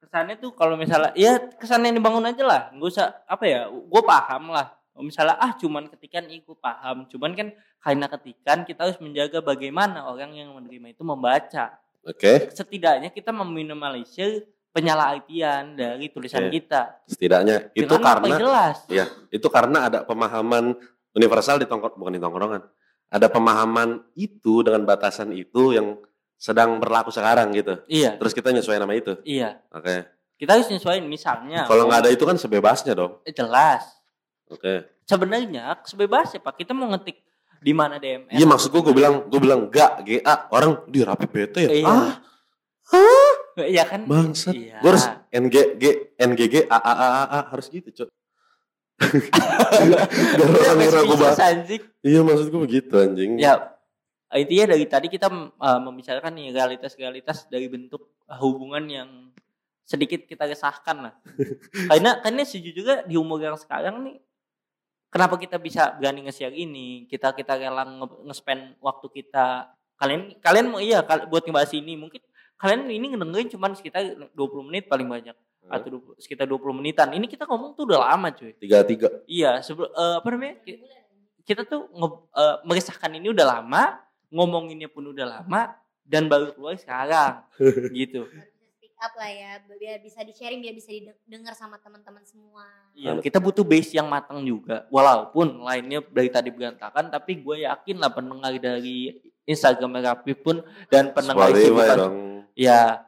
kesannya 0.00 0.36
tuh 0.40 0.50
kalau 0.56 0.80
misalnya 0.80 1.12
ya 1.12 1.36
kesannya 1.60 1.92
yang 1.92 1.98
dibangun 2.00 2.24
aja 2.24 2.42
lah. 2.46 2.62
Gak 2.72 2.88
usah 2.88 3.06
apa 3.28 3.44
ya. 3.44 3.68
Gue 3.68 4.00
paham 4.00 4.48
lah. 4.48 4.72
Kalau 4.94 5.04
Misalnya 5.04 5.36
ah 5.36 5.52
cuman 5.58 5.90
ketikan 5.90 6.24
ikut 6.30 6.56
paham. 6.56 7.04
Cuman 7.10 7.34
kan 7.34 7.50
karena 7.82 8.06
ketikan 8.08 8.64
kita 8.64 8.86
harus 8.88 8.96
menjaga 9.02 9.42
bagaimana 9.42 10.06
orang 10.08 10.32
yang 10.32 10.54
menerima 10.54 10.94
itu 10.94 11.02
membaca. 11.04 11.76
Oke, 12.04 12.52
Setidaknya 12.52 13.08
kita 13.08 13.32
meminimalisir 13.32 14.44
penyalahartian 14.74 15.78
dari 15.78 16.10
tulisan 16.10 16.50
Oke. 16.50 16.58
kita. 16.58 17.06
setidaknya 17.06 17.70
itu 17.78 17.86
Dengan 17.86 18.02
karena 18.02 18.36
jelas. 18.36 18.76
Iya, 18.90 19.06
itu 19.30 19.46
karena 19.46 19.86
ada 19.86 19.98
pemahaman 20.02 20.74
universal 21.14 21.62
di 21.62 21.66
tongkrong 21.70 21.94
bukan 21.94 22.12
di 22.18 22.20
tongkrongan. 22.20 22.62
Ada 23.14 23.30
pemahaman 23.30 24.02
itu 24.18 24.66
dengan 24.66 24.82
batasan 24.82 25.30
itu 25.30 25.70
yang 25.78 25.94
sedang 26.34 26.82
berlaku 26.82 27.14
sekarang 27.14 27.54
gitu. 27.54 27.78
Iya, 27.86 28.18
Terus 28.18 28.34
kita 28.34 28.50
nyesuaiin 28.50 28.82
nama 28.82 28.94
itu. 28.98 29.14
iya. 29.22 29.62
Oke. 29.70 30.10
Kita 30.34 30.58
harus 30.58 30.66
nyesuaiin 30.66 31.06
misalnya. 31.06 31.70
Kalau 31.70 31.86
nggak 31.86 32.04
ada 32.04 32.10
itu 32.10 32.26
kan 32.26 32.34
sebebasnya 32.34 32.98
dong. 32.98 33.22
Eh, 33.22 33.30
jelas. 33.30 33.86
Oke. 34.50 34.90
Sebenarnya 35.06 35.78
sebebasnya 35.86 36.42
Pak. 36.42 36.58
Kita 36.58 36.74
mau 36.74 36.90
ngetik 36.90 37.22
di 37.62 37.72
mana 37.72 38.02
DMS. 38.02 38.34
Iya 38.34 38.44
maksud 38.44 38.74
gue 38.74 38.82
gue 38.82 38.92
bilang 38.98 39.30
gue 39.30 39.40
bilang 39.40 39.70
enggak 39.70 40.02
GA 40.04 40.50
orang 40.50 40.82
di 40.90 41.00
rapi 41.06 41.26
PT 41.30 41.54
ya. 41.64 41.70
Iya. 41.70 41.86
Ah, 41.86 42.12
Iya 43.74 43.84
kan? 43.86 44.00
bangsat. 44.06 44.54
Iya. 44.54 44.78
Gue 44.82 44.90
harus 44.94 45.06
NGG 45.30 45.84
NGG 46.18 46.54
A 46.66 46.78
A 46.78 46.92
A 46.92 47.06
A, 47.06 47.24
A 47.26 47.40
harus 47.54 47.66
gitu, 47.70 47.88
Cok. 47.90 48.10
Biar 50.38 50.48
orang 50.48 50.78
ngira 50.78 51.00
gue 51.02 51.18
bahas. 51.18 51.38
Iya 52.02 52.20
maksud 52.22 52.46
gue 52.50 52.60
begitu 52.62 52.94
anjing. 52.94 53.38
Ya 53.38 53.74
intinya 54.34 54.74
dari 54.74 54.84
tadi 54.90 55.06
kita 55.06 55.30
uh, 55.30 55.80
membicarakan 55.82 56.34
nih 56.34 56.50
realitas-realitas 56.50 57.46
dari 57.46 57.70
bentuk 57.70 58.18
uh, 58.26 58.38
hubungan 58.42 58.82
yang 58.90 59.10
sedikit 59.86 60.26
kita 60.26 60.46
resahkan 60.50 61.10
lah. 61.10 61.14
karena 61.90 62.18
karena 62.22 62.42
sejujurnya 62.42 63.06
di 63.06 63.14
umur 63.18 63.38
yang 63.42 63.58
sekarang 63.58 64.02
nih 64.02 64.16
kenapa 65.10 65.38
kita 65.38 65.58
bisa 65.62 65.94
berani 65.94 66.26
nge-share 66.26 66.54
ini? 66.54 67.06
Kita 67.06 67.34
kita 67.34 67.54
rela 67.54 67.86
nge- 67.86 68.22
nge-spend 68.30 68.62
waktu 68.82 69.06
kita 69.22 69.74
kalian 69.94 70.34
kalian 70.42 70.66
mau 70.74 70.82
iya 70.82 71.06
buat 71.30 71.46
ngebahas 71.46 71.70
ini 71.78 71.94
mungkin 71.94 72.18
kalian 72.56 72.86
ini 72.86 73.06
ngedengerin 73.10 73.48
cuman 73.48 73.72
sekitar 73.72 74.02
20 74.30 74.34
menit 74.64 74.84
paling 74.84 75.06
banyak 75.06 75.34
atau 75.64 75.88
20 75.88 76.18
sekitar 76.18 76.44
20 76.44 76.60
menitan. 76.74 77.08
Ini 77.08 77.24
kita 77.24 77.44
ngomong 77.44 77.72
tuh 77.72 77.88
udah 77.88 78.04
lama 78.04 78.28
cuy. 78.30 78.52
Tiga 78.54 78.84
tiga. 78.84 79.08
Iya, 79.24 79.58
sebelum 79.60 79.88
eh, 79.88 80.14
apa 80.18 80.28
namanya? 80.28 80.54
ki- 80.60 80.80
Kita 81.42 81.62
tuh 81.62 81.88
nge- 81.90 82.24
eh, 82.32 82.56
meresahkan 82.62 83.10
ini 83.10 83.28
udah 83.28 83.46
lama, 83.50 83.96
ngomonginnya 84.28 84.86
pun 84.86 85.04
udah 85.06 85.24
lama 85.30 85.72
dan 86.02 86.26
baru 86.26 86.52
keluar 86.52 86.76
sekarang. 86.76 87.48
gitu. 87.96 88.24
Harus 88.24 88.52
bisa 88.52 88.68
speak 88.76 88.92
up 88.98 89.12
lah 89.14 89.26
ya 89.26 89.50
biar 89.64 89.98
bisa 90.00 90.20
di 90.20 90.32
sharing 90.32 90.60
biar 90.60 90.74
bisa 90.74 90.88
didengar 90.88 91.52
sama 91.52 91.76
teman-teman 91.76 92.24
semua 92.24 92.64
Iya, 92.92 93.20
kita 93.20 93.40
butuh 93.40 93.60
base 93.62 93.92
yang 93.92 94.06
matang 94.06 94.40
juga. 94.40 94.84
Walaupun 94.88 95.60
lainnya 95.60 96.04
dari 96.04 96.28
tadi 96.28 96.48
berantakan, 96.48 97.08
tapi 97.08 97.40
gue 97.40 97.64
yakin 97.64 97.96
lah 97.96 98.08
pendengar 98.08 98.52
dari 98.54 99.16
Instagram 99.44 99.96
Rapi 99.98 100.32
pun 100.34 100.60
dan 100.88 101.08
pendengar 101.10 101.52
Spotify 101.52 101.68
bukan. 101.70 101.98
Ya 102.54 103.02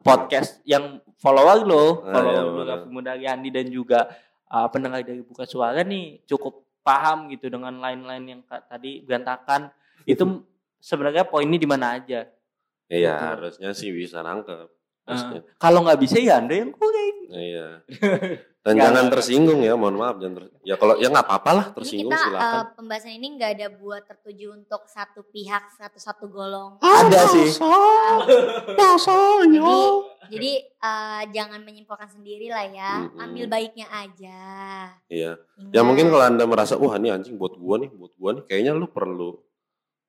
podcast 0.00 0.60
yang 0.62 0.98
follower 1.16 1.62
lo, 1.62 1.84
Ah, 2.02 2.12
follower 2.14 2.32
iya, 2.32 2.40
lo 2.40 2.50
benar. 2.54 2.68
Raffi 2.78 2.88
Mudariandi 2.88 3.48
dan 3.50 3.66
juga 3.68 4.00
uh, 4.46 4.68
pendengar 4.68 5.02
dari 5.02 5.20
Buka 5.20 5.44
Suara 5.44 5.80
nih 5.80 6.22
cukup 6.24 6.62
paham 6.80 7.26
gitu 7.28 7.48
dengan 7.48 7.74
lain-lain 7.76 8.24
yang 8.24 8.40
tadi 8.46 9.02
berantakan. 9.02 9.72
Itu 10.06 10.46
sebenarnya 10.78 11.26
poinnya 11.26 11.58
di 11.58 11.66
mana 11.66 11.98
aja. 11.98 12.28
Iya 12.86 13.12
Gitu. 13.12 13.26
harusnya 13.26 13.70
sih 13.74 13.90
bisa 13.90 14.22
nangkep. 14.22 14.70
Uh, 15.06 15.38
kalau 15.56 15.86
nggak 15.86 16.02
bisa 16.02 16.18
ya 16.18 16.42
anda 16.42 16.50
yang 16.52 16.70
kurang. 16.70 17.16
Iya. 17.30 17.66
Dan 18.66 18.74
Nggak, 18.74 18.86
jangan 18.90 19.04
tersinggung 19.14 19.60
ya, 19.62 19.78
mohon 19.78 19.94
maaf 19.94 20.18
jangan 20.18 20.42
ter- 20.42 20.50
ya 20.66 20.74
kalau 20.74 20.98
ya 20.98 21.06
nggak 21.06 21.22
apa-apa 21.22 21.50
lah 21.54 21.66
ini 21.68 21.74
tersinggung 21.78 22.10
kita 22.10 22.26
silakan. 22.26 22.50
eh, 22.50 22.64
pembahasan 22.74 23.12
ini 23.14 23.26
nggak 23.38 23.50
ada 23.54 23.66
buat 23.70 24.02
tertuju 24.02 24.46
untuk 24.52 24.82
satu 24.90 25.22
pihak 25.22 25.70
satu 25.70 26.02
satu 26.02 26.26
golong 26.26 26.74
Ada 26.82 27.30
sih. 27.30 27.46
jadi 29.46 29.78
jadi 30.26 30.52
eh, 30.66 31.22
jangan 31.30 31.62
menyimpulkan 31.62 32.10
sendiri 32.10 32.50
lah 32.50 32.66
ya 32.66 32.92
Mm-mm. 33.06 33.22
ambil 33.22 33.46
baiknya 33.46 33.86
aja 33.86 34.42
Iya. 35.06 35.38
Ingat. 35.56 35.70
Ya 35.70 35.80
mungkin 35.80 36.10
kalau 36.10 36.26
anda 36.26 36.42
merasa 36.42 36.74
wah 36.74 36.98
ini 36.98 37.14
anjing 37.14 37.38
buat 37.38 37.54
gua 37.54 37.78
nih, 37.78 37.90
buat 37.90 38.18
gua 38.18 38.34
nih, 38.34 38.42
kayaknya 38.44 38.74
lu 38.74 38.90
perlu 38.90 39.38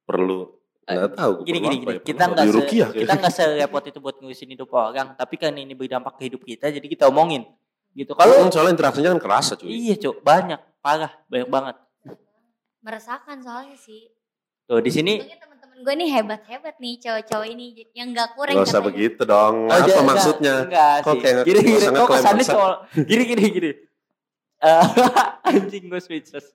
perlu 0.01 0.49
nggak 0.89 1.13
tahu. 1.13 1.33
Eh, 1.33 1.43
Gini 1.43 1.57
perlu 1.57 1.65
gini 1.65 1.75
gini. 1.77 1.91
ya, 1.91 1.99
Kita 2.01 2.23
nggak 2.25 2.39
se, 2.39 2.47
dirukiah 2.47 2.89
kita 2.91 3.11
nggak 3.13 3.33
serepot 3.33 3.83
itu 3.85 3.99
buat 3.99 4.15
ngurusin 4.17 4.49
hidup 4.49 4.69
orang. 4.71 5.07
Tapi 5.13 5.35
karena 5.35 5.59
ini 5.59 5.73
berdampak 5.73 6.15
ke 6.15 6.25
hidup 6.25 6.41
kita, 6.41 6.69
jadi 6.69 6.83
kita 6.83 7.03
omongin. 7.05 7.43
Gitu. 7.91 8.13
Kalau 8.13 8.45
soalnya 8.47 8.73
interaksinya 8.73 9.09
kan 9.09 9.19
kerasa 9.19 9.53
cuy. 9.53 9.67
iya 9.67 9.95
cok 9.95 10.21
banyak 10.21 10.59
parah 10.79 11.11
banyak 11.25 11.47
banget. 11.47 11.75
meresahkan 12.79 13.35
soalnya 13.37 13.75
sih 13.75 14.07
Tuh 14.63 14.79
di 14.79 14.87
sini 14.87 15.19
teman-teman 15.19 15.75
gue 15.77 15.93
nih 15.97 16.09
hebat-hebat 16.09 16.75
nih 16.77 16.99
cowok-cowok 16.99 17.47
ini 17.47 17.65
yang 17.91 18.11
nggak 18.11 18.31
kurang 18.33 18.53
Gak 18.53 18.67
usah 18.67 18.79
begitu 18.79 19.21
dong. 19.23 19.65
Oh, 19.65 19.73
apa 19.73 19.83
dia- 19.83 20.03
maksudnya? 20.03 20.55
Enggak, 20.61 20.67
enggak 20.67 20.95
Kok 21.01 21.11
sih. 21.11 21.21
kayak 21.21 21.35
gini 21.43 21.59
gini 21.59 21.85
kok 21.89 22.07
kesannya 22.09 22.45
soal 22.45 22.73
gini 22.93 23.23
gini 23.25 23.43
gini. 23.49 23.71
Eh, 24.57 24.83
anjing 25.47 25.83
gue 25.85 25.99
speechless. 25.99 26.51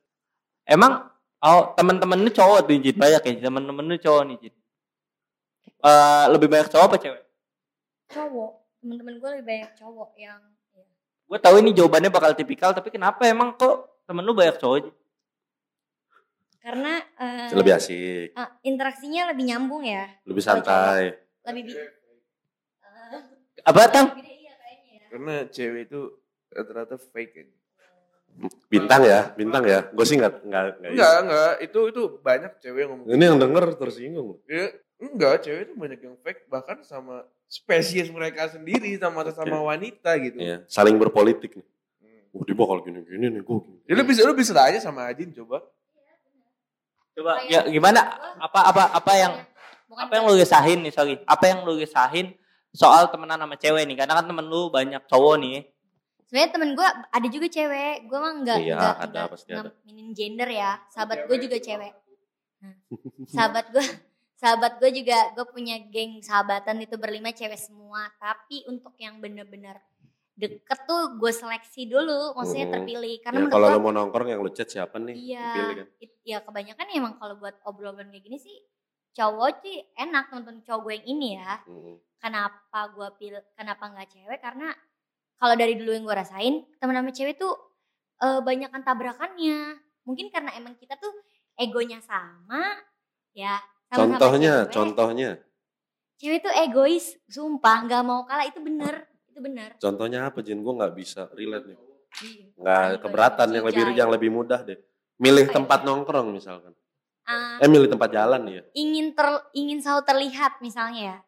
Emang 0.65 1.09
oh 1.43 1.75
teman-teman 1.75 2.19
lu 2.19 2.31
cowok 2.31 2.59
tuh 2.65 2.79
Jin 2.79 2.97
banyak 2.97 3.23
ya 3.23 3.33
teman-teman 3.43 3.85
lu 3.85 3.97
cowok 3.99 4.23
nih 4.27 4.37
Jin. 4.41 4.55
Eh, 5.83 6.25
lebih 6.31 6.47
banyak 6.47 6.69
cowok 6.71 6.87
apa 6.87 6.97
cewek? 6.99 7.23
cowok 8.13 8.51
teman-teman 8.79 9.15
gue 9.17 9.29
lebih 9.39 9.47
banyak 9.47 9.71
cowok 9.75 10.11
yang 10.17 10.41
ya. 10.71 10.85
Gue 11.25 11.39
tahu 11.41 11.55
ini 11.59 11.71
jawabannya 11.73 12.11
bakal 12.13 12.33
tipikal 12.33 12.71
tapi 12.71 12.93
kenapa 12.93 13.25
emang 13.25 13.57
kok 13.57 14.05
temen 14.05 14.23
lu 14.23 14.33
banyak 14.33 14.57
cowok? 14.57 14.79
Jin? 14.83 14.95
karena 16.63 16.95
eh, 17.19 17.51
Lebih 17.59 17.75
asik, 17.75 18.39
eh, 18.39 18.49
interaksinya 18.63 19.27
lebih 19.35 19.51
nyambung 19.51 19.83
ya 19.83 20.07
lebih 20.23 20.39
santai. 20.39 21.11
lebih 21.43 21.63
bi-. 21.67 21.75
Eh, 21.75 21.91
Apa 23.67 23.91
tang? 23.91 24.15
iya 24.15 24.55
kayaknya 24.55 24.91
ya 24.95 25.05
Karena 25.11 25.35
cewek 25.51 25.91
itu 25.91 26.01
rata-rata 26.55 26.97
fake. 27.03 27.51
Bintang 28.67 29.03
ya, 29.05 29.21
bintang 29.37 29.65
ya. 29.69 29.87
Gue 29.93 30.03
sih 30.03 30.17
nggak 30.17 30.43
nggak 30.43 30.63
nggak- 30.81 30.93
Enggak, 30.97 31.15
enggak. 31.23 31.53
Itu 31.61 31.81
itu 31.87 32.03
banyak 32.19 32.53
cewek 32.59 32.81
yang 32.83 32.91
ngomong. 32.97 33.07
Ini 33.07 33.23
yang 33.23 33.39
denger 33.39 33.65
tersinggung. 33.77 34.29
Ya, 34.49 34.73
enggak, 34.99 35.35
cewek 35.45 35.61
itu 35.69 35.73
banyak 35.77 36.01
yang 36.01 36.15
fake 36.21 36.49
bahkan 36.49 36.81
sama 36.83 37.29
spesies 37.47 38.09
mereka 38.09 38.49
sendiri 38.49 38.97
sama 38.97 39.29
sama 39.31 39.61
wanita 39.63 40.17
gitu. 40.19 40.41
Iya, 40.41 40.65
saling 40.67 40.97
berpolitik 40.97 41.61
nih. 41.61 41.67
Hmm. 42.01 42.33
Oh, 42.33 42.43
dia 42.43 42.57
bakal 42.57 42.81
gini-gini 42.83 43.27
nih, 43.29 43.43
gue 43.45 43.57
gini. 43.61 43.79
Ya, 43.85 43.93
lu 43.95 44.03
bisa 44.03 44.21
lu 44.25 44.33
bisa 44.33 44.57
aja 44.57 44.81
sama 44.81 45.05
Ajin 45.07 45.29
coba. 45.31 45.61
Coba 47.13 47.45
ya 47.45 47.69
gimana 47.69 48.01
apa 48.41 48.61
apa 48.65 48.83
apa 48.97 49.13
yang 49.15 49.35
Bukan 49.85 50.09
apa 50.09 50.13
yang 50.17 50.25
lu 50.25 50.33
resahin 50.33 50.81
nih 50.81 50.89
sorry 50.89 51.21
apa 51.29 51.45
yang 51.45 51.69
lu 51.69 51.77
resahin 51.77 52.33
soal 52.73 53.13
temenan 53.13 53.37
sama 53.37 53.61
cewek 53.61 53.85
nih 53.85 54.01
karena 54.01 54.17
kan 54.17 54.25
temen 54.25 54.49
lu 54.49 54.73
banyak 54.73 55.05
cowok 55.05 55.37
nih 55.37 55.69
sebenarnya 56.33 56.51
temen 56.51 56.71
gue 56.73 56.89
ada 57.13 57.29
juga 57.29 57.47
cewek 57.47 57.97
gue 58.03 58.19
mah 58.19 58.33
nggak 58.41 58.59
Iya, 58.59 58.75
nggak 58.75 58.97
ada, 58.97 59.05
nggak 59.05 59.27
pasti 59.29 59.51
ada. 59.51 59.61
ngaminin 59.69 60.09
gender 60.11 60.49
ya 60.49 60.81
sahabat 60.89 61.29
gue 61.29 61.37
juga 61.39 61.59
cewek 61.59 61.93
Nah, 62.59 62.75
sahabat 63.29 63.67
gue 63.69 63.85
sahabat 64.35 64.73
gue 64.79 64.91
juga 64.95 65.19
gue 65.31 65.45
punya 65.47 65.77
geng 65.85 66.19
sahabatan 66.19 66.81
itu 66.81 66.97
berlima 66.97 67.31
cewek 67.31 67.61
semua 67.61 68.09
tapi 68.17 68.65
untuk 68.65 68.97
yang 68.97 69.21
bener-bener 69.21 69.77
deket 70.33 70.79
tuh 70.83 71.15
gue 71.15 71.29
seleksi 71.31 71.85
dulu 71.85 72.33
maksudnya 72.33 72.65
Hmm. 72.65 72.75
terpilih 72.81 73.21
karena 73.21 73.41
Ya, 73.43 73.53
kalau 73.53 73.67
lo 73.69 73.79
mau 73.79 73.93
nongkrong 73.93 74.33
yang 74.33 74.41
lu 74.41 74.49
chat 74.49 74.65
siapa 74.67 74.97
nih? 74.97 75.13
Iya, 75.13 75.53
kan. 75.77 75.87
it- 76.01 76.21
ya 76.25 76.39
kebanyakan 76.41 76.87
emang 76.91 77.15
kalau 77.15 77.37
buat 77.37 77.61
obrolan 77.63 78.09
kayak 78.09 78.25
gini 78.25 78.41
sih 78.41 78.57
cowok 79.13 79.61
sih 79.61 79.77
enak 79.93 80.33
nonton 80.33 80.65
cowok 80.65 80.81
gue 80.83 80.93
yang 80.97 81.07
ini 81.11 81.29
ya. 81.37 81.61
Mm-mm. 81.67 82.01
Kenapa 82.17 82.81
gue 82.89 83.09
pilih, 83.19 83.45
kenapa 83.53 83.85
nggak 83.87 84.09
cewek? 84.09 84.41
Karena 84.41 84.73
kalau 85.43 85.59
dari 85.59 85.75
dulu 85.75 85.91
yang 85.91 86.07
gue 86.07 86.15
rasain 86.15 86.55
teman 86.79 86.95
sama 86.95 87.11
cewek 87.11 87.35
tuh 87.35 87.51
eh, 88.23 88.39
banyakan 88.39 88.81
tabrakannya. 88.81 89.75
Mungkin 90.03 90.31
karena 90.31 90.55
emang 90.55 90.79
kita 90.79 90.95
tuh 90.95 91.11
egonya 91.55 91.99
sama, 91.99 92.79
ya. 93.35 93.59
sama-sama 93.87 94.19
Contohnya, 94.19 94.55
cewek. 94.63 94.71
contohnya. 94.71 95.31
Cewek 96.17 96.39
tuh 96.41 96.55
egois, 96.55 97.19
sumpah 97.27 97.83
nggak 97.83 98.03
mau 98.03 98.23
kalah 98.23 98.47
itu 98.47 98.63
bener, 98.63 99.07
itu 99.27 99.43
bener. 99.43 99.75
Contohnya 99.79 100.31
apa 100.31 100.39
Jin? 100.41 100.63
Gue 100.63 100.75
nggak 100.75 100.95
bisa 100.95 101.27
relate 101.35 101.67
nih. 101.67 101.79
Iya. 102.23 102.47
Nggak 102.55 102.83
keberatan 103.03 103.49
yang 103.51 103.65
lebih 103.67 103.83
yang 103.95 104.11
lebih 104.11 104.31
mudah 104.31 104.63
deh. 104.63 104.79
Milih 105.19 105.47
Apa 105.47 105.51
ya? 105.51 105.55
tempat 105.59 105.79
nongkrong 105.83 106.29
misalkan. 106.31 106.75
Ah, 107.23 107.59
Eh 107.59 107.71
milih 107.71 107.87
tempat 107.87 108.11
jalan 108.11 108.43
ya. 108.51 108.63
ingin 108.75 109.15
ter, 109.15 109.27
ingin 109.55 109.79
selalu 109.79 110.03
terlihat 110.03 110.59
misalnya 110.59 111.03
ya. 111.03 111.19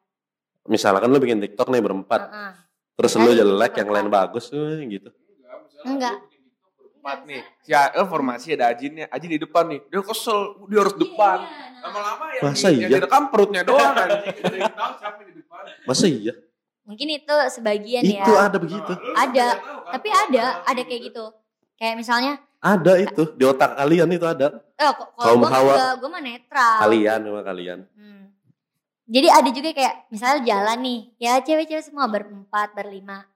Misalkan 0.67 1.07
lu 1.11 1.23
bikin 1.23 1.39
TikTok 1.39 1.71
nih 1.71 1.79
berempat. 1.79 2.21
Heeh. 2.27 2.53
Terus 2.95 3.12
Kan, 3.14 3.22
lu 3.26 3.30
jelek 3.34 3.72
yang 3.82 3.90
lain 3.90 4.09
bagus 4.09 4.55
eh, 4.55 4.78
gitu. 4.86 5.11
Enggak. 5.82 6.16
Empat 7.03 7.18
nih. 7.28 7.42
Si 7.61 7.70
eh, 7.74 8.07
formasi 8.07 8.55
ada 8.55 8.70
Ajinnya. 8.70 9.07
Ajin 9.11 9.28
di 9.28 9.36
depan 9.36 9.68
nih. 9.68 9.80
Dia 9.90 10.01
kesel. 10.01 10.64
Dia 10.70 10.78
harus 10.80 10.97
depan. 10.97 11.38
Iya, 11.42 11.51
iya, 11.51 11.66
nah. 11.68 11.82
Lama-lama 11.84 12.24
yang, 12.32 12.42
Masa 12.49 12.66
di, 12.70 12.80
yang 12.80 12.80
iya? 12.80 12.97
direkam 12.97 13.22
perutnya 13.28 13.61
doang 13.61 13.92
anjing. 13.92 14.24
Tahu 14.80 14.92
siapa 14.97 15.20
di 15.20 15.32
depan. 15.36 15.62
Masa 15.84 16.07
iya? 16.09 16.34
Mungkin 16.84 17.09
itu 17.12 17.36
sebagian 17.53 18.03
ya. 18.05 18.24
Itu 18.24 18.32
ada 18.36 18.57
begitu. 18.57 18.92
Ada, 19.16 19.47
kan? 19.57 19.97
Tapi 20.01 20.09
ada, 20.09 20.45
ada 20.64 20.80
kayak 20.84 21.03
gitu. 21.12 21.24
Kayak 21.76 21.97
misalnya, 22.01 22.32
Ada 22.64 22.97
itu 22.97 23.36
di 23.36 23.45
otak 23.45 23.76
kalian 23.76 24.09
itu 24.09 24.24
ada. 24.24 24.57
oh 24.57 24.92
kok- 24.97 25.11
Kaum 25.20 25.45
kalau 25.45 25.76
gue 25.76 25.88
gue 26.01 26.09
mah 26.09 26.22
netral. 26.24 26.76
Kalian 26.80 27.18
sama 27.20 27.40
kalian. 27.45 27.78
Hmm. 27.92 28.24
Jadi 29.05 29.29
ada 29.29 29.51
juga 29.53 29.71
kayak 29.77 30.09
misalnya 30.09 30.41
jalan 30.49 30.79
nih, 30.81 31.01
ya 31.21 31.33
cewek-cewek 31.45 31.85
semua 31.85 32.09
berempat, 32.09 32.73
berlima. 32.73 33.29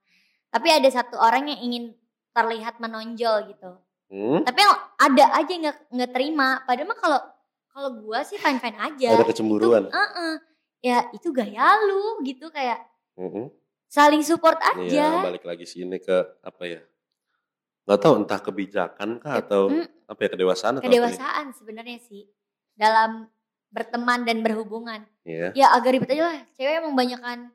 Tapi 0.49 0.73
ada 0.73 0.89
satu 0.89 1.21
orang 1.21 1.45
yang 1.53 1.61
ingin 1.61 1.85
terlihat 2.33 2.81
menonjol 2.81 3.53
gitu. 3.53 3.77
Hmm? 4.09 4.41
Tapi 4.49 4.59
yang 4.64 4.73
ada 4.97 5.25
aja 5.37 5.51
yang 5.53 5.62
nggak 5.69 5.79
nggak 5.93 6.11
terima. 6.16 6.49
Padahal 6.64 6.89
mah 6.89 6.99
kalau 6.99 7.21
kalau 7.69 7.91
gue 8.01 8.19
sih 8.25 8.41
fine 8.41 8.57
fine 8.57 8.79
aja. 8.81 9.09
Ada 9.12 9.29
kecemburuan. 9.29 9.87
Itu, 9.87 9.93
uh-uh. 9.93 10.35
Ya 10.81 10.99
itu 11.12 11.29
gaya 11.35 11.75
lu 11.85 12.23
gitu 12.25 12.49
kayak 12.49 12.81
Mm-mm. 13.19 13.51
saling 13.91 14.23
support 14.23 14.57
Iya, 14.79 15.21
aja. 15.21 15.27
balik 15.27 15.45
lagi 15.45 15.66
sini 15.66 15.99
ke 16.01 16.16
apa 16.41 16.64
ya? 16.64 16.81
Gak 17.85 17.99
tahu 17.99 18.14
entah 18.25 18.41
kebijakan 18.41 19.19
kah 19.19 19.43
atau 19.43 19.69
Mm, 19.69 19.85
apa 20.07 20.21
ya 20.25 20.29
kedewasaan 20.33 20.73
atau 20.79 20.85
kedewasaan 20.87 21.47
sebenarnya 21.53 21.99
sih 22.01 22.31
dalam 22.73 23.27
berteman 23.69 24.25
dan 24.25 24.41
berhubungan. 24.41 25.05
Iya. 25.25 25.53
Ya 25.53 25.66
agak 25.73 25.97
ribet 25.97 26.12
aja 26.14 26.25
lah. 26.33 26.39
Cewek 26.57 26.81
emang 26.81 26.95
banyakan 26.95 27.53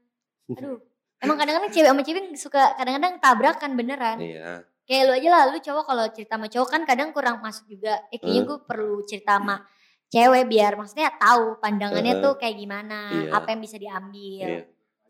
aduh. 0.52 0.78
Emang 1.24 1.40
kadang-kadang 1.40 1.72
cewek 1.72 1.88
sama 1.88 2.04
cewek 2.04 2.24
suka 2.36 2.76
kadang-kadang 2.76 3.14
tabrakan 3.18 3.72
beneran. 3.80 4.20
Iya. 4.20 4.68
Kayak 4.84 5.04
lu 5.08 5.12
aja 5.16 5.30
lah, 5.32 5.44
lu 5.48 5.58
cowok 5.64 5.84
kalau 5.88 6.06
cerita 6.12 6.36
sama 6.36 6.48
cowok 6.52 6.68
kan 6.68 6.82
kadang 6.84 7.10
kurang 7.16 7.40
masuk 7.40 7.64
juga. 7.72 8.04
Eh 8.12 8.20
kayaknya 8.20 8.44
Hmm. 8.44 8.50
gue 8.52 8.58
perlu 8.68 9.00
cerita 9.08 9.40
sama 9.40 9.64
cewek 10.12 10.44
biar 10.46 10.76
maksudnya 10.76 11.10
tahu 11.16 11.56
pandangannya 11.58 12.20
Hmm. 12.20 12.24
tuh 12.28 12.34
kayak 12.36 12.56
gimana, 12.60 13.00
Iya. 13.10 13.32
apa 13.32 13.48
yang 13.56 13.62
bisa 13.64 13.80
diambil. 13.80 14.48
Iya. 14.60 14.64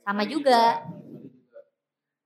Sama 0.06 0.24
juga. 0.30 0.62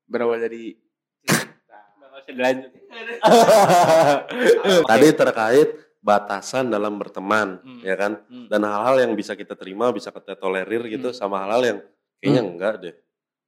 Berawal 0.04 0.44
dari. 0.44 0.76
Tadi 4.84 5.08
terkait 5.16 5.70
batasan 6.08 6.72
dalam 6.72 6.95
berteman, 6.95 7.60
Hmm. 7.60 7.84
ya 7.84 7.95
kan? 7.99 8.24
Hmm. 8.32 8.47
Dan 8.47 8.64
hal-hal 8.64 9.03
yang 9.03 9.12
bisa 9.12 9.36
kita 9.36 9.60
terima, 9.60 9.91
bisa 9.91 10.08
kita 10.08 10.39
tolerir 10.39 10.88
gitu, 10.88 11.12
Hmm. 11.12 11.18
sama 11.20 11.43
hal-hal 11.43 11.64
yang 11.68 11.78
kayaknya 12.24 12.41
enggak 12.47 12.74
deh. 12.80 12.95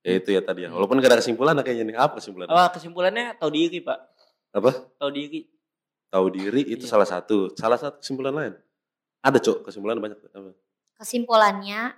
Ya 0.04 0.12
itu 0.20 0.30
ya 0.32 0.42
tadi 0.44 0.68
ya. 0.68 0.70
Hmm. 0.70 0.76
Walaupun 0.76 1.00
gak 1.00 1.16
ada 1.16 1.20
kesimpulan, 1.24 1.56
kayaknya 1.64 1.86
nih 1.88 1.98
apa 1.98 2.20
kesimpulannya? 2.20 2.52
Apa 2.52 2.76
kesimpulannya 2.76 3.26
tahu 3.40 3.52
diri 3.52 3.80
pak? 3.80 4.00
Apa? 4.52 4.72
Tahu 5.00 5.12
diri. 5.12 5.48
Tahu 6.10 6.26
diri 6.28 6.62
itu 6.68 6.84
Iya. 6.84 6.92
salah 6.92 7.08
satu. 7.08 7.54
Salah 7.56 7.80
satu 7.80 8.04
kesimpulan 8.04 8.34
lain. 8.36 8.54
Ada 9.22 9.40
cok 9.40 9.68
kesimpulan 9.68 10.00
banyak. 10.00 10.20
Apa? 10.28 10.52
Kesimpulannya 11.00 11.96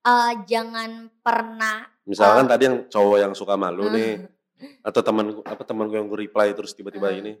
eh, 0.00 0.32
jangan 0.48 1.12
pernah 1.20 1.84
Misalkan 2.08 2.48
Ah. 2.48 2.56
tadi 2.56 2.62
yang 2.66 2.88
cowok 2.88 3.18
yang 3.20 3.32
suka 3.36 3.52
malu 3.54 3.84
Hmm. 3.86 3.94
nih, 3.94 4.12
atau 4.88 5.00
teman 5.04 5.44
apa 5.44 5.60
teman 5.62 5.86
gue 5.86 6.00
yang 6.00 6.08
gue 6.08 6.24
reply 6.24 6.48
terus 6.56 6.72
tiba-tiba 6.72 7.12
Hmm. 7.12 7.20
ini, 7.20 7.32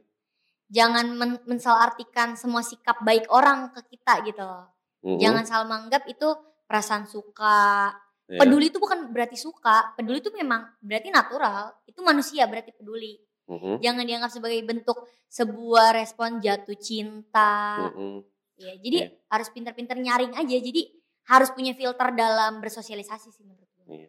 jangan 0.70 1.06
men 1.12 1.30
mensalartikan 1.44 2.38
semua 2.38 2.62
sikap 2.62 3.02
baik 3.02 3.26
orang 3.28 3.74
ke 3.74 3.82
kita 3.90 4.22
gitu 4.24 4.40
loh. 4.40 4.70
Mm-mm. 5.02 5.18
Jangan 5.18 5.44
salah 5.44 5.66
menganggap 5.66 6.06
itu 6.06 6.28
perasaan 6.64 7.04
suka. 7.04 7.90
Iya. 8.30 8.38
Peduli 8.38 8.70
itu 8.70 8.78
bukan 8.78 9.10
berarti 9.10 9.34
suka. 9.34 9.92
Peduli 9.92 10.22
itu 10.22 10.30
memang 10.30 10.62
berarti 10.78 11.10
natural. 11.10 11.74
Itu 11.84 12.00
manusia 12.00 12.46
berarti 12.46 12.70
peduli. 12.70 13.18
Mm-mm. 13.50 13.82
Jangan 13.82 14.06
dianggap 14.06 14.30
sebagai 14.30 14.62
bentuk 14.62 14.98
sebuah 15.26 15.90
respon 15.92 16.38
jatuh 16.38 16.78
cinta. 16.78 17.90
Mm-mm. 17.90 18.22
Ya, 18.54 18.76
jadi 18.78 18.98
Iya. 19.02 19.08
harus 19.26 19.48
pinter-pinter 19.50 19.96
nyaring 19.96 20.32
aja. 20.32 20.56
Jadi 20.56 20.94
harus 21.26 21.50
punya 21.50 21.74
filter 21.74 22.12
dalam 22.12 22.60
bersosialisasi 22.60 23.28
sih 23.30 23.42
menurut 23.42 23.66
gue. 23.82 24.06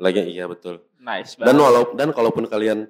Lagi 0.00 0.26
iya 0.26 0.48
betul. 0.48 0.82
Nice 0.98 1.36
Dan 1.36 1.54
banget. 1.54 1.62
walau 1.62 1.84
dan 1.94 2.08
kalaupun 2.10 2.48
kalian 2.48 2.88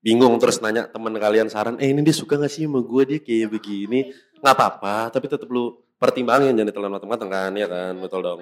bingung 0.00 0.36
terus 0.40 0.60
nanya 0.64 0.88
teman 0.88 1.12
kalian 1.16 1.48
saran, 1.52 1.76
eh 1.76 1.92
ini 1.92 2.00
dia 2.00 2.16
suka 2.16 2.40
gak 2.40 2.52
sih 2.52 2.64
sama 2.64 2.80
gue 2.80 3.02
dia 3.04 3.18
kayak 3.20 3.52
begini, 3.52 4.12
nggak 4.40 4.54
apa-apa, 4.56 5.12
tapi 5.12 5.28
tetap 5.28 5.48
lu 5.52 5.76
pertimbangin 6.00 6.56
jangan 6.56 6.68
ditelan 6.72 6.92
matang-matang 6.96 7.28
kan, 7.28 7.52
ya 7.52 7.68
kan, 7.68 7.92
betul 8.00 8.20
dong. 8.24 8.40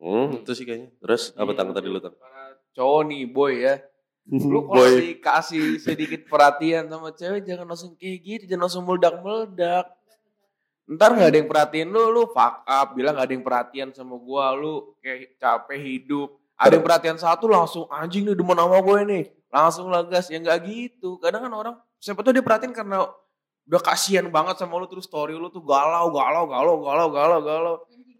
Hmm, 0.00 0.40
itu 0.40 0.52
sih 0.56 0.64
kayaknya. 0.64 0.88
Terus 1.04 1.36
apa 1.36 1.52
tang 1.52 1.74
tadi 1.76 1.86
lu 1.90 2.00
tang? 2.00 2.16
cowok 2.78 3.02
nih 3.10 3.22
boy 3.26 3.54
ya. 3.58 3.74
Lu 4.52 4.68
kalau 4.68 5.00
dikasih 5.00 5.80
sedikit 5.80 6.28
perhatian 6.28 6.84
sama 6.84 7.16
cewek 7.16 7.48
jangan 7.48 7.64
langsung 7.64 7.96
kayak 7.96 8.18
gitu, 8.20 8.44
jangan 8.44 8.68
langsung 8.68 8.84
meledak-meledak. 8.84 9.88
Ntar 10.84 11.16
gak 11.16 11.32
ada 11.32 11.38
yang 11.40 11.48
perhatiin 11.48 11.88
lu, 11.88 12.12
lu 12.12 12.28
fuck 12.28 12.60
up, 12.68 12.92
bilang 12.92 13.16
gak 13.16 13.24
ada 13.24 13.32
yang 13.32 13.44
perhatian 13.44 13.88
sama 13.96 14.20
gua, 14.20 14.52
lu 14.52 14.92
kayak 15.00 15.40
capek 15.40 15.80
hidup. 15.80 16.36
Ada 16.60 16.76
yang 16.76 16.84
perhatian 16.84 17.16
satu 17.16 17.48
langsung 17.48 17.88
anjing 17.88 18.28
nih 18.28 18.36
demen 18.36 18.52
sama 18.52 18.84
gue 18.84 19.00
nih. 19.08 19.24
Langsung 19.48 19.88
lah 19.88 20.04
gas, 20.04 20.28
ya 20.28 20.36
gak 20.38 20.60
gitu. 20.64 21.16
Kadang 21.18 21.44
kan 21.44 21.52
orang, 21.52 21.74
siapa 21.96 22.20
tuh 22.20 22.32
dia 22.32 22.44
perhatiin 22.44 22.72
karena 22.72 23.08
udah 23.64 23.80
kasihan 23.80 24.24
banget 24.28 24.56
sama 24.56 24.76
lu 24.76 24.84
terus 24.84 25.04
story 25.04 25.32
lu 25.32 25.48
tuh 25.48 25.60
galau, 25.60 26.08
galau, 26.08 26.44
galau, 26.44 26.76
galau, 26.80 27.08
galau, 27.08 27.40
galau. 27.40 27.74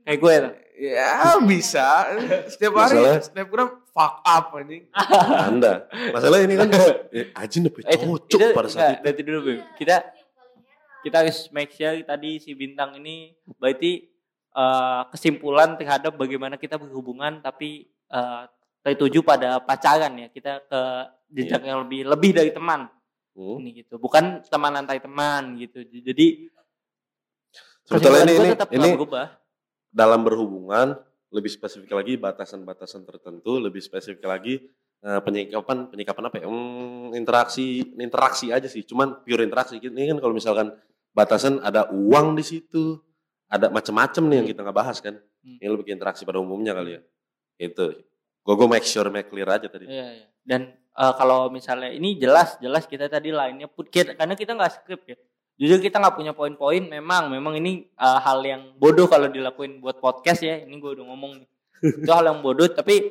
Kayak 0.05 0.19
gue 0.19 0.35
tuh. 0.41 0.53
Ya 0.79 1.35
bisa, 1.43 2.07
setiap 2.47 2.79
hari, 2.79 3.03
Masalah- 3.03 3.19
setiap 3.21 3.47
gram 3.51 3.69
fuck 3.91 4.23
up 4.23 4.55
anjing. 4.55 4.87
anda. 5.43 5.91
Masalah 6.15 6.39
ini 6.39 6.55
kan, 6.55 6.69
eh, 7.11 7.35
Ajin 7.35 7.67
lebih 7.67 7.83
Eh, 7.83 7.99
cocok 7.99 8.31
kita- 8.31 8.55
pada 8.55 8.69
saat 8.71 8.79
enggak, 8.79 8.95
itu. 8.95 9.05
Nanti 9.05 9.21
dulu 9.27 9.39
Bim. 9.43 9.59
Kita 9.75 9.97
kita 10.99 11.17
harus 11.19 11.51
make 11.51 11.71
sure 11.73 11.99
tadi 12.03 12.39
si 12.39 12.55
bintang 12.55 12.95
ini 12.95 13.35
berarti 13.55 14.07
eh, 14.51 15.03
kesimpulan 15.11 15.75
terhadap 15.75 16.15
bagaimana 16.15 16.55
kita 16.55 16.79
berhubungan 16.79 17.39
tapi 17.39 17.87
eh, 18.09 18.43
tertuju 18.83 19.21
pada 19.25 19.59
pacaran 19.61 20.13
ya 20.17 20.29
kita 20.31 20.65
ke 20.65 20.81
jenjang 21.35 21.65
yang 21.65 21.79
lebih 21.85 22.09
lebih 22.09 22.33
dari 22.33 22.53
teman 22.53 22.89
Hmm. 23.39 23.63
ini 23.63 23.87
gitu 23.87 24.03
bukan 24.03 24.43
teman 24.51 24.75
antar 24.75 24.99
teman 24.99 25.55
gitu 25.63 25.87
jadi 25.87 26.51
Sebetulnya 27.89 28.29
ini, 28.29 28.53
ini, 28.53 28.53
ini 28.77 28.91
dalam 29.89 30.21
berhubungan 30.21 30.93
lebih 31.33 31.49
spesifik 31.49 31.97
lagi 31.97 32.21
batasan-batasan 32.21 33.09
tertentu, 33.09 33.57
lebih 33.57 33.81
spesifik 33.81 34.29
lagi 34.29 34.61
eh, 35.01 35.21
penyikapan 35.25 35.89
penyikapan 35.89 36.23
apa 36.29 36.37
ya? 36.37 36.47
Hmm, 36.53 37.17
interaksi 37.17 37.81
interaksi 37.97 38.53
aja 38.53 38.69
sih, 38.69 38.85
cuman 38.85 39.25
pure 39.25 39.41
interaksi. 39.41 39.81
Ini 39.81 40.17
kan 40.17 40.19
kalau 40.21 40.37
misalkan 40.37 40.77
batasan 41.17 41.65
ada 41.65 41.89
uang 41.89 42.37
di 42.37 42.45
situ, 42.45 43.01
ada 43.49 43.73
macam-macam 43.73 44.23
nih 44.29 44.37
yang 44.37 44.49
kita 44.53 44.61
nggak 44.69 44.77
bahas 44.77 45.01
kan. 45.01 45.17
Hmm. 45.17 45.57
Ini 45.57 45.69
lebih 45.73 45.89
ke 45.89 45.93
interaksi 45.97 46.29
pada 46.29 46.45
umumnya 46.45 46.77
kali 46.77 46.97
ya. 46.97 47.03
Itu. 47.57 48.05
Gue 48.49 48.55
gue 48.57 48.69
make 48.73 48.89
sure 48.89 49.13
make 49.13 49.29
clear 49.29 49.45
aja 49.45 49.69
tadi. 49.69 49.85
Iya, 49.85 50.09
iya. 50.09 50.27
Dan 50.41 50.73
eh, 50.73 51.13
kalau 51.21 51.53
misalnya 51.53 51.93
ini 51.93 52.17
jelas 52.17 52.57
jelas 52.65 52.89
kita 52.89 53.05
tadi 53.13 53.29
lainnya 53.29 53.69
put 53.69 53.93
kita, 53.93 54.17
karena 54.17 54.33
kita 54.33 54.57
nggak 54.57 54.73
script 54.73 55.05
ya. 55.05 55.21
jujur 55.59 55.83
kita 55.83 55.99
nggak 55.99 56.15
punya 56.15 56.33
poin-poin 56.39 56.87
memang 56.87 57.35
memang 57.35 57.59
ini 57.59 57.91
uh, 57.99 58.23
hal 58.23 58.47
yang 58.47 58.79
bodoh 58.79 59.11
kalau 59.11 59.27
dilakuin 59.27 59.83
buat 59.83 59.99
podcast 59.99 60.47
ya 60.47 60.63
ini 60.63 60.79
gue 60.79 60.95
udah 60.95 61.03
ngomong 61.11 61.35
nih 61.35 61.49
itu 62.07 62.11
hal 62.15 62.31
yang 62.31 62.39
bodoh 62.39 62.71
tapi 62.71 63.11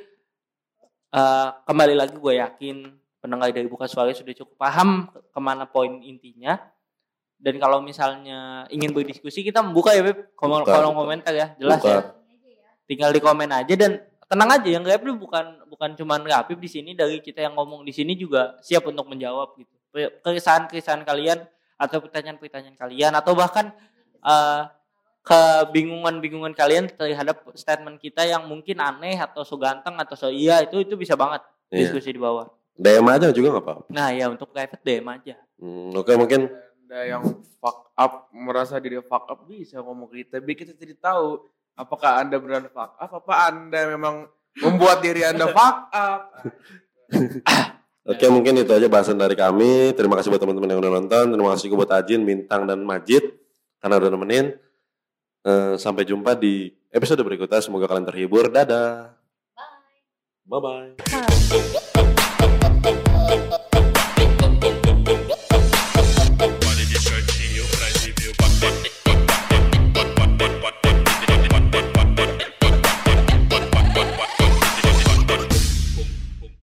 uh, 1.11 1.59
kembali 1.67 1.91
lagi 1.99 2.15
gue 2.15 2.33
yakin 2.39 2.87
pendengar 3.19 3.51
dari 3.51 3.67
buka 3.67 3.83
suara 3.91 4.15
sudah 4.15 4.31
cukup 4.31 4.55
paham 4.55 5.11
ke 5.11 5.39
mana 5.43 5.67
poin 5.67 5.99
intinya 5.99 6.55
dan 7.35 7.59
kalau 7.59 7.83
misalnya 7.83 8.63
ingin 8.71 8.95
berdiskusi 8.95 9.43
kita 9.43 9.59
membuka 9.59 9.91
ya 9.91 10.07
Beb 10.07 10.31
kolom, 10.33 10.63
komentar 10.95 11.35
ya 11.35 11.51
jelas 11.59 11.83
Buka. 11.83 11.91
ya 11.91 12.01
tinggal 12.87 13.11
di 13.11 13.19
komen 13.19 13.51
aja 13.51 13.75
dan 13.75 13.99
tenang 14.27 14.49
aja 14.51 14.67
yang 14.67 14.83
Gapip 14.83 15.15
bukan 15.15 15.45
bukan 15.65 15.89
cuman 15.95 16.21
Gapip 16.21 16.59
di 16.59 16.67
sini 16.67 16.91
dari 16.91 17.19
kita 17.19 17.41
yang 17.41 17.55
ngomong 17.55 17.81
di 17.81 17.91
sini 17.91 18.13
juga 18.13 18.59
siap 18.59 18.85
untuk 18.85 19.07
menjawab 19.07 19.55
gitu 19.55 19.73
keresahan-keresahan 20.21 21.01
kalian 21.01 21.41
atau 21.75 21.97
pertanyaan-pertanyaan 21.99 22.75
kalian 22.75 23.11
atau 23.15 23.33
bahkan 23.33 23.71
eh, 24.21 24.61
kebingungan-bingungan 25.23 26.53
kalian 26.53 26.87
terhadap 26.89 27.43
statement 27.53 27.99
kita 27.99 28.23
yang 28.23 28.47
mungkin 28.47 28.79
aneh 28.79 29.15
atau 29.15 29.43
so 29.43 29.55
ganteng 29.55 29.95
atau 29.95 30.15
so 30.15 30.27
iya 30.27 30.63
itu 30.63 30.79
itu 30.79 30.95
bisa 30.95 31.15
banget 31.15 31.43
Iya. 31.67 31.91
diskusi 31.91 32.15
di 32.15 32.21
bawah. 32.21 32.47
DM 32.79 33.03
aja 33.11 33.27
juga 33.35 33.51
nggak 33.51 33.65
apa-apa. 33.67 33.83
Nah 33.91 34.07
ya 34.15 34.31
untuk 34.31 34.47
private 34.55 34.79
DM 34.79 35.03
aja. 35.03 35.35
Hmm, 35.59 35.91
Oke 35.91 36.15
mungkin 36.15 36.47
Anda 36.87 36.99
yang 37.03 37.23
fuck 37.59 37.91
up 37.91 38.31
merasa 38.31 38.79
diri 38.79 39.03
fuck 39.03 39.27
up 39.27 39.43
bisa 39.43 39.83
ngomong 39.83 40.07
ke 40.07 40.23
kita 40.23 40.39
biar 40.39 40.55
kita 40.55 40.71
jadi 40.71 40.95
tahu 40.95 41.43
apakah 41.77 42.25
anda 42.25 42.41
benar 42.41 42.67
fuck 42.73 42.97
up 42.97 43.11
apa 43.23 43.33
anda 43.53 43.87
memang 43.87 44.25
membuat 44.57 45.05
diri 45.05 45.21
anda 45.23 45.47
fuck 45.53 45.93
up 45.93 46.21
Oke 48.07 48.23
mungkin 48.31 48.55
itu 48.55 48.71
aja 48.71 48.87
bahasan 48.87 49.19
dari 49.19 49.35
kami. 49.35 49.91
Terima 49.91 50.15
kasih 50.15 50.31
buat 50.31 50.39
teman-teman 50.39 50.71
yang 50.71 50.79
udah 50.79 50.93
nonton. 50.95 51.25
Terima 51.27 51.51
kasih 51.51 51.63
juga 51.67 51.77
buat 51.83 51.91
Ajin, 51.91 52.23
Bintang, 52.23 52.63
dan 52.63 52.79
Majid 52.79 53.35
karena 53.83 53.99
udah 53.99 54.09
nemenin. 54.15 54.55
Eh, 55.43 55.75
sampai 55.75 56.07
jumpa 56.07 56.39
di 56.39 56.71
episode 56.87 57.19
berikutnya. 57.19 57.59
Semoga 57.59 57.91
kalian 57.91 58.07
terhibur. 58.07 58.47
Dadah. 58.47 59.11
Bye. 60.47 60.47
Bye 60.47 60.95
bye. 60.95 61.83